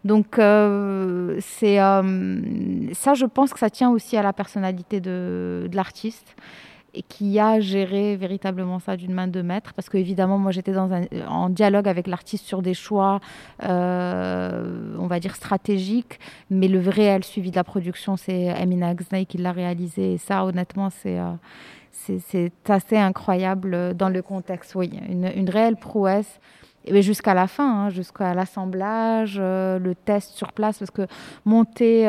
Donc, 0.03 0.36
c'est 0.36 1.78
ça, 1.78 3.14
je 3.14 3.26
pense 3.26 3.53
que 3.53 3.59
ça 3.59 3.70
tient 3.70 3.91
aussi 3.91 4.18
à 4.18 4.24
la 4.24 4.34
personnalité 4.34 4.99
de 4.99 5.70
l'artiste 5.72 6.36
qui 7.08 7.39
a 7.39 7.60
géré 7.60 8.16
véritablement 8.16 8.80
ça 8.80 8.98
d'une 8.98 9.14
main 9.14 9.28
de 9.28 9.41
maître. 9.41 9.74
Parce 9.74 9.89
que 9.89 9.98
évidemment, 9.98 10.38
moi, 10.38 10.52
j'étais 10.52 10.74
en 10.78 11.50
dialogue 11.50 11.88
avec 11.88 12.08
l'artiste 12.08 12.45
sur 12.45 12.62
des 12.62 12.74
choix, 12.74 13.20
euh, 13.64 14.95
on 15.00 15.08
va 15.08 15.20
dire 15.20 15.36
stratégiques, 15.36 16.20
mais 16.50 16.68
le 16.68 16.80
réel 16.80 17.24
suivi 17.24 17.52
de 17.52 17.56
la 17.56 17.64
production, 17.64 18.18
c'est 18.18 18.50
Amina 18.50 18.89
Agznay 18.89 19.26
qui 19.26 19.38
l'a 19.38 19.52
réalisé. 19.52 20.14
Et 20.14 20.18
ça, 20.18 20.45
honnêtement, 20.45 20.89
c'est 20.89 21.20
euh, 21.20 21.32
c'est 21.91 22.52
assez 22.70 22.95
incroyable 22.98 23.95
dans 23.95 24.10
le 24.10 24.22
contexte. 24.22 24.76
Oui, 24.76 24.91
une, 25.10 25.30
une 25.36 25.50
réelle 25.50 25.76
prouesse 25.76 26.39
jusqu'à 27.01 27.33
la 27.33 27.47
fin, 27.47 27.85
hein, 27.85 27.89
jusqu'à 27.89 28.33
l'assemblage, 28.33 29.38
euh, 29.39 29.79
le 29.79 29.95
test 29.95 30.31
sur 30.31 30.51
place, 30.53 30.79
parce 30.79 30.91
que 30.91 31.07
monter, 31.45 32.07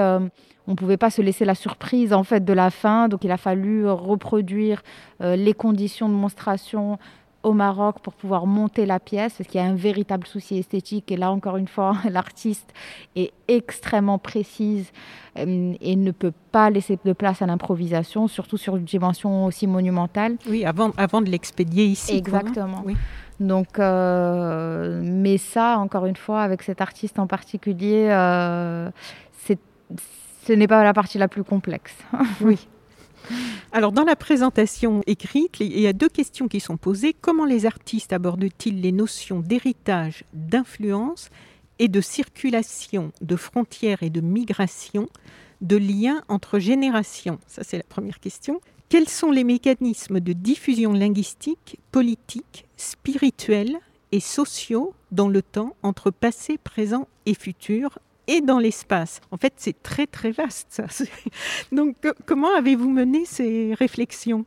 on 0.69 0.73
ne 0.73 0.77
pouvait 0.77 0.99
pas 0.99 1.11
se 1.11 1.23
laisser 1.23 1.47
la 1.47 1.55
surprise 1.55 2.13
en 2.13 2.23
fait 2.23 2.45
de 2.45 2.53
la 2.53 2.71
fin, 2.71 3.09
donc 3.09 3.25
il 3.25 3.31
a 3.33 3.39
fallu 3.39 3.89
reproduire 3.89 4.83
euh, 5.23 5.35
les 5.35 5.55
conditions 5.55 6.11
de 6.11 6.15
monstration 6.15 6.99
au 7.43 7.55
Maroc 7.55 8.01
pour 8.03 8.13
pouvoir 8.13 8.47
monter 8.47 8.85
la 8.85 9.01
pièce, 9.01 9.35
parce 9.39 9.49
qu'il 9.49 9.61
y 9.61 9.65
a 9.65 9.67
un 9.67 9.75
véritable 9.75 10.27
souci 10.27 10.59
esthétique. 10.59 11.11
Et 11.11 11.17
là, 11.17 11.31
encore 11.31 11.57
une 11.57 11.69
fois, 11.69 11.97
l'artiste 12.11 12.75
est 13.17 13.33
extrêmement 13.47 14.19
précise 14.19 14.93
euh, 15.39 15.73
et 15.81 15.97
ne 15.97 16.11
peut 16.11 16.35
pas 16.53 16.69
laisser 16.69 16.99
de 17.03 17.13
place 17.15 17.41
à 17.41 17.47
l'improvisation, 17.47 18.29
surtout 18.29 18.59
sur 18.59 18.77
une 18.77 18.85
dimension 18.85 19.47
aussi 19.47 19.67
monumentale. 19.67 20.37
Oui, 20.49 20.67
avant, 20.67 20.91
avant 20.99 21.23
de 21.23 21.31
l'expédier 21.31 21.85
ici. 21.85 22.15
Exactement. 22.17 22.83
oui. 22.85 22.97
Donc, 23.41 23.79
euh, 23.79 25.01
mais 25.03 25.39
ça, 25.39 25.79
encore 25.79 26.07
une 26.07 26.17
fois, 26.17 26.43
avec 26.43 26.63
cet 26.63 26.81
artiste 26.81 27.19
en 27.19 27.27
particulier, 27.27 28.09
c'est 29.45 29.59
ce 30.49 30.53
n'est 30.55 30.67
pas 30.67 30.83
la 30.83 30.95
partie 30.95 31.19
la 31.19 31.29
plus 31.29 31.45
complexe. 31.45 31.95
oui. 32.41 32.69
Alors, 33.73 33.93
dans 33.93 34.05
la 34.05 34.17
présentation 34.17 35.03
écrite, 35.07 35.61
il 35.61 35.79
y 35.79 35.87
a 35.87 35.93
deux 35.93 36.09
questions 36.09 36.49
qui 36.49 36.61
sont 36.61 36.79
posées. 36.79 37.15
Comment 37.21 37.45
les 37.45 37.67
artistes 37.67 38.15
abordent-ils 38.15 38.81
les 38.81 38.93
notions 38.93 39.41
d'héritage, 39.41 40.25
d'influence 40.33 41.29
et 41.79 41.89
de 41.89 42.01
circulation, 42.01 43.13
de 43.21 43.37
frontières 43.37 44.03
et 44.03 44.09
de 44.09 44.23
migration, 44.23 45.09
de 45.61 45.77
liens 45.77 46.23
entre 46.29 46.59
générations? 46.59 47.39
Ça, 47.47 47.63
c'est 47.63 47.77
la 47.77 47.85
première 47.85 48.21
question. 48.21 48.61
Quels 48.89 49.09
sont 49.09 49.31
les 49.31 49.45
mécanismes 49.45 50.19
de 50.19 50.33
diffusion 50.33 50.95
linguistique, 50.95 51.79
politique, 51.93 52.65
spirituelle 52.79 53.77
et 54.13 54.21
sociaux 54.21 54.95
dans 55.13 55.29
le 55.29 55.43
temps 55.43 55.77
entre 55.83 56.11
passé, 56.11 56.57
présent 56.57 57.07
et 57.27 57.35
futur 57.35 57.99
et 58.29 58.41
dans 58.41 58.59
l'espace? 58.59 59.21
En 59.31 59.37
fait, 59.37 59.53
c'est 59.57 59.83
très 59.83 60.07
très 60.07 60.31
vaste. 60.31 60.69
Ça. 60.71 60.87
Donc, 61.73 61.97
comment 62.25 62.55
avez-vous 62.57 62.89
mené 62.89 63.27
ces 63.27 63.75
réflexions? 63.75 64.47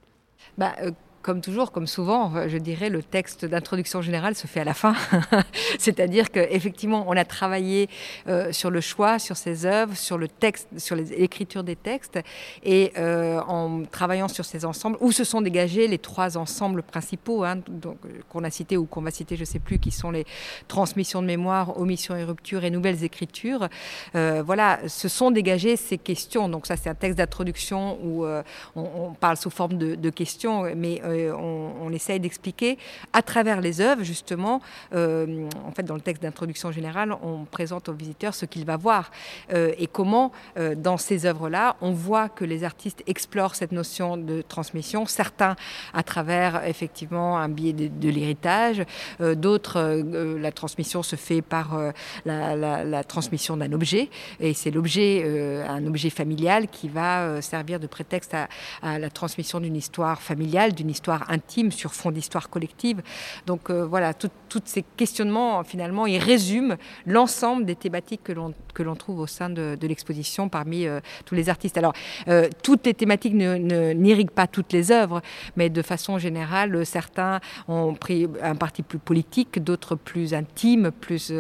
Bah, 0.57 0.73
euh, 0.81 0.91
comme 1.21 1.41
toujours, 1.41 1.71
comme 1.71 1.87
souvent, 1.87 2.47
je 2.47 2.57
dirais, 2.57 2.89
le 2.89 3.03
texte 3.03 3.45
d'introduction 3.45 4.01
générale 4.01 4.35
se 4.35 4.47
fait 4.47 4.61
à 4.61 4.63
la 4.63 4.73
fin. 4.73 4.95
C'est-à-dire 5.79 6.31
qu'effectivement, 6.31 7.05
on 7.07 7.15
a 7.15 7.25
travaillé 7.25 7.89
euh, 8.27 8.51
sur 8.51 8.69
le 8.69 8.81
choix, 8.81 9.19
sur 9.19 9.37
ces 9.37 9.65
œuvres, 9.65 9.95
sur 9.95 10.17
le 10.17 10.27
texte, 10.27 10.67
sur 10.77 10.95
l'écriture 10.95 11.63
des 11.63 11.75
textes, 11.75 12.19
et 12.63 12.91
euh, 12.97 13.39
en 13.47 13.83
travaillant 13.83 14.27
sur 14.27 14.45
ces 14.45 14.65
ensembles, 14.65 14.97
où 14.99 15.11
se 15.11 15.23
sont 15.23 15.41
dégagés 15.41 15.87
les 15.87 15.97
trois 15.97 16.37
ensembles 16.37 16.83
principaux 16.83 17.43
hein, 17.43 17.59
qu'on 18.29 18.43
a 18.43 18.49
cités 18.49 18.77
ou 18.77 18.85
qu'on 18.85 19.01
va 19.01 19.11
citer, 19.11 19.35
je 19.35 19.41
ne 19.41 19.45
sais 19.45 19.59
plus, 19.59 19.79
qui 19.79 19.91
sont 19.91 20.11
les 20.11 20.25
transmissions 20.67 21.21
de 21.21 21.27
mémoire, 21.27 21.79
omissions 21.79 22.15
et 22.15 22.23
ruptures 22.23 22.63
et 22.63 22.69
nouvelles 22.69 23.03
écritures. 23.03 23.67
Euh, 24.15 24.43
voilà, 24.45 24.79
se 24.87 25.07
sont 25.07 25.31
dégagées 25.31 25.75
ces 25.75 25.97
questions. 25.97 26.49
Donc 26.49 26.67
ça, 26.67 26.77
c'est 26.77 26.89
un 26.89 26.95
texte 26.95 27.17
d'introduction 27.17 27.99
où 28.03 28.25
on, 28.75 29.13
parle 29.19 29.37
sous 29.37 29.49
forme 29.49 29.77
de, 29.77 29.95
de 29.95 30.09
questions, 30.09 30.63
mais 30.75 31.01
euh, 31.11 31.33
on, 31.33 31.91
essaye 31.91 32.21
d'expliquer 32.21 32.77
à 33.11 33.21
travers 33.21 33.59
les 33.59 33.81
œuvres, 33.81 34.03
justement, 34.03 34.61
euh, 34.93 35.49
en 35.65 35.71
fait, 35.71 35.83
dans 35.83 35.95
le 35.95 36.01
texte 36.01 36.23
d'introduction 36.23 36.71
générale, 36.71 37.13
on 37.21 37.43
présente 37.43 37.89
au 37.89 37.93
visiteur 37.93 38.33
ce 38.33 38.45
qu'il 38.45 38.63
va 38.65 38.77
voir 38.77 39.11
euh, 39.51 39.73
et 39.77 39.87
comment, 39.87 40.31
dans 40.77 40.95
ces 40.95 41.25
œuvres-là, 41.25 41.75
on 41.81 41.91
voit 41.91 42.29
que 42.29 42.45
les 42.45 42.63
artistes 42.63 43.03
explorent 43.07 43.55
cette 43.55 43.73
notion 43.73 44.15
de 44.15 44.41
transmission, 44.41 45.05
certains 45.05 45.57
à 45.93 46.03
travers, 46.03 46.65
effectivement, 46.65 47.37
un 47.37 47.49
biais 47.49 47.73
de, 47.73 48.09
l'héritage, 48.09 48.83
d'autres, 49.19 50.03
la 50.39 50.51
transmission 50.51 51.03
se 51.03 51.17
fait 51.17 51.41
par 51.41 51.77
la, 52.25 53.03
transmission 53.03 53.57
d'un 53.57 53.73
objet, 53.73 54.09
et 54.39 54.53
c'est 54.53 54.71
l'objet, 54.71 55.65
un 55.67 55.85
objet 55.85 56.09
familial 56.09 56.67
qui 56.69 56.87
va 56.87 57.41
servir 57.41 57.79
de 57.79 57.87
prétexte 57.87 58.33
à, 58.33 58.47
à 58.81 58.99
la 58.99 59.09
transmission 59.09 59.59
d'une 59.59 59.75
histoire 59.75 60.21
familiale, 60.21 60.73
d'une 60.73 60.89
histoire 60.89 61.00
intime 61.09 61.71
sur 61.71 61.93
fond 61.93 62.11
d'histoire 62.11 62.49
collective. 62.49 63.01
Donc 63.45 63.69
euh, 63.69 63.85
voilà, 63.85 64.13
tous 64.13 64.29
ces 64.65 64.83
questionnements, 64.97 65.63
finalement, 65.63 66.05
ils 66.05 66.17
résument 66.17 66.75
l'ensemble 67.05 67.65
des 67.65 67.75
thématiques 67.75 68.21
que 68.23 68.83
l'on 68.83 68.95
trouve 68.95 69.19
au 69.19 69.27
sein 69.27 69.49
de, 69.49 69.77
l'exposition 69.81 70.49
parmi 70.49 70.85
euh, 70.85 70.99
tous 71.25 71.35
les 71.35 71.49
artistes. 71.49 71.77
Alors, 71.77 71.93
euh, 72.27 72.47
toutes 72.63 72.85
les 72.85 72.93
thématiques 72.93 73.33
n'irriguent 73.33 74.31
pas 74.31 74.47
toutes 74.47 74.73
les 74.73 74.91
œuvres, 74.91 75.21
mais 75.55 75.69
de 75.69 75.81
façon 75.81 76.17
générale, 76.17 76.85
certains 76.85 77.39
ont 77.67 77.93
pris 77.93 78.27
un 78.41 78.55
parti 78.55 78.83
plus 78.83 78.99
politique, 78.99 79.63
d'autres 79.63 79.95
plus 79.95 80.33
intime, 80.33 80.91
plus 80.91 81.33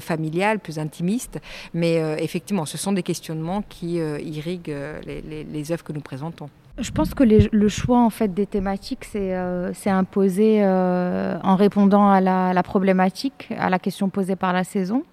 familial, 0.00 0.58
plus 0.58 0.78
intimiste. 0.78 1.38
Mais 1.72 1.94
effectivement, 2.22 2.66
ce 2.66 2.78
sont 2.78 2.92
des 2.92 3.02
questionnements 3.02 3.62
qui 3.62 3.94
irriguent 3.96 4.76
les 5.06 5.72
œuvres 5.72 5.84
que 5.84 5.92
nous 5.92 6.00
présentons. 6.00 6.50
Je 6.78 6.90
pense 6.90 7.14
que 7.14 7.22
le 7.22 7.68
choix 7.68 8.00
en 8.00 8.10
fait 8.10 8.34
des 8.34 8.46
thématiques 8.46 9.04
s'est 9.04 9.32
euh, 9.32 9.72
imposé 9.86 10.58
euh, 10.60 11.38
en 11.44 11.54
répondant 11.54 12.08
à 12.08 12.20
la, 12.20 12.62
problématique, 12.64 13.48
à 13.56 13.70
la 13.70 13.78
question 13.78 14.08
posée 14.08 14.34
par 14.34 14.52
la 14.52 14.64
saison. 14.64 15.04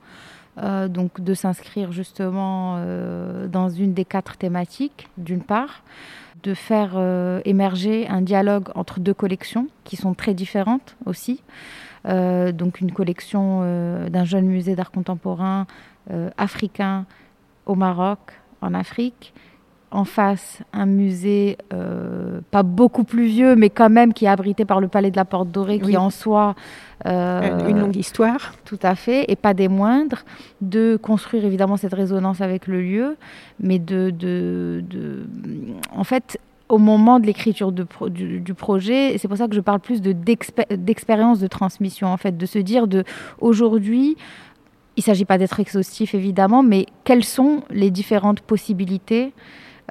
Euh, 0.58 0.88
donc 0.88 1.22
de 1.22 1.34
s'inscrire 1.34 1.92
justement 1.92 2.84
dans 3.48 3.70
une 3.70 3.94
des 3.94 4.06
quatre 4.06 4.38
thématiques, 4.38 5.08
d'une 5.18 5.44
part, 5.44 5.84
de 6.42 6.56
faire 6.56 7.00
émerger 7.46 8.08
un 8.08 8.22
dialogue 8.22 8.70
entre 8.74 9.00
deux 9.00 9.14
collections 9.14 9.68
qui 9.84 9.98
sont 9.98 10.16
très 10.16 10.34
différentes 10.34 10.98
aussi. 11.06 11.44
donc 12.06 12.82
une 12.82 12.92
collection 12.92 13.62
d'un 14.10 14.26
jeune 14.26 14.46
musée 14.46 14.76
d'art 14.76 14.92
contemporain 14.92 15.68
africain 16.38 17.06
au 17.68 17.76
Maroc, 17.76 18.20
en 18.62 18.74
Afrique, 18.74 19.34
en 19.92 20.06
face 20.06 20.60
un 20.72 20.86
musée 20.86 21.58
euh, 21.74 22.40
pas 22.50 22.64
beaucoup 22.64 23.04
plus 23.04 23.26
vieux, 23.26 23.56
mais 23.56 23.70
quand 23.70 23.90
même 23.90 24.14
qui 24.14 24.26
est 24.26 24.30
abrité 24.30 24.64
par 24.64 24.80
le 24.80 24.88
Palais 24.88 25.12
de 25.12 25.18
la 25.18 25.26
Porte 25.26 25.50
Dorée, 25.50 25.80
qui 25.80 25.98
en 25.98 26.10
soi 26.10 26.56
euh, 27.06 27.68
une 27.68 27.80
longue 27.80 27.98
histoire. 27.98 28.54
Tout 28.64 28.80
à 28.82 28.96
fait, 28.96 29.26
et 29.28 29.36
pas 29.36 29.54
des 29.54 29.68
moindres, 29.68 30.24
de 30.62 30.98
construire 31.02 31.44
évidemment 31.46 31.78
cette 31.78 31.94
résonance 31.94 32.40
avec 32.40 32.68
le 32.68 32.82
lieu, 32.82 33.18
mais 33.60 33.80
de, 33.80 34.12
de, 34.12 34.82
de 34.90 35.26
en 35.94 36.06
fait 36.06 36.40
au 36.70 36.78
moment 36.78 37.20
de 37.20 37.26
l'écriture 37.26 37.74
du, 37.74 38.40
du, 38.40 38.54
projet, 38.54 39.18
c'est 39.18 39.28
pour 39.28 39.36
ça 39.36 39.50
que 39.50 39.56
je 39.56 39.60
parle 39.60 39.82
plus 39.82 40.02
de 40.02 40.14
d'expérience 40.14 41.40
de 41.40 41.48
transmission, 41.48 42.08
en 42.08 42.16
fait, 42.16 42.38
de 42.38 42.46
se 42.46 42.60
dire 42.60 42.88
de 42.88 43.04
aujourd'hui, 43.42 44.16
il 44.96 45.02
ne 45.02 45.04
s'agit 45.04 45.26
pas 45.26 45.38
d'être 45.38 45.60
exhaustif 45.60 46.16
évidemment, 46.16 46.64
mais 46.64 46.86
quelles 47.04 47.26
sont 47.26 47.64
les 47.72 47.92
différentes 47.92 48.40
possibilités 48.40 49.34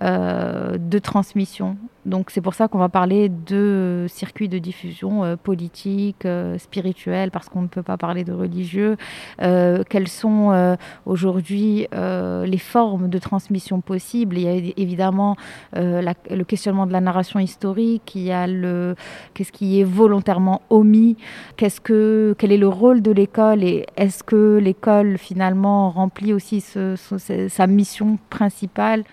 euh, 0.02 0.78
de 0.78 0.98
transmission. 0.98 1.76
Donc 2.06 2.30
c'est 2.30 2.40
pour 2.40 2.54
ça 2.54 2.68
qu'on 2.68 2.78
va 2.78 2.88
parler 2.88 3.28
de 3.28 4.06
circuits 4.08 4.48
de 4.48 4.56
diffusion 4.56 5.24
euh, 5.24 5.36
politique, 5.36 6.24
euh, 6.24 6.56
spirituel, 6.56 7.30
parce 7.30 7.50
qu'on 7.50 7.60
ne 7.60 7.66
peut 7.66 7.82
pas 7.82 7.98
parler 7.98 8.24
de 8.24 8.32
religieux. 8.32 8.96
quelles 9.38 10.08
sont 10.08 10.76
aujourd'hui 11.04 11.86
les 11.92 12.58
formes 12.58 13.08
de 13.08 13.18
transmission 13.18 13.82
possibles? 13.82 14.38
Il 14.38 14.44
y 14.44 14.48
a 14.48 14.72
évidemment 14.78 15.36
le 15.74 16.42
questionnement 16.44 16.86
de 16.86 16.92
la 16.92 17.00
narration 17.00 17.38
historique, 17.38 18.14
il 18.14 18.22
y 18.22 18.32
a 18.32 18.46
le 18.46 18.94
qu'est-ce 19.34 19.52
qui 19.52 19.80
est 19.80 19.84
volontairement 19.84 20.62
omis, 20.70 21.16
qu'est-ce 21.56 21.80
que 21.80 22.34
quel 22.38 22.52
est 22.52 22.58
le 22.58 22.68
rôle 22.68 23.02
de 23.02 23.10
l'école? 23.10 23.62
Et 23.62 23.84
est-ce 23.96 24.22
que 24.22 24.58
l'école 24.62 25.18
finalement 25.18 25.90
remplit 25.90 26.32
aussi 26.32 26.60
sa 26.60 27.66
mission 27.66 28.18
principale? 28.30 29.04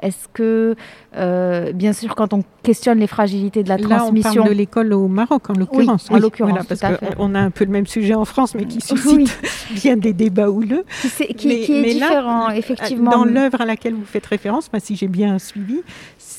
Est-ce 0.00 0.28
que, 0.32 0.76
euh, 1.16 1.72
bien 1.72 1.92
sûr, 1.92 2.14
quand 2.14 2.34
on 2.34 2.42
questionne 2.62 2.98
les 2.98 3.06
fragilités 3.06 3.62
de 3.62 3.68
la 3.68 3.78
transmission... 3.78 4.30
On 4.30 4.34
parle 4.34 4.48
de 4.48 4.54
l'école 4.54 4.92
au 4.92 5.08
Maroc, 5.08 5.48
en 5.48 5.54
l'occurrence. 5.54 6.08
Oui, 6.10 6.16
en 6.16 6.18
l'occurrence, 6.18 6.66
parce 6.66 6.80
qu'on 6.80 7.34
a 7.34 7.40
un 7.40 7.50
peu 7.50 7.64
le 7.64 7.70
même 7.70 7.86
sujet 7.86 8.14
en 8.14 8.24
France, 8.24 8.54
mais 8.54 8.66
qui 8.66 8.80
suscite 8.80 9.40
bien 9.82 9.96
des 9.96 10.12
débats 10.12 10.50
houleux. 10.50 10.84
Qui, 11.00 11.34
qui, 11.34 11.52
est 11.52 11.94
différent, 11.94 12.50
effectivement. 12.50 13.10
Dans 13.10 13.24
l'œuvre 13.24 13.60
à 13.60 13.64
laquelle 13.64 13.94
vous 13.94 14.04
faites 14.04 14.26
référence, 14.26 14.70
si 14.78 14.96
j'ai 14.96 15.08
bien 15.08 15.38
suivi, 15.38 15.80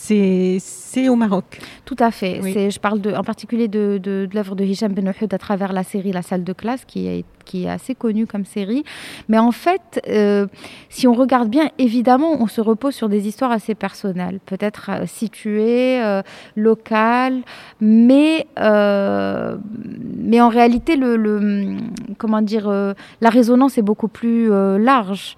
c'est 0.08 1.10
au 1.10 1.16
Maroc. 1.16 1.60
Tout 1.86 1.96
à 2.00 2.12
fait. 2.12 2.42
Je 2.70 2.80
parle 2.80 3.02
de, 3.02 3.12
en 3.14 3.24
particulier 3.24 3.68
de, 3.68 4.00
de, 4.02 4.28
de 4.30 4.36
l'œuvre 4.36 4.56
de 4.56 4.64
Hicham 4.64 4.94
Ben 4.94 5.08
à 5.08 5.38
travers 5.38 5.74
la 5.74 5.84
série 5.84 6.12
La 6.12 6.22
salle 6.22 6.44
de 6.44 6.54
classe, 6.54 6.86
qui 6.86 7.08
est, 7.08 7.26
qui 7.46 7.64
est 7.66 7.70
assez 7.70 7.96
connue 7.96 8.28
comme 8.28 8.46
série. 8.46 8.84
Mais 9.30 9.38
en 9.38 9.52
fait, 9.52 10.02
euh, 10.08 10.48
si 10.90 11.08
on 11.08 11.14
regarde 11.14 11.50
bien, 11.50 11.70
évidemment, 11.78 12.42
on 12.42 12.48
se 12.48 12.62
repose 12.62 12.94
sur 12.94 13.10
des 13.10 13.28
histoires 13.28 13.52
assez 13.52 13.76
personnelles, 13.76 14.40
peut-être 14.46 14.90
euh, 14.90 15.06
situées, 15.06 16.02
euh, 16.04 16.22
locales, 16.56 17.42
mais, 17.82 18.48
mais 18.58 20.42
en 20.42 20.50
réalité, 20.50 20.96
le, 20.96 21.16
le 21.18 21.78
comment 22.18 22.42
dire, 22.42 22.70
la 22.70 23.30
résonance 23.30 23.78
est 23.78 23.82
beaucoup 23.82 24.08
plus 24.08 24.50
large. 24.80 25.36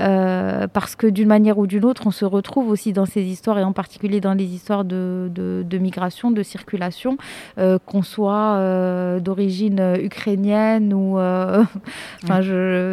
Euh, 0.00 0.66
parce 0.68 0.96
que 0.96 1.06
d'une 1.06 1.28
manière 1.28 1.58
ou 1.58 1.66
d'une 1.66 1.84
autre, 1.84 2.06
on 2.06 2.10
se 2.10 2.24
retrouve 2.24 2.68
aussi 2.70 2.92
dans 2.92 3.06
ces 3.06 3.22
histoires, 3.22 3.58
et 3.58 3.64
en 3.64 3.72
particulier 3.72 4.20
dans 4.20 4.34
les 4.34 4.44
histoires 4.44 4.84
de, 4.84 5.30
de, 5.34 5.78
migration, 5.78 6.30
de 6.30 6.42
circulation, 6.42 7.16
euh, 7.58 7.78
qu'on 7.84 8.02
soit 8.02 8.56
euh, 8.56 9.20
d'origine 9.20 9.96
ukrainienne 10.00 10.94
ou 10.94 11.18
enfin, 12.24 12.40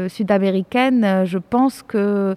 sud-américaine. 0.09 1.23
Je 1.25 1.37
pense 1.37 1.83
que 1.83 2.35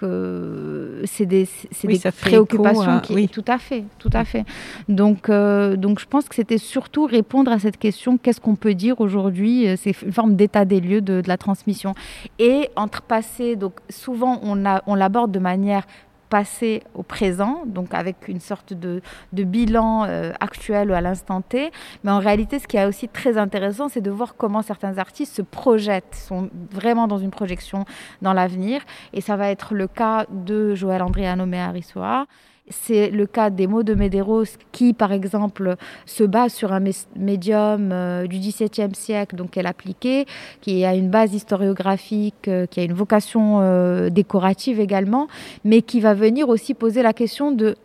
c'est 0.00 1.26
des, 1.26 1.48
des 1.84 1.98
préoccupations 2.10 3.00
qui, 3.00 3.14
oui. 3.14 3.28
tout 3.28 3.44
à 3.46 3.58
fait, 3.58 3.84
tout 3.98 4.10
à 4.12 4.24
fait. 4.24 4.44
Donc, 4.88 5.28
euh, 5.28 5.76
donc 5.76 6.00
je 6.00 6.06
pense 6.06 6.28
que 6.28 6.34
c'était 6.34 6.58
surtout 6.58 7.06
répondre 7.06 7.50
à 7.50 7.58
cette 7.58 7.76
question 7.76 8.16
qu'est-ce 8.16 8.40
qu'on 8.40 8.56
peut 8.56 8.74
dire 8.74 9.00
aujourd'hui 9.00 9.68
euh, 9.68 9.76
C'est 9.76 9.94
une 10.02 10.12
forme 10.12 10.36
d'état 10.36 10.64
des 10.64 10.80
lieux 10.80 11.00
de, 11.00 11.20
de, 11.20 11.28
la 11.28 11.36
transmission. 11.36 11.94
Et 12.38 12.68
entre 12.76 13.02
passé, 13.02 13.56
donc 13.56 13.74
souvent 13.88 14.40
on, 14.42 14.64
a, 14.64 14.82
on 14.86 14.94
l'aborde 14.94 15.32
de 15.32 15.38
manière 15.38 15.86
passé 16.30 16.82
au 16.94 17.02
présent, 17.02 17.64
donc 17.66 17.92
avec 17.92 18.28
une 18.28 18.40
sorte 18.40 18.72
de, 18.72 19.02
bilan 19.32 20.04
euh, 20.04 20.32
actuel 20.40 20.92
à 20.92 21.00
l'instant 21.00 21.42
T. 21.42 21.70
Mais 22.04 22.10
en 22.10 22.20
réalité, 22.20 22.58
ce 22.58 22.66
qui 22.66 22.76
est 22.76 22.86
aussi 22.86 23.08
très 23.08 23.36
intéressant, 23.36 23.88
c'est 23.88 24.00
de 24.00 24.10
voir 24.10 24.36
comment 24.36 24.62
certains 24.62 24.96
artistes 24.96 25.34
se 25.34 25.42
projettent, 25.42 26.14
sont 26.14 26.48
vraiment 26.70 27.08
dans 27.08 27.18
une 27.18 27.30
projection 27.30 27.84
dans 28.22 28.32
l'avenir. 28.32 28.80
Et 29.12 29.20
ça 29.20 29.36
va 29.36 29.50
être 29.50 29.74
le 29.74 29.88
cas 29.88 30.24
de 30.30 30.74
Joël 30.74 31.02
André 31.02 31.26
Anomé 31.26 31.60
Arissoa, 31.60 32.26
c'est 32.70 33.10
le 33.10 33.26
cas 33.26 33.50
des 33.50 33.66
mots 33.66 33.82
de 33.82 33.94
Medeiros 33.94 34.44
qui, 34.72 34.94
par 34.94 35.12
exemple, 35.12 35.76
se 36.06 36.24
base 36.24 36.54
sur 36.54 36.72
un 36.72 36.80
médium 37.16 37.90
euh, 37.92 38.26
du 38.26 38.38
XVIIe 38.38 38.94
siècle, 38.94 39.36
donc 39.36 39.50
qu'elle 39.50 39.66
appliquée, 39.66 40.26
qui 40.60 40.84
a 40.84 40.94
une 40.94 41.10
base 41.10 41.34
historiographique, 41.34 42.48
euh, 42.48 42.66
qui 42.66 42.80
a 42.80 42.84
une 42.84 42.92
vocation 42.92 43.60
euh, 43.60 44.08
décorative 44.08 44.80
également, 44.80 45.28
mais 45.64 45.82
qui 45.82 46.00
va 46.00 46.14
venir 46.14 46.48
aussi 46.48 46.74
poser 46.74 47.02
la 47.02 47.12
question 47.12 47.52
de 47.52 47.76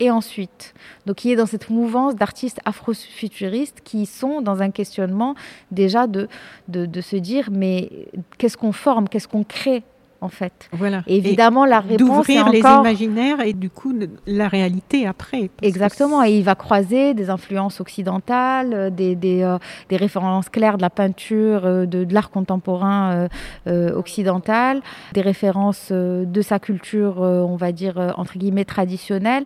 et 0.00 0.10
ensuite. 0.10 0.74
Donc, 1.06 1.24
il 1.24 1.30
est 1.30 1.36
dans 1.36 1.46
cette 1.46 1.70
mouvance 1.70 2.16
d'artistes 2.16 2.58
afrofuturistes 2.64 3.82
qui 3.84 4.06
sont 4.06 4.40
dans 4.40 4.60
un 4.60 4.70
questionnement 4.70 5.36
déjà 5.70 6.08
de, 6.08 6.28
de 6.66 7.00
se 7.00 7.14
dire 7.14 7.50
mais 7.52 8.08
qu'est-ce 8.36 8.56
qu'on 8.56 8.72
forme, 8.72 9.08
qu'est-ce 9.08 9.28
qu'on 9.28 9.44
crée? 9.44 9.84
En 10.22 10.28
fait. 10.28 10.68
Voilà. 10.72 11.02
évidemment, 11.06 11.66
la 11.66 11.80
réponse 11.80 11.98
d'ouvrir 11.98 12.48
les 12.48 12.60
imaginaires 12.60 13.40
et 13.40 13.52
du 13.52 13.68
coup 13.68 13.92
la 14.26 14.48
réalité 14.48 15.06
après. 15.06 15.50
Exactement. 15.60 16.24
Et 16.24 16.36
il 16.38 16.44
va 16.44 16.54
croiser 16.54 17.14
des 17.14 17.28
influences 17.28 17.80
occidentales, 17.80 18.72
euh, 18.72 18.90
des, 18.90 19.14
des, 19.16 19.42
euh, 19.42 19.58
des 19.88 19.96
références 19.96 20.48
claires 20.48 20.76
de 20.76 20.82
la 20.82 20.90
peinture, 20.90 21.66
euh, 21.66 21.86
de, 21.86 22.04
de 22.04 22.14
l'art 22.14 22.30
contemporain 22.30 23.28
occidental, 23.66 24.80
des 25.12 25.20
références 25.20 25.90
de 25.90 26.42
sa 26.42 26.58
culture, 26.58 27.20
on 27.20 27.56
va 27.56 27.72
dire 27.72 28.14
entre 28.16 28.38
guillemets 28.38 28.64
traditionnelle. 28.64 29.44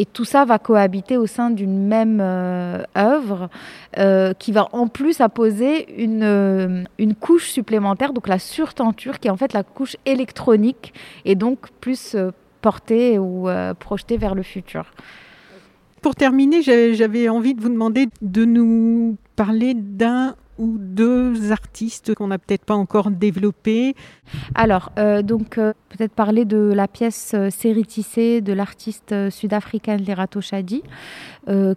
Et 0.00 0.06
tout 0.06 0.24
ça 0.24 0.46
va 0.46 0.58
cohabiter 0.58 1.18
au 1.18 1.26
sein 1.26 1.50
d'une 1.50 1.86
même 1.86 2.20
euh, 2.22 2.82
œuvre 2.96 3.50
euh, 3.98 4.32
qui 4.32 4.50
va 4.50 4.68
en 4.72 4.88
plus 4.88 5.20
apposer 5.20 6.02
une, 6.02 6.22
euh, 6.22 6.84
une 6.98 7.14
couche 7.14 7.50
supplémentaire, 7.50 8.14
donc 8.14 8.26
la 8.26 8.38
surtenture 8.38 9.20
qui 9.20 9.28
est 9.28 9.30
en 9.30 9.36
fait 9.36 9.52
la 9.52 9.62
couche 9.62 9.98
électronique 10.06 10.94
et 11.26 11.34
donc 11.34 11.68
plus 11.82 12.16
portée 12.62 13.18
ou 13.18 13.48
projetée 13.78 14.16
vers 14.16 14.34
le 14.34 14.42
futur. 14.42 14.86
Pour 16.00 16.14
terminer, 16.14 16.62
j'avais 16.62 17.28
envie 17.28 17.52
de 17.52 17.60
vous 17.60 17.68
demander 17.68 18.06
de 18.22 18.46
nous 18.46 19.18
parler 19.36 19.74
d'un 19.74 20.34
ou 20.60 20.76
deux 20.78 21.52
artistes 21.52 22.14
qu'on 22.14 22.28
n'a 22.28 22.38
peut-être 22.38 22.64
pas 22.64 22.74
encore 22.74 23.10
développés. 23.10 23.96
Alors, 24.54 24.92
euh, 24.98 25.22
donc, 25.22 25.56
euh, 25.56 25.72
peut-être 25.88 26.12
parler 26.12 26.44
de 26.44 26.58
la 26.58 26.86
pièce 26.86 27.32
euh, 27.34 27.48
Série 27.50 27.86
tissée 27.86 28.42
de 28.42 28.52
l'artiste 28.52 29.30
sud-africaine 29.30 30.04
Lerato 30.04 30.40
Shadi, 30.40 30.82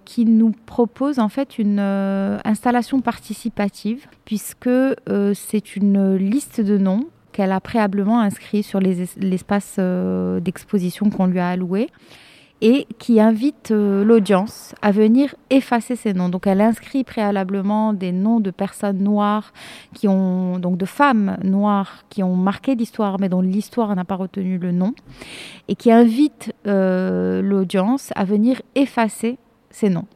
qui 0.06 0.26
nous 0.26 0.54
propose 0.66 1.18
en 1.18 1.30
fait 1.30 1.58
une 1.58 1.80
installation 1.80 3.00
participative, 3.02 4.06
puisque 4.24 4.70
c'est 5.34 5.76
une 5.76 6.16
liste 6.16 6.62
de 6.62 6.78
noms 6.78 7.08
qu'elle 7.32 7.52
a 7.52 7.60
préalablement 7.60 8.20
inscrit 8.20 8.62
sur 8.62 8.80
l'espace 8.80 9.80
d'exposition 10.42 11.10
qu'on 11.10 11.26
lui 11.26 11.40
a 11.40 11.50
alloué 11.50 11.90
et 12.64 12.88
qui 12.98 13.20
invite 13.20 13.72
euh, 13.72 14.06
l'audience 14.06 14.74
à 14.82 14.92
venir 14.92 15.36
effacer 15.50 15.98
ces 15.98 16.14
noms. 16.14 16.30
Donc 16.30 16.48
elle 16.48 16.62
inscrit 16.62 17.04
préalablement 17.04 17.92
des 17.92 18.14
noms 18.14 18.40
de 18.40 18.52
personnes 18.52 19.04
noires 19.04 19.52
qui 19.94 20.08
ont 20.08 20.60
donc 20.60 20.78
de 20.78 20.86
femmes 20.86 21.38
noires 21.44 22.06
qui 22.10 22.24
ont 22.24 22.38
marqué 22.38 22.76
l'histoire 22.76 23.20
mais 23.20 23.28
dont 23.28 23.42
l'histoire 23.42 23.94
n'a 23.98 24.06
pas 24.06 24.16
retenu 24.16 24.58
le 24.58 24.72
nom 24.72 24.96
et 25.68 25.76
qui 25.76 25.92
invite 25.92 26.54
euh, 26.66 27.42
l'audience 27.42 28.12
à 28.16 28.24
venir 28.24 28.62
effacer 28.76 29.38
ces 29.70 29.90
noms. 29.90 30.08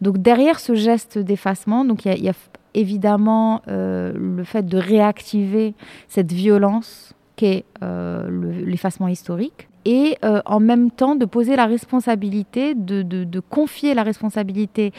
Donc 0.00 0.18
derrière 0.18 0.58
ce 0.58 0.74
geste 0.74 1.16
d'effacement, 1.16 1.86
il 2.04 2.24
y, 2.24 2.28
a 2.28 2.34
évidemment 2.74 3.62
euh, 3.68 4.12
le 4.16 4.42
fait 4.42 4.66
de 4.66 4.78
réactiver 4.78 5.74
cette 6.08 6.32
violence 6.32 7.14
qu'est 7.36 7.64
l'effacement 7.80 9.06
historique 9.06 9.68
et 9.88 10.18
euh, 10.22 10.42
en 10.44 10.60
même 10.60 10.90
temps 10.90 11.16
de 11.16 11.24
poser 11.24 11.56
la 11.56 11.64
responsabilité, 11.64 12.74
de, 12.74 13.40
confier 13.40 13.94
la 13.94 14.02
responsabilité 14.02 14.92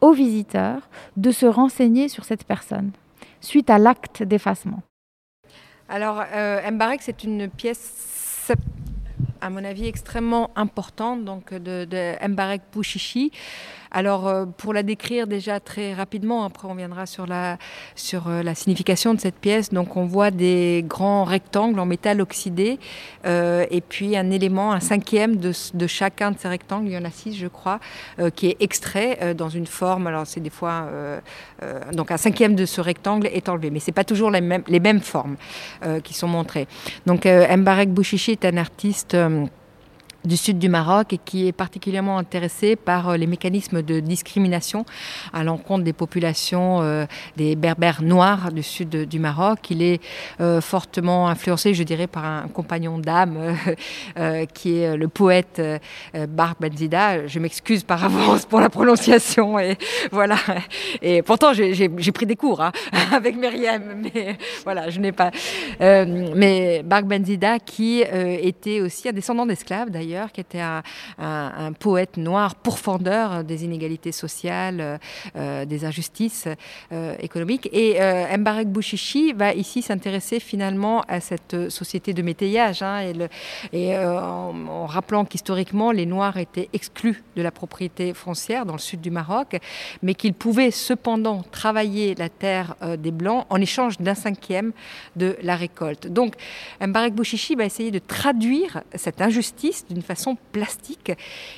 aux 0.00 0.12
visiteurs 0.12 0.82
de 1.16 1.30
se 1.30 1.46
renseigner 1.46 2.08
sur 2.08 2.24
cette 2.24 2.42
personne 2.42 2.90
suite 3.40 3.70
à 3.70 3.78
l'acte 3.78 4.24
d'effacement. 4.24 4.82
Alors, 5.88 6.24
euh, 6.34 6.70
Mbarek, 6.72 7.02
c'est 7.02 7.22
une 7.22 7.48
pièce, 7.48 8.50
à 9.40 9.48
mon 9.48 9.62
avis, 9.64 9.86
extrêmement 9.86 10.50
importante 10.56 11.24
donc 11.24 11.54
de, 11.54 11.84
de 11.84 12.28
Mbarek 12.28 12.62
Bouchichi. 12.72 13.30
Alors, 13.94 14.26
euh, 14.26 14.46
pour 14.56 14.72
la 14.72 14.82
décrire 14.82 15.26
déjà 15.26 15.60
très 15.60 15.92
rapidement, 15.92 16.44
après 16.44 16.66
on 16.66 16.74
viendra 16.74 17.04
sur 17.04 17.26
la, 17.26 17.58
sur 17.94 18.26
euh, 18.26 18.42
la 18.42 18.54
signification 18.54 19.12
de 19.12 19.20
cette 19.20 19.34
pièce. 19.34 19.68
Donc, 19.68 19.96
on 19.96 20.06
voit 20.06 20.30
des 20.30 20.82
grands 20.86 21.24
rectangles 21.24 21.78
en 21.78 21.84
métal 21.84 22.22
oxydé 22.22 22.78
euh, 23.26 23.66
et 23.70 23.82
puis 23.82 24.16
un 24.16 24.30
élément, 24.30 24.72
un 24.72 24.80
cinquième 24.80 25.36
de, 25.36 25.52
chacun 25.86 26.30
de 26.30 26.38
ces 26.38 26.48
rectangles, 26.48 26.88
il 26.88 26.94
y 26.94 26.96
en 26.96 27.04
a 27.04 27.10
six, 27.10 27.36
je 27.36 27.48
crois, 27.48 27.80
qui 28.34 28.46
est 28.46 28.56
extrait 28.60 29.34
dans 29.34 29.50
une 29.50 29.66
forme. 29.66 30.06
Alors, 30.06 30.26
c'est 30.26 30.40
des 30.40 30.50
fois. 30.50 30.88
donc, 31.92 32.10
un 32.10 32.16
cinquième 32.16 32.54
de 32.54 32.64
ce 32.64 32.80
rectangle 32.80 33.26
est 33.26 33.48
enlevé, 33.48 33.70
mais 33.70 33.80
ce 33.80 33.90
n'est 33.90 33.94
pas 33.94 34.04
toujours 34.04 34.30
les 34.30 34.40
mêmes, 34.40 34.62
les 34.68 34.80
mêmes 34.80 35.00
formes 35.00 35.36
qui 36.02 36.14
sont 36.14 36.28
montrées. 36.28 36.66
Donc, 37.06 37.26
Mbarek 37.26 37.90
Bouchichi 37.90 38.32
est 38.32 38.44
un 38.44 38.56
artiste 38.56 39.16
du 40.24 40.36
sud 40.36 40.58
du 40.58 40.68
Maroc 40.68 41.12
et 41.12 41.18
qui 41.18 41.48
est 41.48 41.52
particulièrement 41.52 42.18
intéressé 42.18 42.76
par 42.76 43.10
euh, 43.10 43.16
les 43.16 43.26
mécanismes 43.26 43.82
de 43.82 44.00
discrimination 44.00 44.84
à 45.32 45.42
l'encontre 45.44 45.84
des 45.84 45.92
populations 45.92 46.80
euh, 46.82 47.06
des 47.36 47.56
berbères 47.56 48.02
noirs 48.02 48.52
du 48.52 48.62
sud 48.62 49.08
du 49.08 49.18
Maroc. 49.18 49.70
Il 49.70 49.82
est 49.82 50.00
euh, 50.40 50.60
fortement 50.60 51.28
influencé, 51.28 51.74
je 51.74 51.82
dirais, 51.82 52.06
par 52.06 52.24
un 52.24 52.48
compagnon 52.48 52.98
d'âme 52.98 53.56
qui 54.54 54.78
est 54.78 54.96
le 54.96 55.08
poète 55.08 55.60
Bar 56.28 56.54
Benzida. 56.60 57.26
Je 57.26 57.38
m'excuse 57.38 57.82
par 57.84 58.04
avance 58.04 58.44
pour 58.44 58.60
la 58.60 58.68
prononciation 58.68 59.58
et 59.58 59.76
voilà. 60.10 60.36
Et 61.00 61.22
pourtant, 61.22 61.52
j'ai 61.52 61.88
pris 62.12 62.26
des 62.26 62.36
cours 62.36 62.60
hein, 62.60 62.72
avec 63.12 63.36
Myriam, 63.36 63.82
mais 64.02 64.36
voilà, 64.64 64.90
je 64.90 65.00
n'ai 65.00 65.12
pas. 65.12 65.30
mais 65.80 66.82
Bar 66.84 67.02
Benzida 67.02 67.58
qui 67.58 68.02
était 68.02 68.80
aussi 68.80 69.08
un 69.08 69.12
descendant 69.12 69.46
d'esclaves 69.46 69.90
d'ailleurs 69.90 70.11
qui 70.32 70.40
était 70.40 70.60
un, 70.60 70.82
poète 71.78 72.16
noir 72.16 72.54
pourfendeur 72.54 73.44
des 73.44 73.64
inégalités 73.64 74.12
sociales, 74.12 75.00
des 75.34 75.84
injustices 75.84 76.48
économiques. 77.20 77.68
Et 77.72 77.98
Mbarek 78.36 78.68
Bouchichi 78.68 79.32
va 79.32 79.54
ici 79.54 79.82
s'intéresser 79.82 80.40
finalement 80.40 81.02
à 81.08 81.20
cette 81.20 81.70
société 81.70 82.12
de 82.12 82.22
métayage, 82.22 82.82
hein, 82.82 83.12
et, 83.72 83.96
en, 83.96 84.86
rappelant 84.86 85.24
qu'historiquement, 85.24 85.92
les 85.92 86.06
Noirs 86.06 86.36
étaient 86.36 86.68
exclus 86.72 87.22
de 87.36 87.42
la 87.42 87.50
propriété 87.50 88.14
foncière 88.14 88.66
dans 88.66 88.74
le 88.74 88.78
sud 88.78 89.00
du 89.00 89.10
Maroc, 89.10 89.58
mais 90.02 90.14
qu'ils 90.14 90.34
pouvaient 90.34 90.70
cependant 90.70 91.42
travailler 91.50 92.14
la 92.14 92.28
terre 92.28 92.74
des 92.98 93.10
Blancs 93.10 93.46
en 93.50 93.60
échange 93.60 93.98
d'un 93.98 94.14
cinquième 94.14 94.72
de 95.16 95.36
la 95.42 95.56
récolte. 95.56 96.06
Donc, 96.06 96.34
Mbarek 96.80 97.14
Bouchichi 97.14 97.54
va 97.54 97.64
essayer 97.64 97.90
de 97.90 97.98
traduire 97.98 98.82
cette 98.94 99.20
injustice 99.20 99.84
d'une 99.88 100.01
façon 100.02 100.36
plastique. 100.52 101.12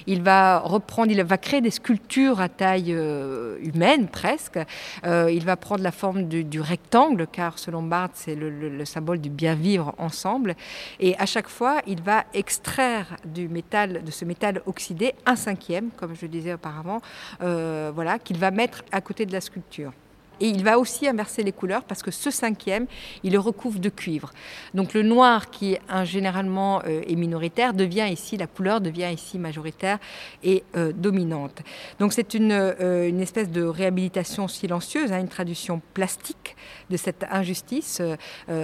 Il 0.06 0.22
va 0.22 0.58
reprendre, 0.58 1.10
il 1.10 1.22
va 1.22 1.38
créer 1.38 1.60
des 1.60 1.70
sculptures 1.70 2.40
à 2.40 2.48
taille 2.48 2.92
euh, 2.92 3.58
humaine 3.60 4.08
presque. 4.08 4.58
Euh, 5.04 5.30
il 5.32 5.44
va 5.44 5.56
prendre 5.56 5.82
la 5.82 5.92
forme 5.92 6.24
du, 6.24 6.60
rectangle, 6.60 7.26
car 7.30 7.58
selon 7.58 7.82
Barthes, 7.82 8.12
c'est 8.14 8.34
le, 8.34 8.84
symbole 8.84 9.18
du 9.18 9.30
bien 9.30 9.54
vivre 9.54 9.94
ensemble. 9.98 10.56
Et 11.00 11.16
à 11.18 11.26
chaque 11.26 11.48
fois, 11.48 11.80
il 11.86 12.02
va 12.02 12.24
extraire 12.34 13.16
du 13.24 13.48
métal, 13.48 14.04
de 14.04 14.10
ce 14.10 14.24
métal 14.24 14.62
oxydé, 14.66 15.14
un 15.26 15.36
cinquième, 15.36 15.90
comme 15.96 16.14
je 16.14 16.22
le 16.22 16.28
disais 16.28 16.54
auparavant, 16.54 17.00
euh, 17.42 17.90
voilà, 17.94 18.18
qu'il 18.18 18.38
va 18.38 18.50
mettre 18.50 18.84
à 18.92 19.00
côté 19.00 19.26
de 19.26 19.32
la 19.32 19.40
sculpture. 19.40 19.92
Et 20.40 20.48
il 20.48 20.64
va 20.64 20.78
aussi 20.78 21.06
inverser 21.06 21.42
les 21.42 21.52
couleurs 21.52 21.84
parce 21.84 22.02
que 22.02 22.10
ce 22.10 22.30
cinquième, 22.30 22.86
il 23.22 23.32
le 23.32 23.38
recouvre 23.38 23.78
de 23.78 23.88
cuivre. 23.88 24.32
Donc 24.74 24.94
le 24.94 25.02
noir 25.02 25.50
qui 25.50 25.76
généralement 26.04 26.82
euh, 26.86 27.02
est 27.06 27.14
minoritaire 27.14 27.74
devient 27.74 28.08
ici, 28.10 28.36
la 28.36 28.46
couleur 28.46 28.80
devient 28.80 29.10
ici 29.12 29.38
majoritaire 29.38 29.98
et 30.42 30.64
euh, 30.76 30.92
dominante. 30.92 31.62
Donc 31.98 32.12
c'est 32.12 32.34
une, 32.34 32.52
euh, 32.52 33.08
une, 33.08 33.20
espèce 33.20 33.50
de 33.50 33.62
réhabilitation 33.62 34.48
silencieuse, 34.48 35.12
hein, 35.12 35.20
une 35.20 35.28
traduction 35.28 35.80
plastique 35.94 36.56
de 36.90 36.96
cette 36.96 37.24
injustice 37.30 38.02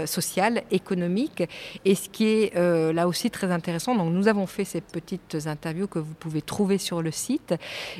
sociale, 0.04 0.62
économique. 0.70 1.42
Et 1.84 1.94
ce 1.94 2.08
qui 2.08 2.26
est 2.26 2.54
là 2.92 3.08
aussi 3.08 3.30
très 3.30 3.50
intéressant, 3.50 3.94
donc 3.94 4.12
nous 4.12 4.28
avons 4.28 4.46
fait 4.46 4.64
ces 4.64 4.80
petites 4.80 5.36
interviews 5.46 5.86
que 5.86 5.98
vous 5.98 6.14
pouvez 6.14 6.42
trouver 6.42 6.78
sur 6.78 7.02
le 7.02 7.10
site. 7.10 7.54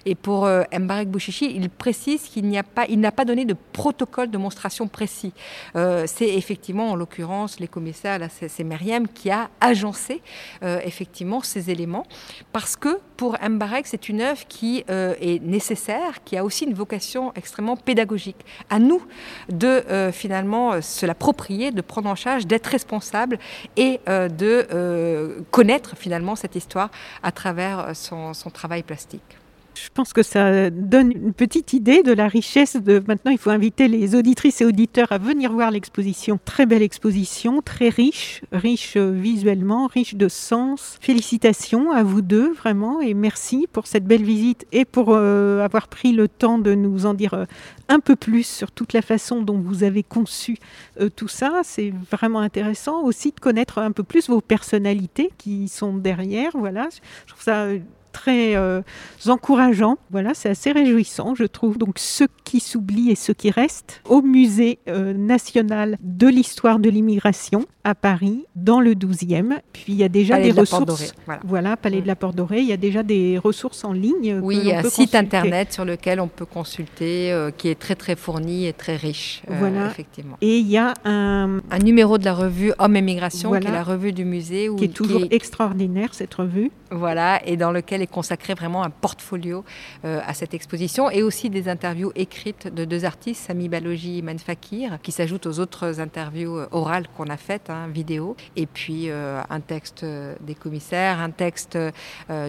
Et 0.05 0.15
pour 0.15 0.49
Mbarek 0.73 1.09
Bouchichi, 1.09 1.53
il 1.55 1.71
précise 1.71 2.23
qu'il 2.25 2.47
n'y 2.47 2.61
pas, 2.63 2.87
il 2.89 3.01
n'a 3.01 3.13
pas 3.13 3.25
donné 3.25 3.45
de 3.45 3.55
protocole 3.73 4.31
de 4.31 4.39
monstration 4.39 4.89
précis. 4.89 5.33
Euh, 5.77 6.05
c'est 6.07 6.29
effectivement, 6.29 6.91
en 6.91 6.95
l'occurrence, 6.95 7.61
les 7.61 7.69
commissaires, 7.69 8.19
c'est 8.31 8.65
Myriam 8.65 9.09
qui 9.09 9.31
a 9.31 9.51
agencé 9.61 10.23
euh, 10.63 10.81
effectivement 10.85 11.41
ces 11.41 11.71
éléments, 11.71 12.07
parce 12.53 12.77
que 12.77 13.01
pour 13.17 13.37
Mbarek, 13.43 13.87
c'est 13.87 14.09
une 14.09 14.21
œuvre 14.21 14.47
qui 14.49 14.85
euh, 14.91 15.15
est 15.21 15.43
nécessaire, 15.43 16.25
qui 16.25 16.37
a 16.37 16.45
aussi 16.45 16.65
une 16.65 16.75
vocation 16.75 17.33
extrêmement 17.35 17.77
pédagogique. 17.77 18.45
À 18.69 18.79
nous 18.79 19.03
de 19.49 19.83
finalement 20.13 20.81
se 20.81 21.07
l'approprier, 21.07 21.71
de 21.71 21.81
prendre 21.81 22.09
en 22.09 22.15
charge, 22.15 22.47
d'être 22.47 22.67
responsable 22.67 23.39
et 23.77 24.01
de 24.07 25.45
connaître 25.51 25.97
finalement 25.97 26.37
cette 26.37 26.57
histoire 26.57 26.91
à 27.23 27.33
travers 27.33 27.95
son 27.95 28.51
travail 28.53 28.83
plastique. 28.83 29.40
Je 29.83 29.89
pense 29.95 30.13
que 30.13 30.23
ça 30.23 30.69
donne 30.71 31.13
une 31.13 31.33
petite 31.33 31.73
idée 31.73 32.03
de 32.03 32.13
la 32.13 32.29
richesse 32.29 32.77
de 32.77 33.03
maintenant. 33.07 33.31
Il 33.31 33.39
faut 33.39 33.51
inviter 33.51 33.89
les 33.89 34.15
auditrices 34.15 34.61
et 34.61 34.65
auditeurs 34.65 35.11
à 35.11 35.19
venir 35.19 35.53
voir 35.53 35.71
l'exposition. 35.71 36.39
Très 36.45 36.67
belle 36.67 36.83
exposition, 36.83 37.63
très 37.63 37.89
riche, 37.89 38.43
riche 38.53 38.97
visuellement, 38.97 39.87
riche 39.87 40.17
de 40.17 40.29
sens. 40.29 40.99
Félicitations 41.01 41.93
à 41.93 42.03
vous 42.03 42.21
deux 42.21 42.53
vraiment 42.53 43.01
et 43.01 43.15
merci 43.15 43.67
pour 43.73 43.87
cette 43.87 44.05
belle 44.05 44.23
visite 44.23 44.67
et 44.73 44.85
pour 44.85 45.15
euh, 45.15 45.65
avoir 45.65 45.89
pris 45.89 46.13
le 46.13 46.29
temps 46.29 46.59
de 46.59 46.75
nous 46.75 47.07
en 47.07 47.15
dire 47.15 47.35
euh, 47.35 47.45
un 47.89 48.01
peu 48.01 48.17
plus 48.17 48.47
sur 48.47 48.73
toute 48.73 48.93
la 48.93 49.03
façon 49.03 49.43
dont 49.43 49.59
vous 49.59 49.83
avez 49.83 50.03
conçu 50.03 50.59
euh, 51.01 51.09
tout 51.09 51.29
ça. 51.29 51.61
C'est 51.65 51.93
vraiment 52.11 52.41
intéressant 52.41 53.03
aussi 53.03 53.33
de 53.33 53.41
connaître 53.41 53.79
un 53.79 53.93
peu 53.93 54.03
plus 54.03 54.29
vos 54.29 54.41
personnalités 54.41 55.31
qui 55.39 55.69
sont 55.69 55.95
derrière. 55.95 56.51
Voilà, 56.55 56.89
je 57.27 57.33
trouve 57.33 57.43
ça 57.43 57.69
très 58.13 58.57
euh, 58.57 58.83
encourageant. 59.27 59.99
Voilà, 60.11 60.35
c'est 60.35 60.49
assez 60.49 60.73
réjouissant, 60.73 61.35
je 61.35 61.45
trouve. 61.45 61.79
Donc, 61.79 61.99
ceux 61.99 62.29
qui 62.45 62.61
s'oublient 62.61 63.11
et 63.11 63.15
ceux 63.15 63.35
qui 63.35 63.51
restent 63.51 64.01
au 64.09 64.23
Musée 64.23 64.79
euh, 64.89 65.13
national 65.13 65.99
de 66.03 66.27
l'histoire 66.27 66.79
de 66.79 66.91
l'immigration 66.91 67.67
à 67.85 67.95
Paris, 67.95 68.45
dans 68.57 68.81
le 68.81 68.95
12e. 68.95 69.59
Puis, 69.73 69.85
il 69.89 69.95
y 69.95 70.05
a 70.05 70.09
déjà 70.09 70.39
des 70.39 70.53
ressources. 70.53 71.15
voilà. 71.45 71.77
Palais 71.77 72.03
de 72.03 72.07
la 72.07 72.17
Porte 72.17 72.37
Dorée. 72.37 72.61
Il 72.61 72.67
y 72.67 72.73
a 72.73 72.77
déjà 72.77 73.03
des 73.03 73.39
ressources 73.39 73.85
en 73.85 73.93
ligne. 73.93 74.39
Oui, 74.43 74.59
il 74.61 74.69
y 74.69 74.73
a 74.73 74.81
un 74.81 74.83
site 74.83 75.15
internet 75.15 75.73
sur 75.73 75.85
lequel 75.85 76.21
on 76.21 76.29
peut 76.29 76.45
consulter, 76.45 77.33
euh, 77.33 77.51
qui 77.51 77.69
est 77.69 77.79
très, 77.79 77.95
très 77.95 78.17
fourni 78.17 78.67
et 78.67 78.73
très 78.73 78.97
riche. 78.97 79.43
voilà. 79.49 79.87
Effectivement. 79.87 80.37
Et 80.41 80.59
il 80.59 80.69
y 80.69 80.77
a 80.77 80.95
un. 81.05 81.61
Un 81.71 81.79
numéro 81.79 82.19
de 82.19 82.25
la 82.25 82.35
revue 82.35 82.73
Homme 82.79 82.97
et 82.97 83.03
Migration, 83.03 83.53
qui 83.59 83.67
est 83.67 83.73
la 83.73 83.83
revue 83.83 84.13
du 84.13 84.25
musée. 84.25 84.69
Où, 84.69 84.77
qui 84.77 84.85
est 84.85 84.89
toujours 84.89 85.23
extraordinaire, 85.31 86.15
cette 86.15 86.35
revue. 86.35 86.71
Voilà, 86.91 87.41
et 87.47 87.57
dans 87.57 87.71
lequel 87.71 88.00
est 88.01 88.07
consacré 88.07 88.55
vraiment 88.55 88.83
un 88.83 88.91
portfolio 88.91 89.65
euh, 90.05 90.21
à 90.27 90.35
cette 90.35 90.55
exposition 90.55 91.11
et 91.11 91.23
aussi 91.23 91.51
des 91.51 91.69
interviews 91.69 92.13
écrites 92.15 92.73
de 92.73 92.85
deux 92.85 93.05
artistes, 93.05 93.47
Sami 93.47 93.69
Balogi 93.69 94.19
et 94.19 94.23
Manfakir, 94.23 95.01
qui 95.03 95.13
s'ajoutent 95.13 95.47
aux 95.47 95.61
autres 95.61 96.01
interviews 96.01 96.59
euh, 96.59 96.69
orales 96.73 97.07
qu'on 97.17 97.27
a 97.27 97.37
faites, 97.37 97.71
hein, 97.71 97.89
vidéo, 97.89 98.37
et 98.57 98.67
puis 98.67 99.11
euh, 99.11 99.41
un 99.49 99.61
texte 99.61 100.05
des 100.41 100.55
commissaires, 100.55 101.21
un 101.21 101.31
texte 101.31 101.79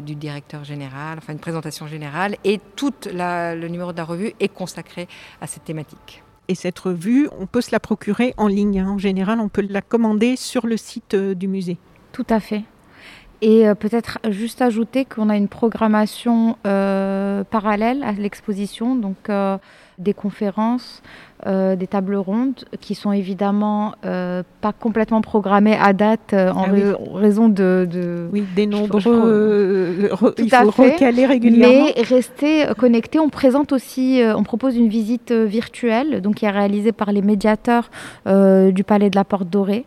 du 0.03 0.15
directeur 0.15 0.63
général, 0.63 1.17
enfin 1.17 1.33
une 1.33 1.39
présentation 1.39 1.87
générale, 1.87 2.35
et 2.43 2.59
tout 2.75 2.93
le 3.05 3.67
numéro 3.67 3.91
de 3.91 3.97
la 3.97 4.03
revue 4.03 4.33
est 4.39 4.47
consacré 4.47 5.07
à 5.39 5.47
cette 5.47 5.63
thématique. 5.63 6.23
Et 6.47 6.55
cette 6.55 6.79
revue, 6.79 7.29
on 7.39 7.45
peut 7.45 7.61
se 7.61 7.71
la 7.71 7.79
procurer 7.79 8.33
en 8.37 8.47
ligne. 8.47 8.79
Hein. 8.79 8.89
En 8.89 8.97
général, 8.97 9.39
on 9.39 9.49
peut 9.49 9.65
la 9.67 9.81
commander 9.81 10.35
sur 10.35 10.67
le 10.67 10.77
site 10.77 11.15
du 11.15 11.47
musée. 11.47 11.77
Tout 12.11 12.25
à 12.29 12.39
fait. 12.39 12.63
Et 13.41 13.67
euh, 13.67 13.73
peut-être 13.73 14.19
juste 14.29 14.61
ajouter 14.61 15.03
qu'on 15.03 15.29
a 15.29 15.35
une 15.35 15.47
programmation 15.47 16.57
euh, 16.67 17.43
parallèle 17.43 18.03
à 18.03 18.11
l'exposition, 18.11 18.95
donc 18.95 19.29
euh, 19.29 19.57
des 19.97 20.13
conférences, 20.13 21.01
des 21.45 21.87
tables 21.87 22.15
rondes 22.15 22.65
qui 22.81 22.93
sont 22.93 23.11
évidemment 23.11 23.93
pas 24.01 24.73
complètement 24.79 25.21
programmées 25.21 25.75
à 25.75 25.91
date 25.93 26.33
en 26.33 26.65
ah 26.67 27.17
raison 27.17 27.49
de, 27.49 28.29
Oui, 28.31 28.43
des 28.55 28.67
nombreux. 28.67 30.09
il 30.37 30.49
faut 30.49 30.83
recaler 30.83 31.25
régulièrement. 31.25 31.89
Mais 31.95 32.01
rester 32.03 32.65
connecté. 32.77 33.19
On 33.19 33.29
présente 33.29 33.71
aussi, 33.71 34.21
on 34.35 34.43
propose 34.43 34.75
une 34.75 34.87
visite 34.87 35.31
virtuelle, 35.31 36.21
donc 36.21 36.35
qui 36.35 36.45
est 36.45 36.51
réalisée 36.51 36.91
par 36.91 37.11
les 37.11 37.23
médiateurs 37.23 37.89
du 38.25 38.83
Palais 38.83 39.09
de 39.09 39.15
la 39.15 39.23
Porte 39.23 39.49
Dorée. 39.49 39.85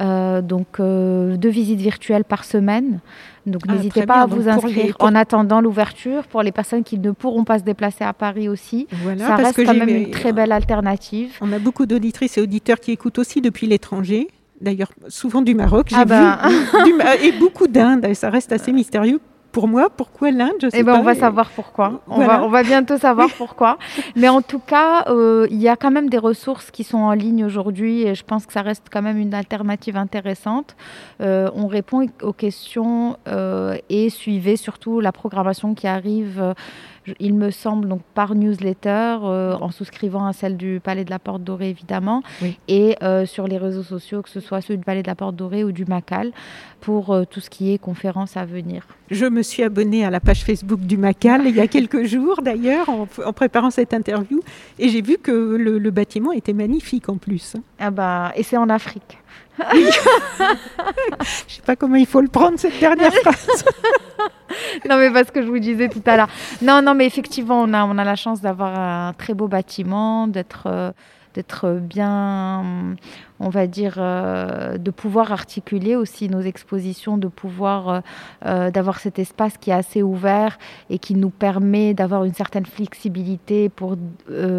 Euh, 0.00 0.42
donc 0.42 0.78
euh, 0.78 1.36
deux 1.36 1.48
visites 1.48 1.80
virtuelles 1.80 2.24
par 2.24 2.44
semaine. 2.44 3.00
Donc 3.46 3.62
ah, 3.66 3.72
n'hésitez 3.72 4.06
pas 4.06 4.22
à 4.22 4.26
vous 4.26 4.48
inscrire 4.48 4.94
en 5.00 5.14
attendant 5.14 5.60
l'ouverture 5.60 6.26
pour 6.28 6.42
les 6.42 6.52
personnes 6.52 6.84
qui 6.84 6.98
ne 6.98 7.10
pourront 7.10 7.44
pas 7.44 7.58
se 7.58 7.64
déplacer 7.64 8.04
à 8.04 8.12
Paris 8.12 8.48
aussi. 8.48 8.86
Ça 9.18 9.36
reste 9.36 9.64
quand 9.64 9.74
même 9.74 9.88
une 9.88 10.10
très 10.10 10.32
belle 10.32 10.52
alternative. 10.52 11.36
On 11.40 11.52
a 11.52 11.58
beaucoup 11.58 11.86
d'auditrices 11.86 12.38
et 12.38 12.40
auditeurs 12.40 12.78
qui 12.78 12.92
écoutent 12.92 13.18
aussi 13.18 13.40
depuis 13.40 13.66
l'étranger. 13.66 14.28
D'ailleurs, 14.60 14.90
souvent 15.08 15.42
du 15.42 15.54
Maroc, 15.54 15.88
j'ai 15.90 15.96
ah 15.96 16.04
bah. 16.04 16.40
vu, 16.84 17.26
et 17.26 17.32
beaucoup 17.32 17.68
d'Inde. 17.68 18.12
Ça 18.14 18.30
reste 18.30 18.52
assez 18.52 18.72
mystérieux 18.80 19.20
pour 19.58 19.66
moi. 19.66 19.90
Pourquoi 19.90 20.30
l'Inde 20.30 20.52
Je 20.62 20.70
sais 20.70 20.78
eh 20.78 20.82
ben, 20.84 20.94
On 21.00 21.02
va 21.02 21.16
savoir 21.16 21.50
pourquoi. 21.50 22.00
On, 22.06 22.24
va, 22.24 22.44
on 22.44 22.48
va 22.48 22.62
bientôt 22.62 22.96
savoir 22.96 23.28
pourquoi. 23.36 23.76
Mais 24.14 24.28
en 24.28 24.40
tout 24.40 24.60
cas, 24.60 25.06
euh, 25.08 25.48
il 25.50 25.56
y 25.56 25.66
a 25.68 25.74
quand 25.74 25.90
même 25.90 26.08
des 26.08 26.18
ressources 26.18 26.70
qui 26.70 26.84
sont 26.84 26.98
en 26.98 27.12
ligne 27.12 27.44
aujourd'hui 27.44 28.02
et 28.02 28.14
je 28.14 28.22
pense 28.22 28.46
que 28.46 28.52
ça 28.52 28.62
reste 28.62 28.86
quand 28.88 29.02
même 29.02 29.18
une 29.18 29.34
alternative 29.34 29.96
intéressante. 29.96 30.76
Euh, 31.20 31.50
on 31.56 31.66
répond 31.66 32.06
aux 32.22 32.32
questions 32.32 33.16
euh, 33.26 33.76
et 33.90 34.10
suivez 34.10 34.56
surtout 34.56 35.00
la 35.00 35.10
programmation 35.10 35.74
qui 35.74 35.88
arrive 35.88 36.54
il 37.20 37.34
me 37.34 37.50
semble, 37.50 37.88
donc 37.88 38.02
par 38.14 38.34
newsletter, 38.34 39.18
euh, 39.22 39.54
en 39.60 39.70
souscrivant 39.70 40.26
à 40.26 40.32
celle 40.32 40.56
du 40.56 40.80
Palais 40.82 41.04
de 41.04 41.10
la 41.10 41.18
Porte 41.18 41.42
Dorée, 41.42 41.70
évidemment, 41.70 42.22
et 42.68 42.96
euh, 43.02 43.26
sur 43.26 43.46
les 43.46 43.58
réseaux 43.58 43.82
sociaux, 43.82 44.22
que 44.22 44.28
ce 44.28 44.40
soit 44.40 44.60
ceux 44.60 44.76
du 44.76 44.84
Palais 44.84 45.02
de 45.02 45.08
la 45.08 45.14
Porte 45.14 45.36
Dorée 45.36 45.64
ou 45.64 45.72
du 45.72 45.84
Macal, 45.84 46.32
pour 46.80 47.12
euh, 47.12 47.24
tout 47.24 47.40
ce 47.40 47.50
qui 47.50 47.72
est 47.72 47.78
conférences 47.78 48.36
à 48.36 48.44
venir. 48.44 48.86
Je 49.10 49.26
me 49.26 49.42
suis 49.42 49.62
abonnée 49.62 50.04
à 50.04 50.10
la 50.10 50.20
page 50.20 50.44
Facebook 50.44 50.80
du 50.80 50.96
Macal 50.96 51.42
il 51.46 51.56
y 51.56 51.60
a 51.60 51.66
quelques 51.66 52.04
jours, 52.04 52.40
d'ailleurs, 52.42 52.88
en, 52.88 53.06
préparant 53.32 53.70
cette 53.70 53.94
interview, 53.94 54.40
et 54.78 54.88
j'ai 54.88 55.02
vu 55.02 55.18
que 55.18 55.32
le, 55.32 55.78
le, 55.78 55.90
bâtiment 55.90 56.32
était 56.32 56.52
magnifique 56.52 57.08
en 57.08 57.16
plus. 57.16 57.56
Ah 57.78 57.90
bah, 57.90 58.32
et 58.36 58.42
c'est 58.42 58.56
en 58.56 58.68
Afrique. 58.68 59.18
Je 59.58 59.74
ne 59.78 61.24
sais 61.48 61.62
pas 61.64 61.76
comment 61.76 61.96
il 61.96 62.06
faut 62.06 62.20
le 62.20 62.28
prendre, 62.28 62.58
cette 62.58 62.78
dernière 62.78 63.12
phrase. 63.12 63.64
non, 64.88 64.96
mais 64.98 65.10
parce 65.10 65.30
que 65.30 65.42
je 65.42 65.48
vous 65.48 65.58
disais 65.58 65.88
tout 65.88 66.02
à 66.06 66.16
l'heure. 66.16 66.28
Non, 66.62 66.82
non, 66.82 66.94
mais 66.94 67.06
effectivement, 67.06 67.60
on 67.60 67.72
a, 67.72 67.84
on 67.84 67.98
a 67.98 68.04
la 68.04 68.16
chance 68.16 68.40
d'avoir 68.40 68.78
un 68.78 69.12
très 69.14 69.34
beau 69.34 69.48
bâtiment, 69.48 70.26
d'être. 70.28 70.64
Euh, 70.66 70.92
d'être 71.34 71.78
bien, 71.80 72.96
on 73.40 73.48
va 73.50 73.66
dire, 73.66 73.94
euh, 73.98 74.78
de 74.78 74.90
pouvoir 74.90 75.32
articuler 75.32 75.94
aussi 75.96 76.28
nos 76.28 76.40
expositions, 76.40 77.18
de 77.18 77.28
pouvoir 77.28 77.88
euh, 77.88 78.00
euh, 78.46 78.70
d'avoir 78.70 78.98
cet 78.98 79.18
espace 79.18 79.56
qui 79.58 79.70
est 79.70 79.74
assez 79.74 80.02
ouvert 80.02 80.58
et 80.90 80.98
qui 80.98 81.14
nous 81.14 81.30
permet 81.30 81.94
d'avoir 81.94 82.24
une 82.24 82.34
certaine 82.34 82.66
flexibilité 82.66 83.68
pour 83.68 83.96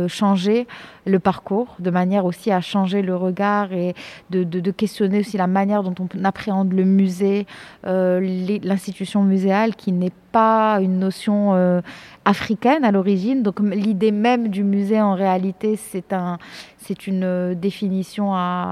changer 0.07 0.67
le 1.05 1.19
parcours, 1.19 1.75
de 1.79 1.89
manière 1.89 2.25
aussi 2.25 2.51
à 2.51 2.61
changer 2.61 3.01
le 3.01 3.15
regard 3.15 3.73
et 3.73 3.95
de, 4.29 4.43
de 4.43 4.71
questionner 4.71 5.19
aussi 5.19 5.37
la 5.37 5.47
manière 5.47 5.83
dont 5.83 5.95
on 5.99 6.23
appréhende 6.23 6.73
le 6.73 6.83
musée, 6.83 7.47
l'institution 7.83 9.23
muséale 9.23 9.75
qui 9.75 9.91
n'est 9.91 10.11
pas 10.31 10.79
une 10.81 10.99
notion 10.99 11.81
africaine 12.25 12.83
à 12.85 12.91
l'origine. 12.91 13.41
Donc 13.43 13.59
l'idée 13.59 14.11
même 14.11 14.49
du 14.49 14.63
musée 14.63 15.01
en 15.01 15.15
réalité 15.15 15.75
c'est 15.75 16.13
un, 16.13 16.37
c'est 16.77 17.07
une 17.07 17.53
définition 17.55 18.33
à, 18.33 18.68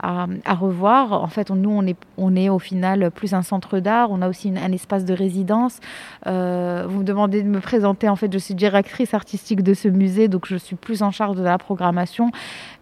à, 0.00 0.54
revoir. 0.54 1.12
En 1.12 1.28
fait, 1.28 1.50
nous, 1.50 1.70
on 1.70 1.86
est, 1.86 1.96
on 2.16 2.36
est 2.36 2.48
au 2.48 2.58
final 2.58 3.10
plus 3.10 3.34
un 3.34 3.42
centre 3.42 3.78
d'art. 3.78 4.10
On 4.10 4.22
a 4.22 4.28
aussi 4.28 4.52
un 4.56 4.72
espace 4.72 5.04
de 5.04 5.14
résidence. 5.14 5.80
Euh, 6.26 6.84
vous 6.88 7.00
me 7.00 7.04
demandez 7.04 7.42
de 7.42 7.48
me 7.48 7.60
présenter. 7.60 8.08
En 8.08 8.16
fait, 8.16 8.32
je 8.32 8.38
suis 8.38 8.54
directrice 8.54 9.14
artistique 9.14 9.62
de 9.62 9.74
ce 9.74 9.88
musée, 9.88 10.28
donc 10.28 10.46
je 10.46 10.56
suis 10.56 10.76
plus 10.76 11.02
en 11.02 11.10
charge 11.10 11.36
de 11.36 11.42
la 11.42 11.58
programmation. 11.58 12.30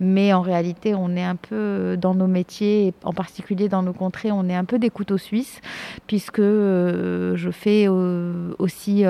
Mais 0.00 0.32
en 0.32 0.40
réalité, 0.40 0.94
on 0.94 1.16
est 1.16 1.24
un 1.24 1.36
peu 1.36 1.96
dans 1.98 2.14
nos 2.14 2.26
métiers, 2.26 2.94
en 3.04 3.12
particulier 3.12 3.68
dans 3.68 3.82
nos 3.82 3.92
contrées, 3.92 4.32
on 4.32 4.48
est 4.48 4.54
un 4.54 4.64
peu 4.64 4.78
des 4.78 4.90
couteaux 4.90 5.18
suisses, 5.18 5.60
puisque 6.06 6.38
euh, 6.38 7.36
je 7.36 7.50
fais 7.50 7.88
aussi 7.88 9.04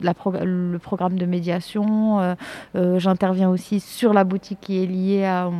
le 0.00 0.76
programme 0.78 1.18
de 1.18 1.26
médiation. 1.26 2.20
Euh, 2.20 2.34
euh, 2.76 2.98
j'interviens 2.98 3.50
aussi 3.50 3.80
sur 3.80 4.12
la 4.12 4.24
boutique 4.24 4.58
qui 4.60 4.82
est 4.82 4.86
liée 4.86 5.24
à 5.24 5.50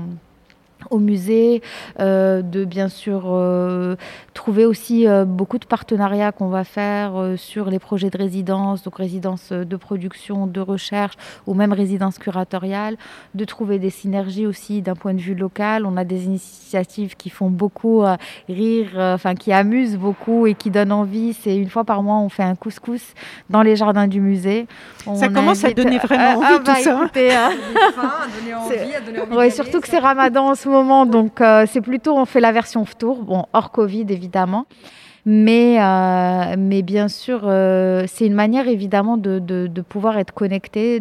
au 0.91 0.99
musée, 0.99 1.63
euh, 2.01 2.43
de 2.43 2.65
bien 2.65 2.89
sûr 2.89 3.25
euh, 3.27 3.97
trouver 4.35 4.67
aussi 4.67 5.07
euh, 5.07 5.25
beaucoup 5.25 5.59
de 5.59 5.65
partenariats 5.65 6.33
qu'on 6.33 6.49
va 6.49 6.65
faire 6.65 7.13
sur 7.37 7.71
les 7.71 7.79
projets 7.79 8.11
de 8.11 8.19
résidence, 8.19 8.83
donc 8.83 8.97
résidence 8.97 9.53
de 9.53 9.77
production, 9.77 10.47
de 10.47 10.61
recherche 10.61 11.15
ou 11.47 11.55
même 11.55 11.73
résidence 11.73 12.19
curatoriale, 12.19 12.97
de 13.35 13.45
trouver 13.45 13.79
des 13.79 13.91
synergies 13.91 14.47
aussi 14.47 14.83
d'un 14.83 14.95
point 14.95 15.15
de 15.15 15.21
vue 15.21 15.35
local. 15.35 15.87
On 15.87 15.97
a 15.97 16.05
des 16.05 16.25
initiatives 16.25 17.17
qui 17.17 17.31
font 17.31 17.51
beaucoup 17.51 18.05
rire, 18.49 18.91
enfin 18.97 19.35
qui 19.35 19.53
amusent 19.53 19.97
beaucoup 19.97 20.47
et 20.47 20.55
qui 20.55 20.71
donnent 20.71 20.93
envie. 20.93 21.33
C'est 21.35 21.57
une 21.57 21.71
fois 21.71 21.85
par 21.85 22.03
mois, 22.03 22.17
on 22.17 22.29
fait 22.29 22.43
un 22.43 22.55
couscous 22.55 23.15
dans 23.51 23.63
les 23.63 23.77
jardins 23.77 24.07
du 24.07 24.21
musée. 24.21 24.67
ça 25.15 25.29
commence 25.29 25.65
à 25.65 25.73
donner 25.73 25.99
vraiment 25.99 26.39
envie 26.39 26.47
ah, 26.51 26.59
tout 26.59 26.65
bah, 26.65 26.75
ça. 26.77 27.01
Hein. 27.01 27.51
surtout 29.51 29.81
que 29.81 29.89
c'est 29.89 29.99
Ramadan 29.99 30.55
moment, 30.69 31.07
donc 31.07 31.41
euh, 31.41 31.67
c'est 31.69 31.81
plutôt 31.81 32.17
on 32.17 32.25
fait 32.25 32.41
la 32.41 32.53
version 32.53 32.85
tour, 32.85 33.23
bon 33.23 33.45
hors 33.53 33.71
Covid 33.71 34.07
évidemment. 34.09 34.67
Mais, 35.27 35.79
euh, 35.81 36.55
mais 36.59 36.83
bien 36.83 37.09
sûr, 37.09 37.43
euh, 37.45 38.05
c'est 38.07 38.27
une 38.27 38.35
manière 38.35 38.69
évidemment 38.69 39.17
de, 39.17 39.39
de, 39.39 39.67
de 39.67 39.81
pouvoir 39.81 40.19
être 40.19 40.35
connecté 40.35 41.01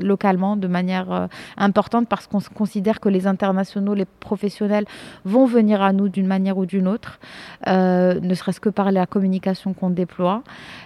localement 0.00 0.56
de 0.56 0.68
manière 0.68 1.12
euh, 1.12 1.26
importante 1.56 2.08
parce 2.08 2.26
qu'on 2.26 2.40
considère 2.54 3.00
que 3.00 3.08
les 3.08 3.26
internationaux, 3.26 3.94
les 3.94 4.04
professionnels 4.04 4.84
vont 5.24 5.46
venir 5.46 5.82
à 5.82 5.92
nous 5.92 6.08
d'une 6.08 6.26
manière 6.26 6.58
ou 6.58 6.66
d'une 6.66 6.88
autre, 6.88 7.18
euh, 7.66 8.20
ne 8.20 8.34
serait-ce 8.34 8.60
que 8.60 8.68
par 8.68 8.92
la 8.92 9.06
communication 9.06 9.74
qu'on 9.74 9.90
déploie. 9.90 10.42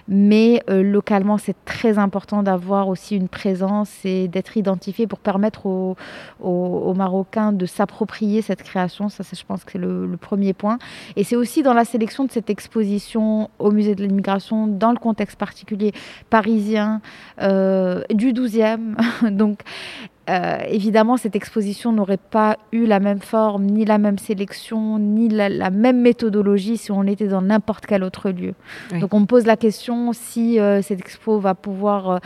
Mais 0.08 0.62
euh, 0.70 0.82
localement, 0.82 1.38
c'est 1.38 1.56
très 1.64 1.98
important 1.98 2.42
d'avoir 2.42 2.88
aussi 2.88 3.16
une 3.16 3.28
présence 3.28 4.04
et 4.04 4.28
d'être 4.28 4.56
identifié 4.56 5.06
pour 5.06 5.18
permettre 5.18 5.66
aux, 5.66 5.96
Marocains 6.92 7.52
de 7.52 7.66
s'approprier 7.66 8.42
cette 8.42 8.62
création. 8.62 9.08
Ça, 9.08 9.24
je 9.32 9.42
pense 9.44 9.64
que 9.64 9.72
c'est 9.72 9.78
le, 9.78 10.16
premier 10.20 10.52
point. 10.52 10.78
Et 11.16 11.24
c'est 11.24 11.36
aussi 11.36 11.62
dans 11.62 11.72
la 11.72 11.84
sélection 11.84 12.24
de 12.24 12.30
cette 12.30 12.50
exposition 12.50 13.50
au 13.58 13.70
musée 13.70 13.94
de 13.94 14.02
l'immigration, 14.02 14.66
dans 14.66 14.92
le 14.92 14.98
contexte 14.98 15.38
particulier 15.38 15.92
parisien, 16.30 17.00
du 17.38 18.32
12e, 18.32 18.94
Donc, 19.30 19.60
euh, 20.30 20.58
évidemment, 20.68 21.16
cette 21.16 21.34
exposition 21.34 21.92
n'aurait 21.92 22.16
pas 22.16 22.56
eu 22.70 22.86
la 22.86 23.00
même 23.00 23.20
forme, 23.20 23.64
ni 23.64 23.84
la 23.84 23.98
même 23.98 24.18
sélection, 24.18 25.00
ni 25.00 25.28
la, 25.28 25.70
même 25.70 26.00
méthodologie 26.00 26.76
si 26.76 26.92
on 26.92 27.02
était 27.04 27.26
dans 27.26 27.42
n'importe 27.42 27.86
quel 27.86 28.04
autre 28.04 28.30
lieu. 28.30 28.54
Donc, 29.00 29.14
on 29.14 29.20
me 29.20 29.26
pose 29.26 29.46
la 29.46 29.56
question 29.56 30.12
si 30.12 30.60
euh, 30.60 30.80
cette 30.80 31.00
expo 31.00 31.40
va 31.40 31.54
pouvoir 31.54 32.10
euh, 32.10 32.18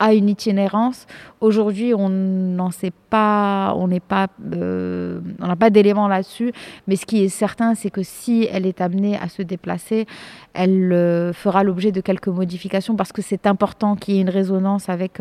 a 0.00 0.14
une 0.14 0.28
itinérance. 0.28 1.06
Aujourd'hui, 1.40 1.94
on 1.94 2.08
n'en 2.08 2.72
sait 2.72 2.92
pas, 3.10 3.72
on 3.76 3.86
n'est 3.86 4.00
pas, 4.00 4.26
on 4.42 5.46
n'a 5.46 5.56
pas 5.56 5.70
d'éléments 5.70 6.08
là-dessus. 6.08 6.52
Mais 6.88 6.96
ce 6.96 7.06
qui 7.06 7.22
est 7.22 7.28
certain, 7.28 7.74
c'est 7.74 7.90
que 7.90 8.02
si 8.02 8.48
elle 8.50 8.66
est 8.66 8.80
amenée 8.80 9.16
à 9.16 9.28
se 9.28 9.42
déplacer, 9.42 10.06
elle 10.54 11.32
fera 11.34 11.62
l'objet 11.62 11.92
de 11.92 12.00
quelques 12.00 12.28
modifications 12.28 12.96
parce 12.96 13.12
que 13.12 13.22
c'est 13.22 13.46
important 13.46 13.94
qu'il 13.94 14.14
y 14.14 14.18
ait 14.18 14.22
une 14.22 14.30
résonance 14.30 14.88
avec 14.88 15.20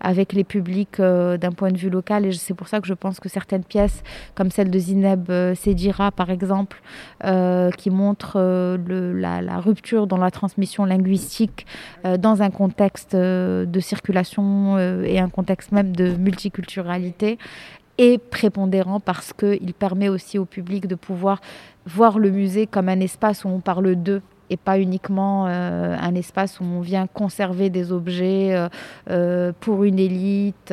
avec 0.00 0.32
les 0.32 0.44
publics 0.44 1.00
d'un 1.00 1.52
point 1.52 1.63
de 1.72 1.78
vue 1.78 1.90
local. 1.90 2.26
Et 2.26 2.32
c'est 2.32 2.54
pour 2.54 2.68
ça 2.68 2.80
que 2.80 2.86
je 2.86 2.94
pense 2.94 3.20
que 3.20 3.28
certaines 3.28 3.64
pièces, 3.64 4.02
comme 4.34 4.50
celle 4.50 4.70
de 4.70 4.78
Zineb 4.78 5.30
euh, 5.30 5.54
Sedira, 5.54 6.10
par 6.10 6.30
exemple, 6.30 6.80
euh, 7.24 7.70
qui 7.70 7.90
montre 7.90 8.34
euh, 8.36 8.76
la, 9.14 9.58
rupture 9.60 10.06
dans 10.06 10.18
la 10.18 10.30
transmission 10.30 10.84
linguistique 10.84 11.66
dans 12.18 12.42
un 12.42 12.50
contexte 12.50 13.14
de 13.14 13.80
circulation 13.80 14.78
et 14.78 15.18
un 15.18 15.28
contexte 15.28 15.72
même 15.72 15.94
de 15.94 16.14
multiculturalité, 16.16 17.38
est 17.98 18.18
prépondérant 18.18 19.00
parce 19.00 19.32
qu'il 19.32 19.74
permet 19.74 20.08
aussi 20.08 20.38
au 20.38 20.44
public 20.44 20.86
de 20.86 20.94
pouvoir 20.94 21.40
voir 21.86 22.18
le 22.18 22.30
musée 22.30 22.66
comme 22.66 22.88
un 22.88 23.00
espace 23.00 23.44
où 23.44 23.48
on 23.48 23.60
parle 23.60 23.94
d'eux 23.94 24.22
et 24.50 24.56
pas 24.56 24.78
uniquement 24.78 25.46
euh, 25.46 25.96
un 25.98 26.14
espace 26.14 26.60
où 26.60 26.64
on 26.64 26.80
vient 26.80 27.06
conserver 27.06 27.70
des 27.70 27.92
objets 27.92 28.54
euh, 28.54 28.68
euh, 29.10 29.52
pour 29.60 29.84
une 29.84 29.98
élite. 29.98 30.72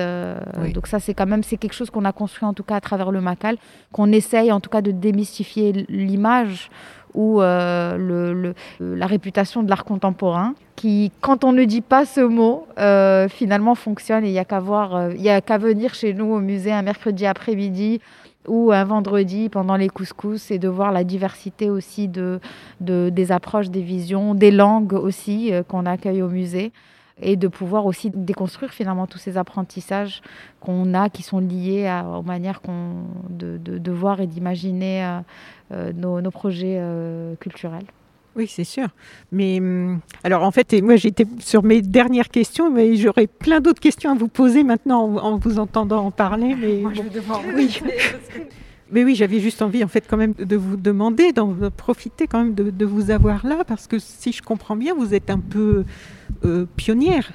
Donc 0.74 0.88
ça, 0.88 1.00
c'est 1.00 1.14
quand 1.14 1.26
même 1.26 1.44
c'est 1.44 1.58
quelque 1.58 1.74
chose 1.74 1.90
qu'on 1.90 2.06
a 2.06 2.12
construit 2.12 2.48
en 2.48 2.54
tout 2.54 2.64
cas 2.64 2.76
à 2.76 2.82
travers 2.82 3.12
le 3.12 3.22
Macal, 3.22 3.58
qu'on 3.92 4.12
essaye 4.12 4.52
en 4.52 4.60
tout 4.60 4.70
cas 4.70 4.82
de 4.82 4.92
démystifier 4.92 5.86
l'image 5.90 6.70
ou 7.14 7.42
le, 7.42 8.54
la 8.80 9.06
réputation 9.06 9.64
de 9.64 9.70
l'art 9.70 9.84
contemporain, 9.84 10.54
qui, 10.78 11.12
quand 11.20 11.44
on 11.44 11.52
ne 11.52 11.66
dit 11.66 11.82
pas 11.82 12.06
ce 12.06 12.22
mot, 12.22 12.68
finalement 13.30 13.76
fonctionne 13.76 14.24
et 14.24 14.30
il 14.30 14.34
n'y 14.34 14.40
a 14.40 14.46
qu'à 14.46 14.60
voir, 14.60 15.12
il 15.12 15.22
y 15.22 15.30
a 15.30 15.42
qu'à 15.42 15.58
venir 15.58 15.94
chez 15.94 16.14
nous 16.14 16.34
au 16.34 16.40
musée 16.40 16.72
un 16.72 16.84
mercredi 16.84 17.26
après-midi 17.26 18.00
ou 18.48 18.72
un 18.72 18.84
vendredi 18.84 19.50
pendant 19.50 19.76
les 19.76 19.90
couscous 19.90 20.52
et 20.52 20.60
de 20.60 20.68
voir 20.68 20.92
la 20.92 21.04
diversité 21.04 21.70
aussi 21.70 22.08
de, 22.08 22.40
des 22.80 23.32
approches, 23.32 23.70
des 23.70 23.82
visions, 23.82 24.34
des 24.36 24.52
langues 24.52 24.94
aussi 24.94 25.54
euh, 25.54 25.64
qu'on 25.64 25.86
accueille 25.86 26.22
au 26.22 26.30
musée 26.30 26.72
et 27.22 27.36
de 27.36 27.48
pouvoir 27.48 27.86
aussi 27.86 28.10
déconstruire 28.10 28.72
finalement 28.72 29.06
tous 29.06 29.20
ces 29.20 29.38
apprentissages 29.38 30.22
qu'on 30.60 30.94
a 30.96 31.10
qui 31.10 31.22
sont 31.22 31.40
liés 31.40 31.88
à, 31.88 32.04
aux 32.06 32.24
manières 32.24 32.62
de, 33.30 33.58
de, 33.58 33.92
voir 33.92 34.22
et 34.22 34.28
d'imaginer 34.28 35.06
euh, 35.06 35.20
euh, 35.72 35.94
nos, 35.94 36.20
nos, 36.22 36.32
projets 36.32 36.82
culturels. 37.40 37.86
Oui, 38.36 38.48
c'est 38.48 38.64
sûr. 38.64 38.88
Mais 39.32 39.60
hum, 39.60 40.00
alors 40.24 40.44
en 40.44 40.52
fait, 40.52 40.74
moi 40.82 40.96
j'étais 40.96 41.26
sur 41.40 41.64
mes 41.64 41.82
dernières 41.82 42.30
questions, 42.30 42.72
mais 42.72 42.96
j'aurais 42.96 43.28
plein 43.28 43.60
d'autres 43.60 43.82
questions 43.82 44.12
à 44.12 44.16
vous 44.16 44.30
poser 44.30 44.64
maintenant 44.64 45.04
en, 45.18 45.38
vous 45.38 45.60
entendant 45.60 46.06
en 46.06 46.12
parler. 46.12 46.56
Mais 46.56 46.78
moi, 46.78 46.94
je 46.94 47.02
oui. 47.56 47.82
Mais 48.92 49.06
oui, 49.06 49.16
j'avais 49.16 49.40
juste 49.40 49.62
envie 49.62 49.84
en 49.86 49.88
fait 49.88 50.04
quand 50.08 50.18
même 50.18 50.34
de 50.34 50.58
vous 50.58 50.76
demander, 50.76 51.32
d'en 51.32 51.56
profiter 51.76 52.28
quand 52.28 52.44
même 52.44 52.54
de, 52.54 52.86
vous 52.86 53.10
avoir 53.10 53.48
là, 53.48 53.64
parce 53.66 53.88
que 53.88 54.00
si 54.00 54.34
je 54.34 54.42
comprends 54.42 54.76
bien, 54.76 54.94
vous 54.94 55.14
êtes 55.14 55.30
un 55.30 55.40
peu 55.40 55.86
euh, 56.44 56.66
pionnière 56.76 57.32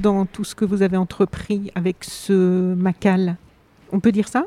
dans 0.00 0.24
tout 0.24 0.44
ce 0.44 0.54
que 0.54 0.64
vous 0.64 0.82
avez 0.82 0.96
entrepris 0.96 1.72
avec 1.74 1.96
ce 2.02 2.74
Macal. 2.74 3.36
On 3.90 3.98
peut 3.98 4.12
dire 4.12 4.28
ça? 4.28 4.46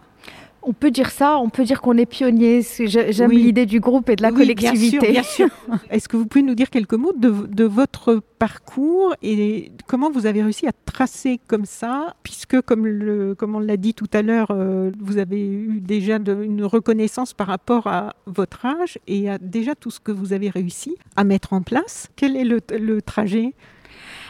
On 0.67 0.73
peut 0.73 0.91
dire 0.91 1.11
ça, 1.11 1.37
on 1.37 1.49
peut 1.49 1.63
dire 1.63 1.81
qu'on 1.81 1.97
est 1.97 2.05
pionnier. 2.05 2.61
J'aime 2.61 3.31
l'idée 3.31 3.65
du 3.65 3.79
groupe 3.79 4.09
et 4.09 4.17
de 4.17 4.21
la 4.21 4.31
collectivité. 4.31 5.11
Bien 5.11 5.23
sûr, 5.23 5.47
Est-ce 5.89 6.09
que 6.09 6.17
vous 6.17 6.25
pouvez 6.25 6.43
nous 6.43 6.55
dire 6.55 6.69
quelques 6.69 6.93
mots 6.93 7.13
de, 7.13 7.63
votre 7.63 8.21
parcours 8.37 9.15
et 9.21 9.71
comment 9.87 10.11
vous 10.11 10.25
avez 10.25 10.43
réussi 10.43 10.67
à 10.67 10.71
tracer 10.85 11.39
comme 11.47 11.65
ça, 11.65 12.15
puisque 12.23 12.61
comme, 12.61 12.85
le, 12.85 13.33
comme 13.33 13.55
on 13.55 13.59
l'a 13.59 13.77
dit 13.77 13.93
tout 13.93 14.09
à 14.13 14.21
l'heure, 14.21 14.51
euh, 14.51 14.91
vous 14.99 15.17
avez 15.17 15.41
eu 15.41 15.79
déjà 15.79 16.17
une 16.17 16.63
reconnaissance 16.63 17.33
par 17.33 17.47
rapport 17.47 17.87
à 17.87 18.15
votre 18.25 18.65
âge 18.65 18.99
et 19.07 19.29
à 19.29 19.37
déjà 19.37 19.73
tout 19.73 19.91
ce 19.91 19.99
que 19.99 20.11
vous 20.11 20.33
avez 20.33 20.49
réussi 20.49 20.95
à 21.15 21.23
mettre 21.23 21.53
en 21.53 21.61
place. 21.61 22.09
Quel 22.15 22.35
est 22.35 22.43
le 22.45 23.01
trajet 23.01 23.53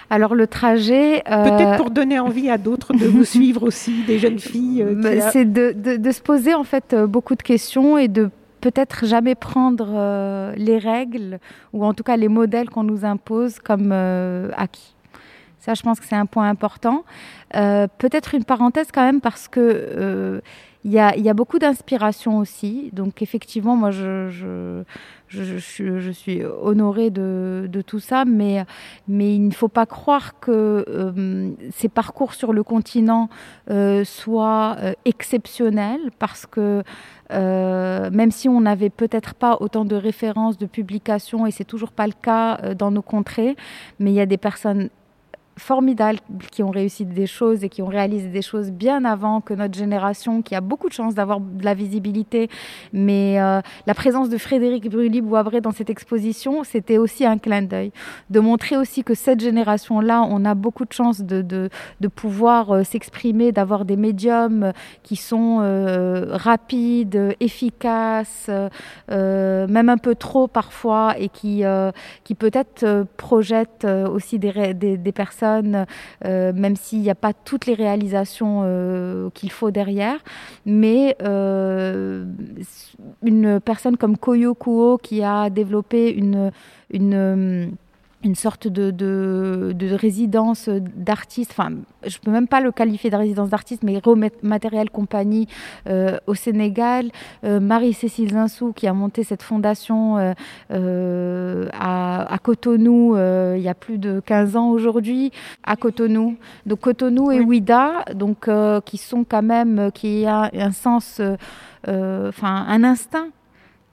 alors 0.09 0.35
le 0.35 0.47
trajet... 0.47 1.23
Euh, 1.29 1.43
Peut-être 1.43 1.77
pour 1.77 1.91
donner 1.91 2.19
envie 2.19 2.49
à 2.49 2.57
d'autres 2.57 2.93
de 2.93 3.05
vous 3.05 3.25
suivre 3.35 3.63
aussi, 3.63 4.03
des 4.03 4.19
jeunes 4.19 4.39
filles. 4.39 4.83
Euh, 4.83 5.29
c'est 5.31 5.45
de, 5.45 6.11
se 6.11 6.21
poser 6.21 6.53
en 6.53 6.63
fait 6.63 6.93
euh, 6.93 7.07
beaucoup 7.07 7.35
de 7.35 7.43
questions 7.43 7.97
et 7.97 8.07
de 8.07 8.29
peut-être 8.61 9.05
jamais 9.05 9.35
prendre 9.35 10.53
les 10.57 10.77
règles 10.79 11.39
ou 11.73 11.85
en 11.85 11.93
tout 11.93 12.03
cas 12.03 12.17
les 12.17 12.27
modèles 12.27 12.69
qu'on 12.69 12.83
nous 12.83 13.05
impose 13.05 13.59
comme 13.59 13.91
acquis. 13.91 14.95
Ça, 15.59 15.73
je 15.75 15.83
pense 15.83 15.99
que 15.99 16.05
c'est 16.07 16.15
un 16.15 16.25
point 16.25 16.49
important. 16.49 17.03
Peut-être 17.51 18.33
une 18.33 18.45
parenthèse 18.45 18.87
quand 18.91 19.03
même 19.03 19.21
parce 19.21 19.47
que 19.47 20.41
il 20.87 20.93
y 20.93 21.29
a, 21.29 21.33
beaucoup 21.33 21.59
d'inspiration 21.59 22.37
aussi. 22.37 22.91
Donc 22.93 23.21
effectivement, 23.21 23.75
moi, 23.75 23.91
je, 23.91 24.81
suis, 25.59 26.45
honorée 26.45 27.09
de, 27.09 27.83
tout 27.85 27.99
ça, 27.99 28.23
mais, 28.23 28.65
mais 29.09 29.35
il 29.35 29.49
ne 29.49 29.53
faut 29.53 29.67
pas 29.67 29.85
croire 29.85 30.39
que 30.39 30.85
euh, 30.87 31.51
ces 31.71 31.89
parcours 31.89 32.33
sur 32.33 32.53
le 32.53 32.63
continent 32.63 33.29
euh, 33.69 34.05
soient 34.05 34.77
euh, 34.79 34.93
exceptionnels, 35.03 36.09
parce 36.19 36.45
que 36.45 36.83
même 37.29 38.31
si 38.31 38.47
on 38.47 38.61
n'avait 38.61 38.89
peut-être 38.89 39.33
pas 39.33 39.57
autant 39.59 39.83
de 39.83 39.97
références, 39.97 40.57
de 40.57 40.65
publications, 40.65 41.45
et 41.45 41.51
c'est 41.51 41.65
toujours 41.65 41.91
pas 41.91 42.07
le 42.07 42.13
cas 42.13 42.73
dans 42.75 42.91
nos 42.91 43.01
contrées, 43.01 43.57
mais 43.99 44.11
il 44.11 44.15
y 44.15 44.21
a 44.21 44.25
des 44.25 44.37
personnes 44.37 44.89
formidables 45.57 46.19
qui 46.51 46.63
ont 46.63 46.69
réussi 46.71 47.05
des 47.05 47.27
choses 47.27 47.63
et 47.63 47.69
qui 47.69 47.81
ont 47.81 47.87
réalisé 47.87 48.29
des 48.29 48.41
choses 48.41 48.71
bien 48.71 49.05
avant 49.05 49.41
que 49.41 49.53
notre 49.53 49.77
génération, 49.77 50.41
qui 50.41 50.55
a 50.55 50.61
beaucoup 50.61 50.87
de 50.87 50.93
chance 50.93 51.15
d'avoir 51.15 51.39
de 51.39 51.63
la 51.63 51.73
visibilité. 51.73 52.49
Mais 52.93 53.41
euh, 53.41 53.61
la 53.85 53.93
présence 53.93 54.29
de 54.29 54.37
Frédéric 54.37 54.89
Brully-Boisbré 54.89 55.61
dans 55.61 55.71
cette 55.71 55.89
exposition, 55.89 56.63
c'était 56.63 56.97
aussi 56.97 57.25
un 57.25 57.37
clin 57.37 57.63
d'œil. 57.63 57.91
De 58.29 58.39
montrer 58.39 58.77
aussi 58.77 59.03
que 59.03 59.15
cette 59.15 59.39
génération-là, 59.39 60.23
on 60.29 60.45
a 60.45 60.53
beaucoup 60.53 60.85
de 60.85 60.93
chance 60.93 61.21
de, 61.21 61.41
de, 61.41 61.69
de 62.01 62.07
pouvoir 62.07 62.71
euh, 62.71 62.83
s'exprimer, 62.83 63.51
d'avoir 63.51 63.85
des 63.85 63.97
médiums 63.97 64.73
qui 65.03 65.15
sont 65.15 65.59
euh, 65.61 66.27
rapides, 66.31 67.35
efficaces, 67.39 68.49
même 69.09 69.89
un 69.89 69.97
peu 69.97 70.15
trop 70.15 70.47
parfois, 70.47 71.15
et 71.17 71.29
qui, 71.29 71.63
qui 72.23 72.35
peut-être 72.35 73.05
projettent 73.17 73.85
aussi 73.85 74.39
des, 74.39 74.73
des, 74.73 74.97
des 74.97 75.11
personnes 75.11 75.46
euh, 76.25 76.53
même 76.53 76.75
s'il 76.75 77.01
n'y 77.01 77.09
a 77.09 77.15
pas 77.15 77.33
toutes 77.33 77.65
les 77.65 77.73
réalisations 77.73 78.61
euh, 78.63 79.29
qu'il 79.33 79.51
faut 79.51 79.71
derrière. 79.71 80.19
Mais 80.65 81.15
euh, 81.21 82.25
une 83.23 83.59
personne 83.59 83.97
comme 83.97 84.17
Koyo 84.17 84.53
Kuo 84.55 84.97
qui 85.01 85.23
a 85.23 85.49
développé 85.49 86.11
une, 86.11 86.51
une 86.91 87.71
une 88.23 88.35
sorte 88.35 88.67
de, 88.67 88.91
de, 88.91 89.93
résidence 89.93 90.69
d'artiste, 90.69 91.51
enfin, 91.51 91.69
je 92.05 92.17
peux 92.17 92.31
même 92.31 92.47
pas 92.47 92.61
le 92.61 92.71
qualifier 92.71 93.09
de 93.09 93.15
résidence 93.15 93.49
d'artiste, 93.49 93.83
mais 93.83 94.01
Matériel 94.41 94.89
Compagnie 94.89 95.47
euh, 95.87 96.17
au 96.25 96.33
Sénégal. 96.33 97.11
Euh, 97.43 97.59
Marie-Cécile 97.59 98.31
Zinsou 98.31 98.73
qui 98.73 98.87
a 98.87 98.93
monté 98.93 99.23
cette 99.23 99.43
fondation 99.43 100.33
euh, 100.71 101.69
à, 101.73 102.37
Cotonou 102.41 103.15
il 103.17 103.61
y 103.61 103.69
a 103.69 103.75
plus 103.75 103.97
de 103.97 104.19
15 104.25 104.55
ans 104.55 104.69
aujourd'hui, 104.69 105.31
à 105.63 105.75
Cotonou. 105.75 106.37
Donc 106.65 106.79
Cotonou 106.81 107.31
et 107.31 107.39
Ouida, 107.39 108.03
donc, 108.15 108.49
qui 108.85 108.97
sont 108.97 109.25
quand 109.27 109.43
même, 109.43 109.91
qui 109.93 110.25
a 110.25 110.49
un 110.53 110.71
sens, 110.71 111.21
enfin, 111.85 112.65
un 112.67 112.83
instinct 112.83 113.27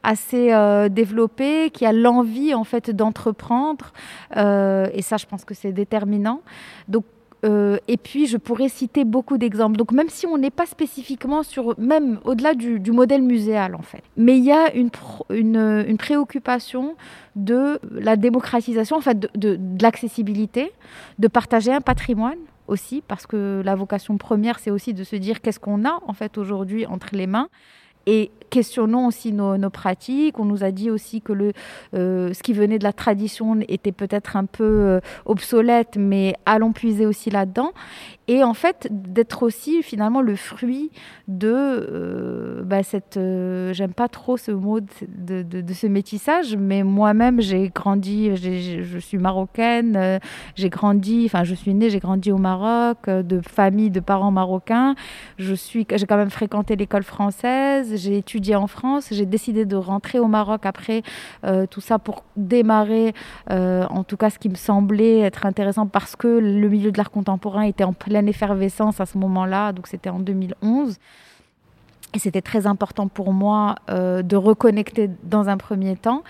assez 0.05 0.53
euh, 0.53 0.89
développé, 0.89 1.71
qui 1.71 1.85
a 1.87 1.93
l'envie 1.93 2.55
en 2.55 2.65
fait 2.65 2.91
d'entreprendre. 2.91 3.93
Euh, 4.37 4.87
et 4.93 5.03
ça, 5.03 5.17
je 5.17 5.27
pense 5.27 5.45
que 5.45 5.55
c'est 5.55 5.73
déterminant. 5.73 6.43
Donc 6.89 7.05
euh, 7.45 7.77
et 7.89 7.97
puis, 7.97 8.27
je 8.27 8.39
pourrais 8.39 8.69
citer 8.69 9.05
beaucoup 9.05 9.37
d'exemples. 9.37 9.77
Donc, 9.77 9.93
même 9.93 10.09
si 10.09 10.27
on 10.27 10.39
n'est 10.39 10.51
pas 10.51 10.67
spécifiquement 10.67 11.43
sur, 11.43 11.79
même 11.79 12.19
au-delà 12.25 12.55
du, 12.55 12.81
modèle 12.91 13.23
muséal, 13.23 13.75
en 13.75 13.83
fait. 13.83 14.03
Mais 14.17 14.39
il 14.39 14.45
y 14.45 14.53
a 14.53 14.75
une, 14.75 14.91
une, 15.29 15.99
préoccupation 15.99 16.97
de 17.37 17.79
la 17.91 18.17
démocratisation, 18.17 18.97
en 18.97 19.03
fait, 19.03 19.19
de, 19.19 19.29
de, 19.35 19.57
de 19.57 19.83
l'accessibilité, 19.83 20.73
de 21.19 21.29
partager 21.29 21.73
un 21.73 21.83
patrimoine 21.83 22.39
aussi, 22.67 23.03
parce 23.07 23.27
que 23.27 23.61
la 23.63 23.75
vocation 23.75 24.17
première, 24.17 24.59
c'est 24.59 24.71
aussi 24.71 24.95
de 24.95 25.05
se 25.05 25.17
dire 25.17 25.43
qu'est-ce 25.43 25.61
qu'on 25.61 25.85
a, 25.85 26.01
en 26.07 26.15
fait, 26.15 26.39
aujourd'hui 26.39 26.87
entre 26.87 27.09
les 27.13 27.27
mains. 27.27 27.49
Et 28.07 28.31
questionnons 28.51 29.07
aussi 29.09 29.33
nos, 29.33 29.71
pratiques. 29.71 30.39
On 30.39 30.45
nous 30.45 30.63
a 30.63 30.71
dit 30.71 30.91
aussi 30.91 31.21
que 31.21 31.33
le, 31.33 31.53
euh, 31.95 32.33
ce 32.33 32.43
qui 32.43 32.53
venait 32.53 32.79
de 32.79 32.85
la 32.85 32.93
tradition 32.93 33.59
était 33.67 33.93
peut-être 33.93 34.37
un 34.37 34.45
peu 34.45 34.65
euh, 34.65 35.01
obsolète, 35.27 35.97
mais 35.97 36.35
allons 36.47 36.73
puiser 36.73 37.05
aussi 37.07 37.31
là-dedans. 37.31 37.73
Et 38.29 38.43
en 38.43 38.55
fait, 38.55 38.89
d'être 38.91 39.43
aussi 39.43 39.83
finalement 39.83 40.23
le 40.23 40.37
fruit 40.37 40.91
de 41.29 41.49
euh, 41.53 42.63
bah, 42.65 42.83
cette. 42.83 43.19
J'aime 43.73 43.93
pas 43.93 44.09
trop 44.09 44.37
ce 44.37 44.51
mot 44.51 44.81
de, 44.81 45.73
ce 45.73 45.87
métissage, 45.87 46.57
mais 46.57 46.83
moi-même, 46.83 47.41
j'ai 47.41 47.69
grandi, 47.69 48.37
je 48.37 48.99
suis 48.99 49.19
marocaine, 49.19 50.21
j'ai 50.55 50.69
grandi, 50.71 51.25
enfin, 51.27 51.45
je 51.45 51.55
suis 51.55 51.75
née, 51.75 51.91
j'ai 51.91 51.99
grandi 51.99 52.33
au 52.33 52.39
Maroc, 52.39 53.09
de 53.09 53.41
famille 53.47 53.91
de 53.91 54.01
parents 54.01 54.31
marocains. 54.31 54.95
Je 55.39 55.55
suis, 55.55 55.87
j'ai 55.95 56.07
quand 56.07 56.17
même 56.17 56.31
fréquenté 56.31 56.77
l'école 56.77 57.03
française, 57.03 57.95
j'ai 57.97 58.19
étudié 58.19 58.57
en 58.57 58.67
France. 58.67 59.09
J'ai 59.11 59.27
décidé 59.27 59.65
de 59.65 59.77
rentrer 59.77 60.19
au 60.19 60.27
Maroc 60.27 60.67
après 60.67 61.03
euh, 61.45 61.67
tout 61.67 61.81
ça 61.81 61.99
pour 61.99 62.25
démarrer, 62.37 63.15
euh, 63.51 63.85
en 63.91 64.05
tout 64.05 64.17
cas 64.17 64.31
ce 64.31 64.39
qui 64.39 64.49
me 64.49 64.55
semblait 64.55 65.21
être 65.21 65.47
intéressant 65.47 65.87
parce 65.87 66.17
que 66.17 66.29
le 66.29 66.69
milieu 66.69 66.93
de 66.93 66.99
l'art 66.99 67.11
contemporain 67.11 67.63
était 67.63 67.85
en 67.85 67.93
pleine 68.15 68.29
effervescence 68.29 69.01
à 69.01 69.07
ce 69.07 69.19
moment-là, 69.19 69.73
donc 69.73 69.89
c'était 69.89 70.09
en 70.09 70.21
2011. 70.21 70.99
Et 72.15 72.21
c'était 72.21 72.43
très 72.43 72.69
important 72.69 73.09
pour 73.09 73.33
moi 73.33 73.75
euh, 73.91 74.23
de 74.23 74.37
reconnecter 74.37 75.11
dans 75.25 75.49
un 75.49 75.57
premier 75.57 75.97
temps. 75.97 76.23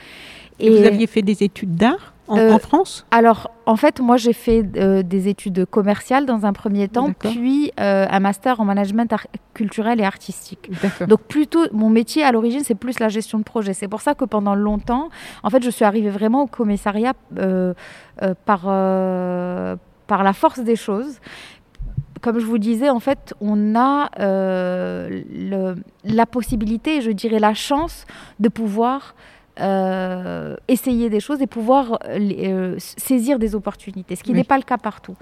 Et, 0.58 0.70
vous 0.70 0.86
aviez 0.86 1.06
fait 1.06 1.20
des 1.20 1.42
études 1.42 1.74
d'art 1.76 2.14
en, 2.26 2.38
euh, 2.38 2.56
France? 2.56 3.04
Alors, 3.10 3.50
en 3.66 3.76
fait, 3.76 4.00
moi, 4.00 4.16
j'ai 4.16 4.32
fait 4.32 4.64
euh, 4.76 5.02
des 5.02 5.28
études 5.28 5.66
commerciales 5.66 6.24
dans 6.24 6.46
un 6.46 6.54
premier 6.54 6.88
temps, 6.88 7.12
puis 7.12 7.70
un 7.76 8.20
master 8.20 8.62
en 8.62 8.64
management 8.64 9.14
culturel 9.52 10.00
et 10.00 10.04
artistique. 10.04 10.70
Donc, 11.06 11.20
plutôt, 11.20 11.66
mon 11.70 11.90
métier 11.90 12.22
à 12.22 12.32
l'origine, 12.32 12.62
c'est 12.64 12.74
plus 12.74 12.98
la 12.98 13.10
gestion 13.10 13.38
de 13.38 13.44
projet. 13.44 13.74
C'est 13.74 13.88
pour 13.88 14.00
ça 14.00 14.14
que 14.14 14.24
pendant 14.24 14.54
longtemps, 14.54 15.10
en 15.42 15.50
fait, 15.50 15.62
je 15.62 15.68
suis 15.68 15.84
arrivée 15.84 16.08
vraiment 16.08 16.44
au 16.44 16.46
commissariat 16.46 17.12
par, 18.46 18.62
par 20.06 20.22
la 20.22 20.32
force 20.32 20.60
des 20.60 20.76
choses 20.76 21.20
comme 22.24 22.38
je 22.38 22.46
vous 22.46 22.56
disais, 22.56 22.88
en 22.88 23.00
fait, 23.00 23.34
on 23.42 23.76
a 23.76 24.08
le, 24.18 25.74
la 26.04 26.26
possibilité, 26.26 27.02
je 27.02 27.10
dirais 27.10 27.38
la 27.38 27.52
chance 27.52 28.06
de 28.40 28.48
pouvoir 28.48 29.14
euh, 29.60 30.56
essayer 30.66 31.10
des 31.10 31.20
choses 31.20 31.40
et 31.40 31.46
pouvoir 31.46 32.00
euh, 32.08 32.18
euh, 32.18 32.74
saisir 32.78 33.38
des 33.38 33.54
opportunités, 33.54 34.16
ce 34.16 34.24
qui 34.24 34.32
n'est 34.32 34.42
pas 34.42 34.56
le 34.56 34.64
cas 34.64 34.78
partout. 34.78 35.14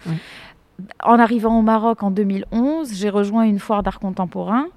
En 1.04 1.18
arrivant 1.18 1.58
au 1.58 1.62
Maroc 1.62 2.02
en 2.02 2.10
2011, 2.10 2.94
j'ai 2.94 3.10
rejoint 3.10 3.42
une 3.42 3.58
foire 3.58 3.82
d'art 3.82 4.00
contemporain. 4.00 4.68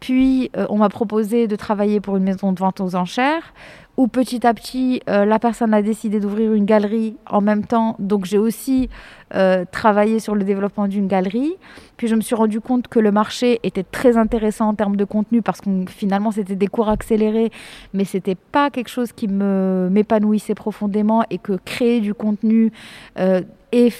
Puis, 0.00 0.50
on 0.70 0.78
m'a 0.78 0.88
proposé 0.88 1.46
de 1.46 1.54
travailler 1.56 2.00
pour 2.00 2.16
une 2.16 2.24
maison 2.24 2.52
de 2.52 2.58
vente 2.58 2.80
aux 2.80 2.96
enchères 2.96 3.52
où 4.00 4.08
petit 4.08 4.46
à 4.46 4.54
petit, 4.54 5.02
euh, 5.10 5.26
la 5.26 5.38
personne 5.38 5.74
a 5.74 5.82
décidé 5.82 6.20
d'ouvrir 6.20 6.54
une 6.54 6.64
galerie 6.64 7.16
en 7.28 7.42
même 7.42 7.66
temps. 7.66 7.96
Donc 7.98 8.24
j'ai 8.24 8.38
aussi 8.38 8.88
euh, 9.34 9.66
travaillé 9.70 10.20
sur 10.20 10.34
le 10.34 10.42
développement 10.42 10.88
d'une 10.88 11.06
galerie. 11.06 11.52
Puis 11.98 12.08
je 12.08 12.14
me 12.14 12.22
suis 12.22 12.34
rendu 12.34 12.62
compte 12.62 12.88
que 12.88 12.98
le 12.98 13.12
marché 13.12 13.60
était 13.62 13.82
très 13.82 14.16
intéressant 14.16 14.68
en 14.68 14.74
termes 14.74 14.96
de 14.96 15.04
contenu 15.04 15.42
parce 15.42 15.60
que 15.60 15.68
finalement 15.86 16.30
c'était 16.30 16.56
des 16.56 16.66
cours 16.66 16.88
accélérés, 16.88 17.52
mais 17.92 18.06
c'était 18.06 18.36
pas 18.36 18.70
quelque 18.70 18.88
chose 18.88 19.12
qui 19.12 19.28
me 19.28 19.90
m'épanouissait 19.90 20.54
profondément 20.54 21.22
et 21.28 21.36
que 21.36 21.58
créer 21.62 22.00
du 22.00 22.14
contenu 22.14 22.72
euh, 23.18 23.42
et 23.70 23.92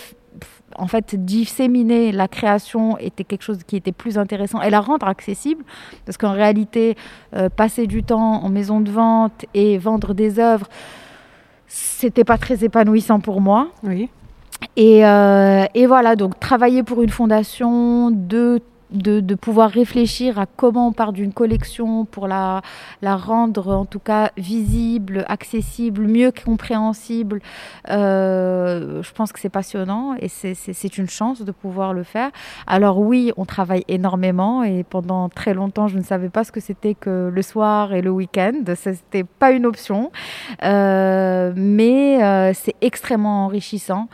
en 0.80 0.86
fait, 0.86 1.14
disséminer 1.14 2.10
la 2.10 2.26
création 2.26 2.98
était 2.98 3.24
quelque 3.24 3.42
chose 3.42 3.58
qui 3.66 3.76
était 3.76 3.92
plus 3.92 4.18
intéressant 4.18 4.62
et 4.62 4.70
la 4.70 4.80
rendre 4.80 5.06
accessible, 5.06 5.62
parce 6.06 6.16
qu'en 6.16 6.32
réalité, 6.32 6.96
euh, 7.36 7.48
passer 7.48 7.86
du 7.86 8.02
temps 8.02 8.42
en 8.42 8.48
maison 8.48 8.80
de 8.80 8.90
vente 8.90 9.44
et 9.54 9.78
vendre 9.78 10.14
des 10.14 10.40
œuvres, 10.40 10.68
c'était 11.66 12.24
pas 12.24 12.38
très 12.38 12.64
épanouissant 12.64 13.20
pour 13.20 13.40
moi. 13.40 13.68
Oui. 13.82 14.08
Et, 14.76 15.06
euh, 15.06 15.64
et, 15.74 15.86
voilà, 15.86 16.16
donc 16.16 16.40
travailler 16.40 16.82
pour 16.82 17.02
une 17.02 17.10
fondation 17.10 18.10
de 18.10 18.60
de, 18.92 19.34
pouvoir 19.34 19.70
réfléchir 19.70 20.38
à 20.38 20.46
comment 20.46 20.88
on 20.88 20.92
part 20.92 21.12
d'une 21.12 21.32
collection 21.32 22.04
pour 22.04 22.28
la, 22.28 22.62
la 23.02 23.16
rendre 23.16 23.74
en 23.74 23.84
tout 23.84 23.98
cas 23.98 24.32
visible, 24.36 25.24
accessible, 25.28 26.06
mieux 26.06 26.32
compréhensible. 26.44 27.40
Euh, 27.88 29.02
je 29.02 29.12
pense 29.12 29.32
que 29.32 29.40
c'est 29.40 29.48
passionnant 29.48 30.14
et 30.20 30.28
c'est 30.28 30.98
une 30.98 31.08
chance 31.08 31.42
de 31.42 31.52
pouvoir 31.52 31.92
le 31.92 32.02
faire. 32.02 32.30
Alors 32.66 32.98
oui, 32.98 33.32
on 33.36 33.44
travaille 33.44 33.84
énormément 33.88 34.62
et 34.62 34.84
pendant 34.84 35.28
très 35.28 35.54
longtemps, 35.54 35.88
je 35.88 35.98
ne 35.98 36.02
savais 36.02 36.28
pas 36.28 36.44
ce 36.44 36.52
que 36.52 36.60
c'était 36.60 36.94
que 36.94 37.30
le 37.32 37.42
soir 37.42 37.92
et 37.92 38.02
le 38.02 38.10
week-end. 38.10 38.52
C'était 38.74 39.24
pas 39.24 39.52
une 39.52 39.66
option, 39.66 40.10
euh, 40.64 41.52
mais 41.56 42.22
euh, 42.22 42.52
c'est 42.54 42.74
extrêmement 42.80 43.46
enrichissant. 43.46 44.08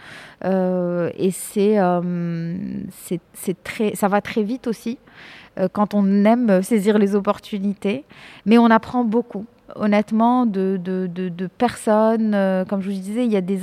Euh, 0.45 1.11
et 1.16 1.30
euh, 1.57 2.57
c'est, 2.91 3.20
c'est, 3.32 3.62
très, 3.62 3.95
ça 3.95 4.09
va 4.09 4.20
très 4.20 4.43
vite 4.43 4.66
aussi 4.66 4.99
euh, 5.59 5.68
quand 5.72 5.95
on 5.95 6.24
aime 6.24 6.62
saisir 6.62 6.99
les 6.99 7.14
opportunités. 7.14 8.05
Mais 8.45 8.59
on 8.59 8.66
apprend 8.66 9.05
beaucoup. 9.05 9.47
honnêtement, 9.74 10.47
de, 10.47 10.78
de, 10.82 11.09
de, 11.09 11.47
personnes. 11.47 12.37
Comme 12.68 12.80
je 12.80 12.89
vous 12.91 12.97
disais, 12.97 13.24
il 13.24 13.32
y 13.32 13.37
a 13.37 13.41
des. 13.41 13.61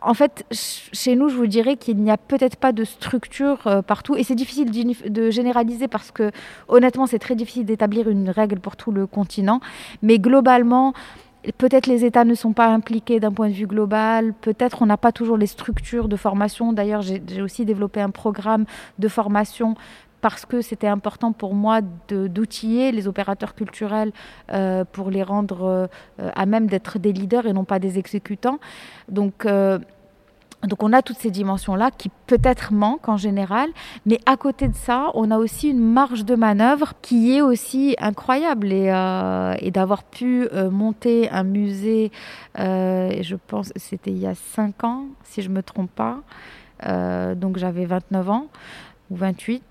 En 0.00 0.14
fait, 0.14 0.44
chez 0.50 1.14
nous, 1.16 1.28
je 1.28 1.36
vous 1.36 1.46
dirais 1.46 1.76
qu'il 1.76 1.98
n'y 1.98 2.10
a 2.10 2.16
peut-être 2.16 2.56
pas 2.56 2.72
de 2.72 2.84
structure 2.84 3.82
partout. 3.86 4.16
Et 4.16 4.24
c'est 4.24 4.34
difficile 4.34 4.70
de 4.70 5.30
généraliser 5.30 5.86
parce 5.86 6.10
que, 6.10 6.30
honnêtement, 6.68 7.06
c'est 7.06 7.18
très 7.18 7.34
difficile 7.34 7.66
d'établir 7.66 8.08
une 8.08 8.30
règle 8.30 8.58
pour 8.58 8.76
tout 8.76 8.90
le 8.90 9.06
continent. 9.06 9.60
Mais 10.00 10.18
globalement, 10.18 10.94
Peut-être 11.58 11.86
les 11.86 12.04
États 12.04 12.24
ne 12.24 12.34
sont 12.34 12.52
pas 12.52 12.68
impliqués 12.68 13.18
d'un 13.18 13.32
point 13.32 13.48
de 13.48 13.54
vue 13.54 13.66
global, 13.66 14.32
peut-être 14.32 14.82
on 14.82 14.86
n'a 14.86 14.96
pas 14.96 15.10
toujours 15.10 15.36
les 15.36 15.48
structures 15.48 16.08
de 16.08 16.16
formation. 16.16 16.72
D'ailleurs, 16.72 17.02
j'ai 17.02 17.42
aussi 17.42 17.64
développé 17.64 18.00
un 18.00 18.10
programme 18.10 18.64
de 18.98 19.08
formation 19.08 19.74
parce 20.20 20.46
que 20.46 20.62
c'était 20.62 20.86
important 20.86 21.32
pour 21.32 21.54
moi 21.54 21.80
d'outiller 22.08 22.92
les 22.92 23.08
opérateurs 23.08 23.54
culturels 23.56 24.12
euh, 24.52 24.84
pour 24.84 25.10
les 25.10 25.24
rendre 25.24 25.64
euh, 25.64 26.30
à 26.34 26.46
même 26.46 26.68
d'être 26.68 27.00
des 27.00 27.12
leaders 27.12 27.46
et 27.46 27.52
non 27.52 27.64
pas 27.64 27.80
des 27.80 27.98
exécutants. 27.98 28.60
Donc, 29.08 29.44
euh, 29.44 29.80
donc 30.64 30.82
on 30.82 30.92
a 30.92 31.02
toutes 31.02 31.18
ces 31.18 31.30
dimensions-là 31.30 31.90
qui 31.90 32.10
peut-être 32.26 32.72
manquent 32.72 33.08
en 33.08 33.16
général, 33.16 33.68
mais 34.06 34.18
à 34.26 34.36
côté 34.36 34.68
de 34.68 34.74
ça, 34.74 35.10
on 35.14 35.30
a 35.30 35.38
aussi 35.38 35.70
une 35.70 35.80
marge 35.80 36.24
de 36.24 36.34
manœuvre 36.34 36.94
qui 37.02 37.36
est 37.36 37.40
aussi 37.40 37.96
incroyable. 37.98 38.72
Et, 38.72 38.86
et 39.58 39.70
d'avoir 39.70 40.04
pu 40.04 40.48
monter 40.70 41.28
un 41.30 41.42
musée, 41.42 42.10
je 42.56 43.34
pense 43.46 43.72
c'était 43.76 44.10
il 44.10 44.18
y 44.18 44.26
a 44.26 44.34
5 44.34 44.84
ans, 44.84 45.06
si 45.24 45.42
je 45.42 45.48
ne 45.48 45.54
me 45.54 45.62
trompe 45.62 45.90
pas, 45.90 46.20
donc 47.34 47.56
j'avais 47.56 47.84
29 47.84 48.30
ans 48.30 48.46
ou 49.12 49.16
28. 49.16 49.62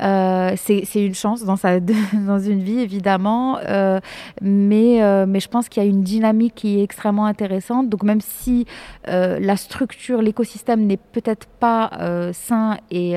Euh, 0.00 0.54
c'est 0.56 1.04
une 1.06 1.14
chance 1.14 1.44
dans, 1.44 1.56
sa, 1.56 1.76
une 1.76 2.62
vie, 2.62 2.80
évidemment, 2.80 3.58
euh, 3.66 4.00
mais, 4.42 5.02
euh, 5.02 5.24
mais 5.26 5.40
je 5.40 5.48
pense 5.48 5.68
qu'il 5.68 5.82
y 5.82 5.86
a 5.86 5.88
une 5.88 6.02
dynamique 6.02 6.54
qui 6.54 6.78
est 6.78 6.82
extrêmement 6.82 7.26
intéressante. 7.26 7.88
Donc 7.88 8.02
même 8.02 8.20
si 8.20 8.66
la 9.06 9.56
structure, 9.56 10.20
l'écosystème 10.22 10.86
n'est 10.86 10.98
peut-être 10.98 11.46
pas 11.60 11.90
sain 12.32 12.76
et, 12.90 13.14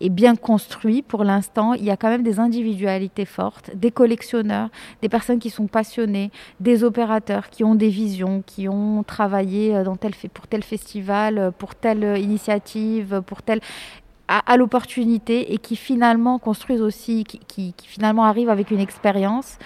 et, 0.00 0.10
bien 0.10 0.36
construit 0.36 1.02
pour 1.02 1.24
l'instant, 1.24 1.74
il 1.74 1.84
y 1.84 1.90
a 1.90 1.96
quand 1.96 2.08
même 2.08 2.22
des 2.22 2.38
individualités 2.38 3.24
fortes, 3.24 3.70
des 3.74 3.90
collectionneurs, 3.90 4.68
des 5.02 5.08
personnes 5.08 5.38
qui 5.38 5.50
sont 5.50 5.66
passionnées, 5.66 6.30
des 6.60 6.84
opérateurs 6.84 7.50
qui 7.50 7.64
ont 7.64 7.74
des 7.74 7.88
visions, 7.88 8.42
qui 8.46 8.68
ont 8.68 9.02
travaillé 9.02 9.82
dans 9.82 9.96
tel, 9.96 10.12
pour 10.32 10.46
tel 10.46 10.62
festival, 10.62 11.52
pour 11.58 11.74
telle 11.74 12.18
initiative, 12.18 13.22
pour 13.26 13.42
tel 13.42 13.60
à, 14.28 14.56
l'opportunité 14.56 15.52
et 15.52 15.58
qui 15.58 15.76
finalement 15.76 16.38
construisent 16.38 16.82
aussi, 16.82 17.24
qui, 17.24 17.74
finalement 17.82 18.24
arrivent 18.24 18.50
avec 18.50 18.70
une 18.70 18.80
expérience 18.80 19.58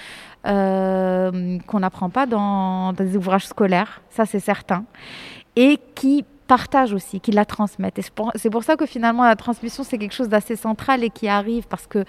euh, 0.46 1.58
qu'on 1.66 1.80
n'apprend 1.80 2.10
pas 2.10 2.26
dans, 2.26 2.92
des 2.92 3.16
ouvrages 3.16 3.46
scolaires, 3.46 4.02
ça 4.10 4.26
c'est 4.26 4.40
certain, 4.40 4.84
et 5.56 5.78
qui 5.94 6.24
partagent 6.46 6.92
aussi, 6.92 7.20
qui 7.20 7.30
la 7.30 7.44
transmettent. 7.44 7.98
Et 7.98 8.02
c'est 8.34 8.50
pour 8.50 8.64
ça 8.64 8.76
que 8.76 8.84
finalement 8.84 9.24
la 9.24 9.36
transmission 9.36 9.84
c'est 9.84 9.98
quelque 9.98 10.14
chose 10.14 10.28
d'assez 10.28 10.56
central 10.56 11.04
et 11.04 11.10
qui 11.10 11.28
arrive 11.28 11.66
parce 11.68 11.86
que 11.86 12.04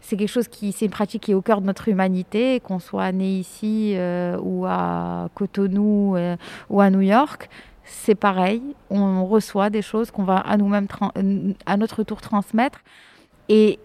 c'est 0.00 0.16
quelque 0.16 0.28
chose 0.28 0.48
qui, 0.48 0.72
c'est 0.72 0.84
une 0.84 0.90
pratique 0.90 1.22
qui 1.24 1.32
est 1.32 1.34
au 1.34 1.42
cœur 1.42 1.60
de 1.60 1.66
notre 1.66 1.88
humanité, 1.88 2.60
qu'on 2.60 2.78
soit 2.78 3.10
né 3.12 3.38
ici 3.38 3.94
euh, 3.96 4.38
ou 4.40 4.66
à 4.66 5.28
Cotonou 5.34 6.16
euh, 6.16 6.36
ou 6.70 6.80
à 6.80 6.90
New 6.90 7.00
York 7.00 7.48
c'est 7.88 8.14
pareil. 8.14 8.62
On 8.90 9.26
reçoit 9.26 9.70
des 9.70 9.82
choses 9.82 10.10
qu'on 10.10 10.24
va 10.24 10.36
à 10.38 10.56
nous-mêmes, 10.56 10.86
à 11.66 11.76
notre 11.76 12.02
tour, 12.02 12.20
transmettre. 12.20 12.80
Et 13.48 13.78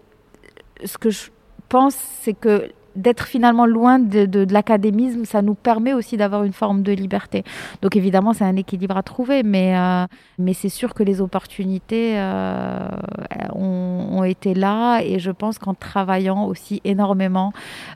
ce 0.84 0.98
que 0.98 1.10
je 1.10 1.30
pense, 1.68 1.94
c'est 1.94 2.34
que 2.34 2.70
d'être 2.96 3.26
finalement 3.26 3.66
loin 3.66 3.98
de, 3.98 4.46
l'académisme, 4.52 5.24
ça 5.24 5.42
nous 5.42 5.54
permet 5.54 5.92
aussi 5.92 6.16
d'avoir 6.16 6.44
une 6.44 6.52
forme 6.52 6.82
de 6.82 6.92
liberté. 6.92 7.44
Donc 7.82 7.96
évidemment, 7.96 8.32
c'est 8.32 8.44
un 8.44 8.56
équilibre 8.56 8.96
à 8.96 9.02
trouver, 9.02 9.42
mais, 9.42 9.76
euh, 9.76 10.06
mais 10.38 10.54
c'est 10.54 10.68
sûr 10.68 10.94
que 10.94 11.02
les 11.02 11.20
opportunités 11.20 12.14
euh, 12.16 12.88
ont, 13.54 14.24
été 14.24 14.54
là 14.54 15.00
et 15.02 15.18
je 15.18 15.30
pense 15.30 15.58
qu'en 15.58 15.74
travaillant 15.74 16.46
aussi 16.46 16.80
énormément 16.84 17.52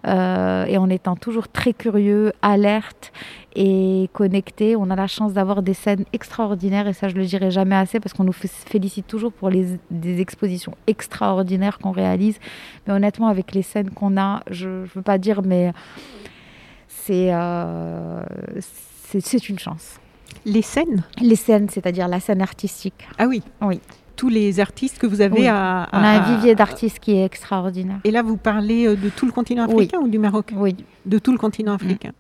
euh, 0.07 0.67
et 0.67 0.77
en 0.77 0.91
étant 0.91 1.17
toujours 1.17 1.49
très 1.49 1.73
curieux, 1.73 2.33
alerte 2.43 3.13
et 3.57 4.11
connecté, 4.13 4.77
on 4.77 4.91
a 4.91 4.97
la 4.97 5.07
chance 5.07 5.33
d'avoir 5.33 5.63
des 5.63 5.75
scènes 5.75 6.05
extraordinaires 6.13 6.87
et 6.87 6.93
ça 6.93 7.09
je 7.09 7.15
le 7.15 7.25
dirai 7.25 7.51
jamais 7.51 7.75
assez 7.75 7.99
parce 7.99 8.13
qu'on 8.13 8.25
nous 8.25 8.33
félicite 8.33 9.07
toujours 9.07 9.33
pour 9.33 9.49
les, 9.49 9.79
des 9.91 10.21
expositions 10.21 10.77
extraordinaires 10.87 11.79
qu'on 11.79 11.91
réalise. 11.91 12.39
Mais 12.87 12.93
honnêtement, 12.93 13.27
avec 13.27 13.53
les 13.55 13.63
scènes 13.63 13.91
qu'on 13.91 14.17
a, 14.17 14.43
je 14.51 14.85
je 14.89 14.95
veux 14.95 15.03
pas 15.03 15.19
dire, 15.19 15.43
mais 15.43 15.73
euh, 17.11 18.23
c'est 19.11 19.21
c'est 19.21 19.49
une 19.49 19.59
chance. 19.59 19.99
Les 20.45 20.63
scènes? 20.63 21.05
Les 21.21 21.37
scènes, 21.37 21.69
c'est-à-dire 21.69 22.09
la 22.09 22.21
scène 22.21 22.43
artistique. 22.43 23.09
Ah 23.19 23.27
oui 23.27 23.43
Oui 23.61 23.81
tous 24.19 24.29
les 24.29 24.59
artistes 24.59 24.99
que 24.99 25.07
vous 25.07 25.21
avez 25.21 25.47
à, 25.47 25.89
On 25.93 25.99
a 25.99 26.09
un 26.09 26.35
vivier 26.35 26.57
d'artistes 26.57 26.99
qui 26.99 27.13
est 27.13 27.25
extraordinaire. 27.25 28.01
Et 28.03 28.11
là, 28.11 28.23
vous 28.23 28.37
parlez 28.37 28.87
euh, 28.87 28.97
de 28.97 29.09
tout 29.11 29.27
le 29.27 29.33
continent 29.33 29.63
africain 29.65 29.99
ou 30.01 30.09
du 30.09 30.19
Maroc 30.19 30.53
Oui. 30.57 30.77
De 31.07 31.19
tout 31.21 31.31
le 31.31 31.39
continent 31.39 31.73
africain. 31.73 32.11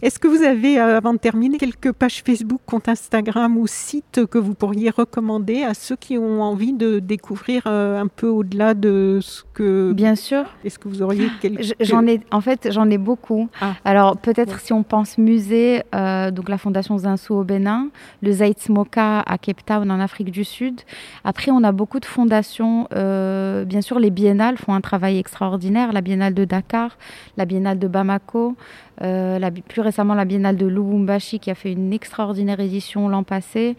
Est-ce 0.00 0.18
que 0.18 0.28
vous 0.28 0.42
avez, 0.42 0.78
euh, 0.78 0.96
avant 0.96 1.12
de 1.12 1.18
terminer, 1.18 1.58
quelques 1.58 1.92
pages 1.92 2.22
Facebook, 2.24 2.60
compte 2.64 2.88
Instagram 2.88 3.58
ou 3.58 3.66
sites 3.66 4.24
que 4.26 4.38
vous 4.38 4.54
pourriez 4.54 4.90
recommander 4.90 5.62
à 5.64 5.74
ceux 5.74 5.96
qui 5.96 6.16
ont 6.16 6.40
envie 6.40 6.72
de 6.72 7.00
découvrir 7.00 7.64
euh, 7.66 8.00
un 8.00 8.06
peu 8.06 8.28
au-delà 8.28 8.74
de 8.74 9.18
ce 9.20 9.42
que... 9.52 9.92
Bien 9.92 10.14
sûr. 10.14 10.44
Est-ce 10.64 10.78
que 10.78 10.88
vous 10.88 11.02
auriez 11.02 11.28
quelques... 11.40 11.74
J'en 11.80 12.06
ai, 12.06 12.20
en 12.30 12.40
fait, 12.40 12.68
j'en 12.70 12.88
ai 12.88 12.98
beaucoup. 12.98 13.48
Ah. 13.60 13.74
Alors, 13.84 14.16
peut-être 14.16 14.60
si 14.60 14.72
on 14.72 14.84
pense 14.84 15.18
musée, 15.18 15.82
donc 15.92 16.48
la 16.48 16.58
Fondation 16.58 16.96
Zinsou 16.96 17.34
au 17.34 17.44
Bénin, 17.44 17.88
le 18.22 18.30
Zaït 18.30 18.60
Smoka 18.60 19.20
à 19.20 19.36
Cape 19.36 19.64
Town 19.66 19.90
en 19.90 19.98
Afrique 19.98 20.30
du 20.30 20.44
Sud. 20.44 20.80
Après, 21.24 21.39
après, 21.40 21.52
on 21.52 21.64
a 21.64 21.72
beaucoup 21.72 22.00
de 22.00 22.04
fondations. 22.04 22.86
Euh, 22.94 23.64
bien 23.64 23.80
sûr, 23.80 23.98
les 23.98 24.10
biennales 24.10 24.58
font 24.58 24.74
un 24.74 24.82
travail 24.82 25.16
extraordinaire. 25.16 25.90
La 25.94 26.02
biennale 26.02 26.34
de 26.34 26.44
Dakar, 26.44 26.98
la 27.38 27.46
biennale 27.46 27.78
de 27.78 27.88
Bamako, 27.88 28.56
euh, 29.02 29.50
plus 29.68 29.80
récemment 29.80 30.14
la 30.14 30.24
biennale 30.24 30.56
de 30.56 30.66
Lubumbashi 30.66 31.38
qui 31.38 31.50
a 31.50 31.54
fait 31.54 31.72
une 31.72 31.92
extraordinaire 31.92 32.60
édition 32.60 33.08
l'an 33.08 33.22
passé. 33.22 33.76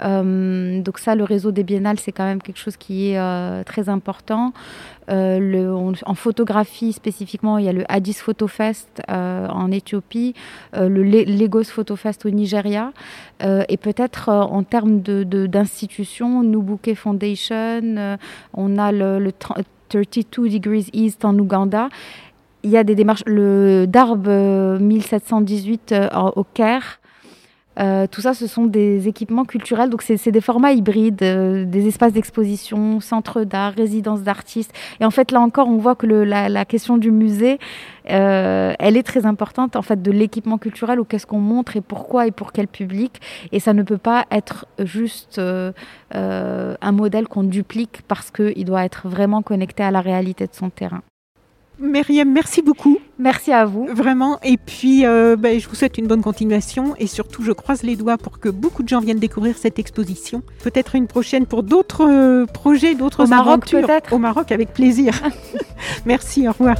Euh, 0.00 0.80
donc 0.80 0.98
ça, 0.98 1.14
le 1.14 1.24
réseau 1.24 1.52
des 1.52 1.62
biennales, 1.62 1.98
c'est 1.98 2.12
quand 2.12 2.24
même 2.24 2.42
quelque 2.42 2.58
chose 2.58 2.76
qui 2.76 3.10
est 3.10 3.64
très 3.64 3.88
important. 3.88 4.52
En 5.08 6.14
photographie 6.14 6.92
spécifiquement, 6.92 7.58
il 7.58 7.66
y 7.66 7.68
a 7.68 7.72
le 7.72 7.84
Addis 7.88 8.14
Photo 8.14 8.46
Fest 8.48 9.02
en 9.08 9.70
Éthiopie, 9.70 10.34
le 10.72 11.02
Lagos 11.02 11.64
Photo 11.64 11.94
Fest 11.94 12.24
au 12.24 12.30
Nigeria, 12.30 12.92
et 13.42 13.76
peut-être 13.76 14.30
en 14.30 14.62
termes 14.62 15.00
d'institutions, 15.02 16.42
de, 16.42 16.48
Nubuke 16.48 16.94
Foundation, 16.94 18.18
on 18.54 18.78
a 18.78 18.92
le, 18.92 19.18
le 19.18 19.32
32 19.32 20.48
Degrees 20.48 20.88
East 20.92 21.24
en 21.24 21.38
Ouganda 21.38 21.88
il 22.64 22.70
y 22.70 22.78
a 22.78 22.82
des 22.82 22.94
démarches, 22.94 23.22
le 23.26 23.86
DARB 23.86 24.26
1718 24.80 25.92
euh, 25.92 26.08
euh, 26.12 26.30
au 26.34 26.44
Caire. 26.44 26.98
Euh, 27.80 28.06
tout 28.08 28.20
ça, 28.20 28.34
ce 28.34 28.46
sont 28.46 28.66
des 28.66 29.08
équipements 29.08 29.44
culturels, 29.44 29.90
donc 29.90 30.02
c'est 30.02 30.30
des 30.30 30.40
formats 30.40 30.70
hybrides, 30.70 31.16
des 31.16 31.88
espaces 31.88 32.12
d'exposition, 32.12 33.00
centres 33.00 33.42
d'art, 33.42 33.72
résidences 33.72 34.22
d'artistes. 34.22 34.72
Et 35.00 35.04
en 35.04 35.10
fait, 35.10 35.32
là 35.32 35.40
encore, 35.40 35.66
on 35.66 35.78
voit 35.78 35.96
que 35.96 36.06
le, 36.06 36.22
la, 36.22 36.64
question 36.64 36.98
du 36.98 37.10
musée, 37.10 37.58
elle 38.04 38.96
est 38.96 39.02
très 39.02 39.26
importante, 39.26 39.74
en 39.74 39.82
fait, 39.82 40.00
de 40.00 40.12
l'équipement 40.12 40.56
culturel, 40.56 41.00
ou 41.00 41.04
qu'est-ce 41.04 41.26
qu'on 41.26 41.40
montre 41.40 41.76
et 41.76 41.80
pourquoi 41.80 42.28
et 42.28 42.30
pour 42.30 42.52
quel 42.52 42.68
public. 42.68 43.20
Et 43.50 43.58
ça 43.58 43.72
ne 43.72 43.82
peut 43.82 43.98
pas 43.98 44.24
être 44.30 44.66
juste 44.78 45.40
un 46.12 46.92
modèle 46.92 47.26
qu'on 47.26 47.42
duplique 47.42 48.02
parce 48.06 48.30
qu'il 48.30 48.64
doit 48.64 48.84
être 48.84 49.08
vraiment 49.08 49.42
connecté 49.42 49.82
à 49.82 49.90
la 49.90 50.00
réalité 50.00 50.46
de 50.46 50.54
son 50.54 50.70
terrain. 50.70 51.02
Myriam, 51.80 52.30
merci 52.30 52.62
beaucoup. 52.62 52.98
Merci 53.18 53.52
à 53.52 53.64
vous. 53.64 53.86
Vraiment. 53.92 54.38
Et 54.42 54.56
puis, 54.56 55.04
euh, 55.04 55.36
ben, 55.36 55.58
je 55.58 55.68
vous 55.68 55.74
souhaite 55.74 55.98
une 55.98 56.06
bonne 56.06 56.22
continuation. 56.22 56.94
Et 56.98 57.06
surtout, 57.06 57.42
je 57.42 57.52
croise 57.52 57.82
les 57.82 57.96
doigts 57.96 58.16
pour 58.16 58.38
que 58.38 58.48
beaucoup 58.48 58.82
de 58.82 58.88
gens 58.88 59.00
viennent 59.00 59.18
découvrir 59.18 59.56
cette 59.58 59.78
exposition. 59.78 60.42
Peut-être 60.62 60.94
une 60.94 61.06
prochaine 61.06 61.46
pour 61.46 61.62
d'autres 61.62 62.08
euh, 62.08 62.46
projets, 62.46 62.94
d'autres 62.94 63.32
aventures. 63.32 63.78
Au 63.78 63.86
Maroc, 63.86 64.04
Au 64.12 64.18
Maroc, 64.18 64.52
avec 64.52 64.72
plaisir. 64.72 65.14
merci, 66.06 66.46
au 66.46 66.52
revoir. 66.52 66.76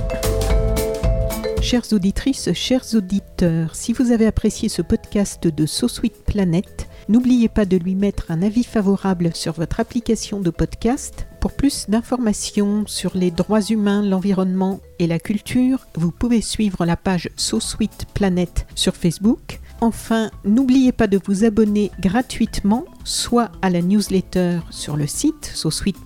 Chères 1.61 1.93
auditrices, 1.93 2.53
chers 2.53 2.85
auditeurs, 2.95 3.75
si 3.75 3.95
vous 3.95 4.13
avez 4.13 4.27
apprécié 4.27 4.69
ce 4.69 4.83
podcast 4.83 5.49
de 5.49 5.65
So 5.65 5.89
Sweet 5.89 6.25
Planet, 6.27 6.89
n'oubliez 7.09 7.49
pas 7.49 7.65
de 7.65 7.77
lui 7.77 7.95
mettre 7.95 8.31
un 8.31 8.43
avis 8.43 8.65
favorable 8.65 9.31
sur 9.35 9.53
votre 9.53 9.81
application 9.81 10.41
de 10.41 10.51
podcast 10.51 11.27
pour 11.45 11.53
plus 11.53 11.91
d'informations 11.91 12.85
sur 12.87 13.15
les 13.15 13.31
droits 13.31 13.61
humains, 13.61 14.01
l'environnement 14.01 14.81
et 14.99 15.07
la 15.07 15.19
culture, 15.19 15.87
vous 15.95 16.11
pouvez 16.11 16.41
suivre 16.41 16.87
la 16.87 16.97
page 16.97 17.29
So 17.37 17.61
Sweet 17.61 18.07
Planet 18.15 18.67
sur 18.75 18.97
Facebook. 18.97 19.61
Enfin, 19.83 20.31
n'oubliez 20.47 20.91
pas 20.91 21.07
de 21.07 21.21
vous 21.27 21.45
abonner 21.45 21.91
gratuitement 22.01 22.87
soit 23.05 23.53
à 23.61 23.69
la 23.69 23.83
newsletter 23.83 24.61
sur 24.71 24.97
le 24.97 25.07
site 25.07 25.55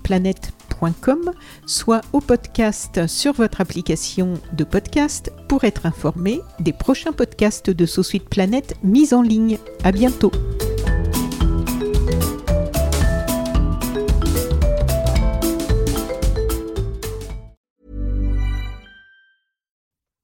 gmail.com, 0.05 1.30
soit 1.66 2.01
au 2.12 2.20
podcast 2.20 3.07
sur 3.07 3.32
votre 3.32 3.61
application 3.61 4.34
de 4.55 4.64
podcast 4.64 5.32
pour 5.49 5.62
être 5.62 5.86
informé 5.86 6.40
des 6.59 6.72
prochains 6.72 7.12
podcasts 7.12 7.70
de 7.70 7.86
Sous 7.86 8.03
Suite 8.03 8.28
Planète 8.28 8.74
mis 8.82 9.14
en 9.14 9.22
ligne. 9.22 9.59
À 9.84 9.92
bientôt. 9.92 10.32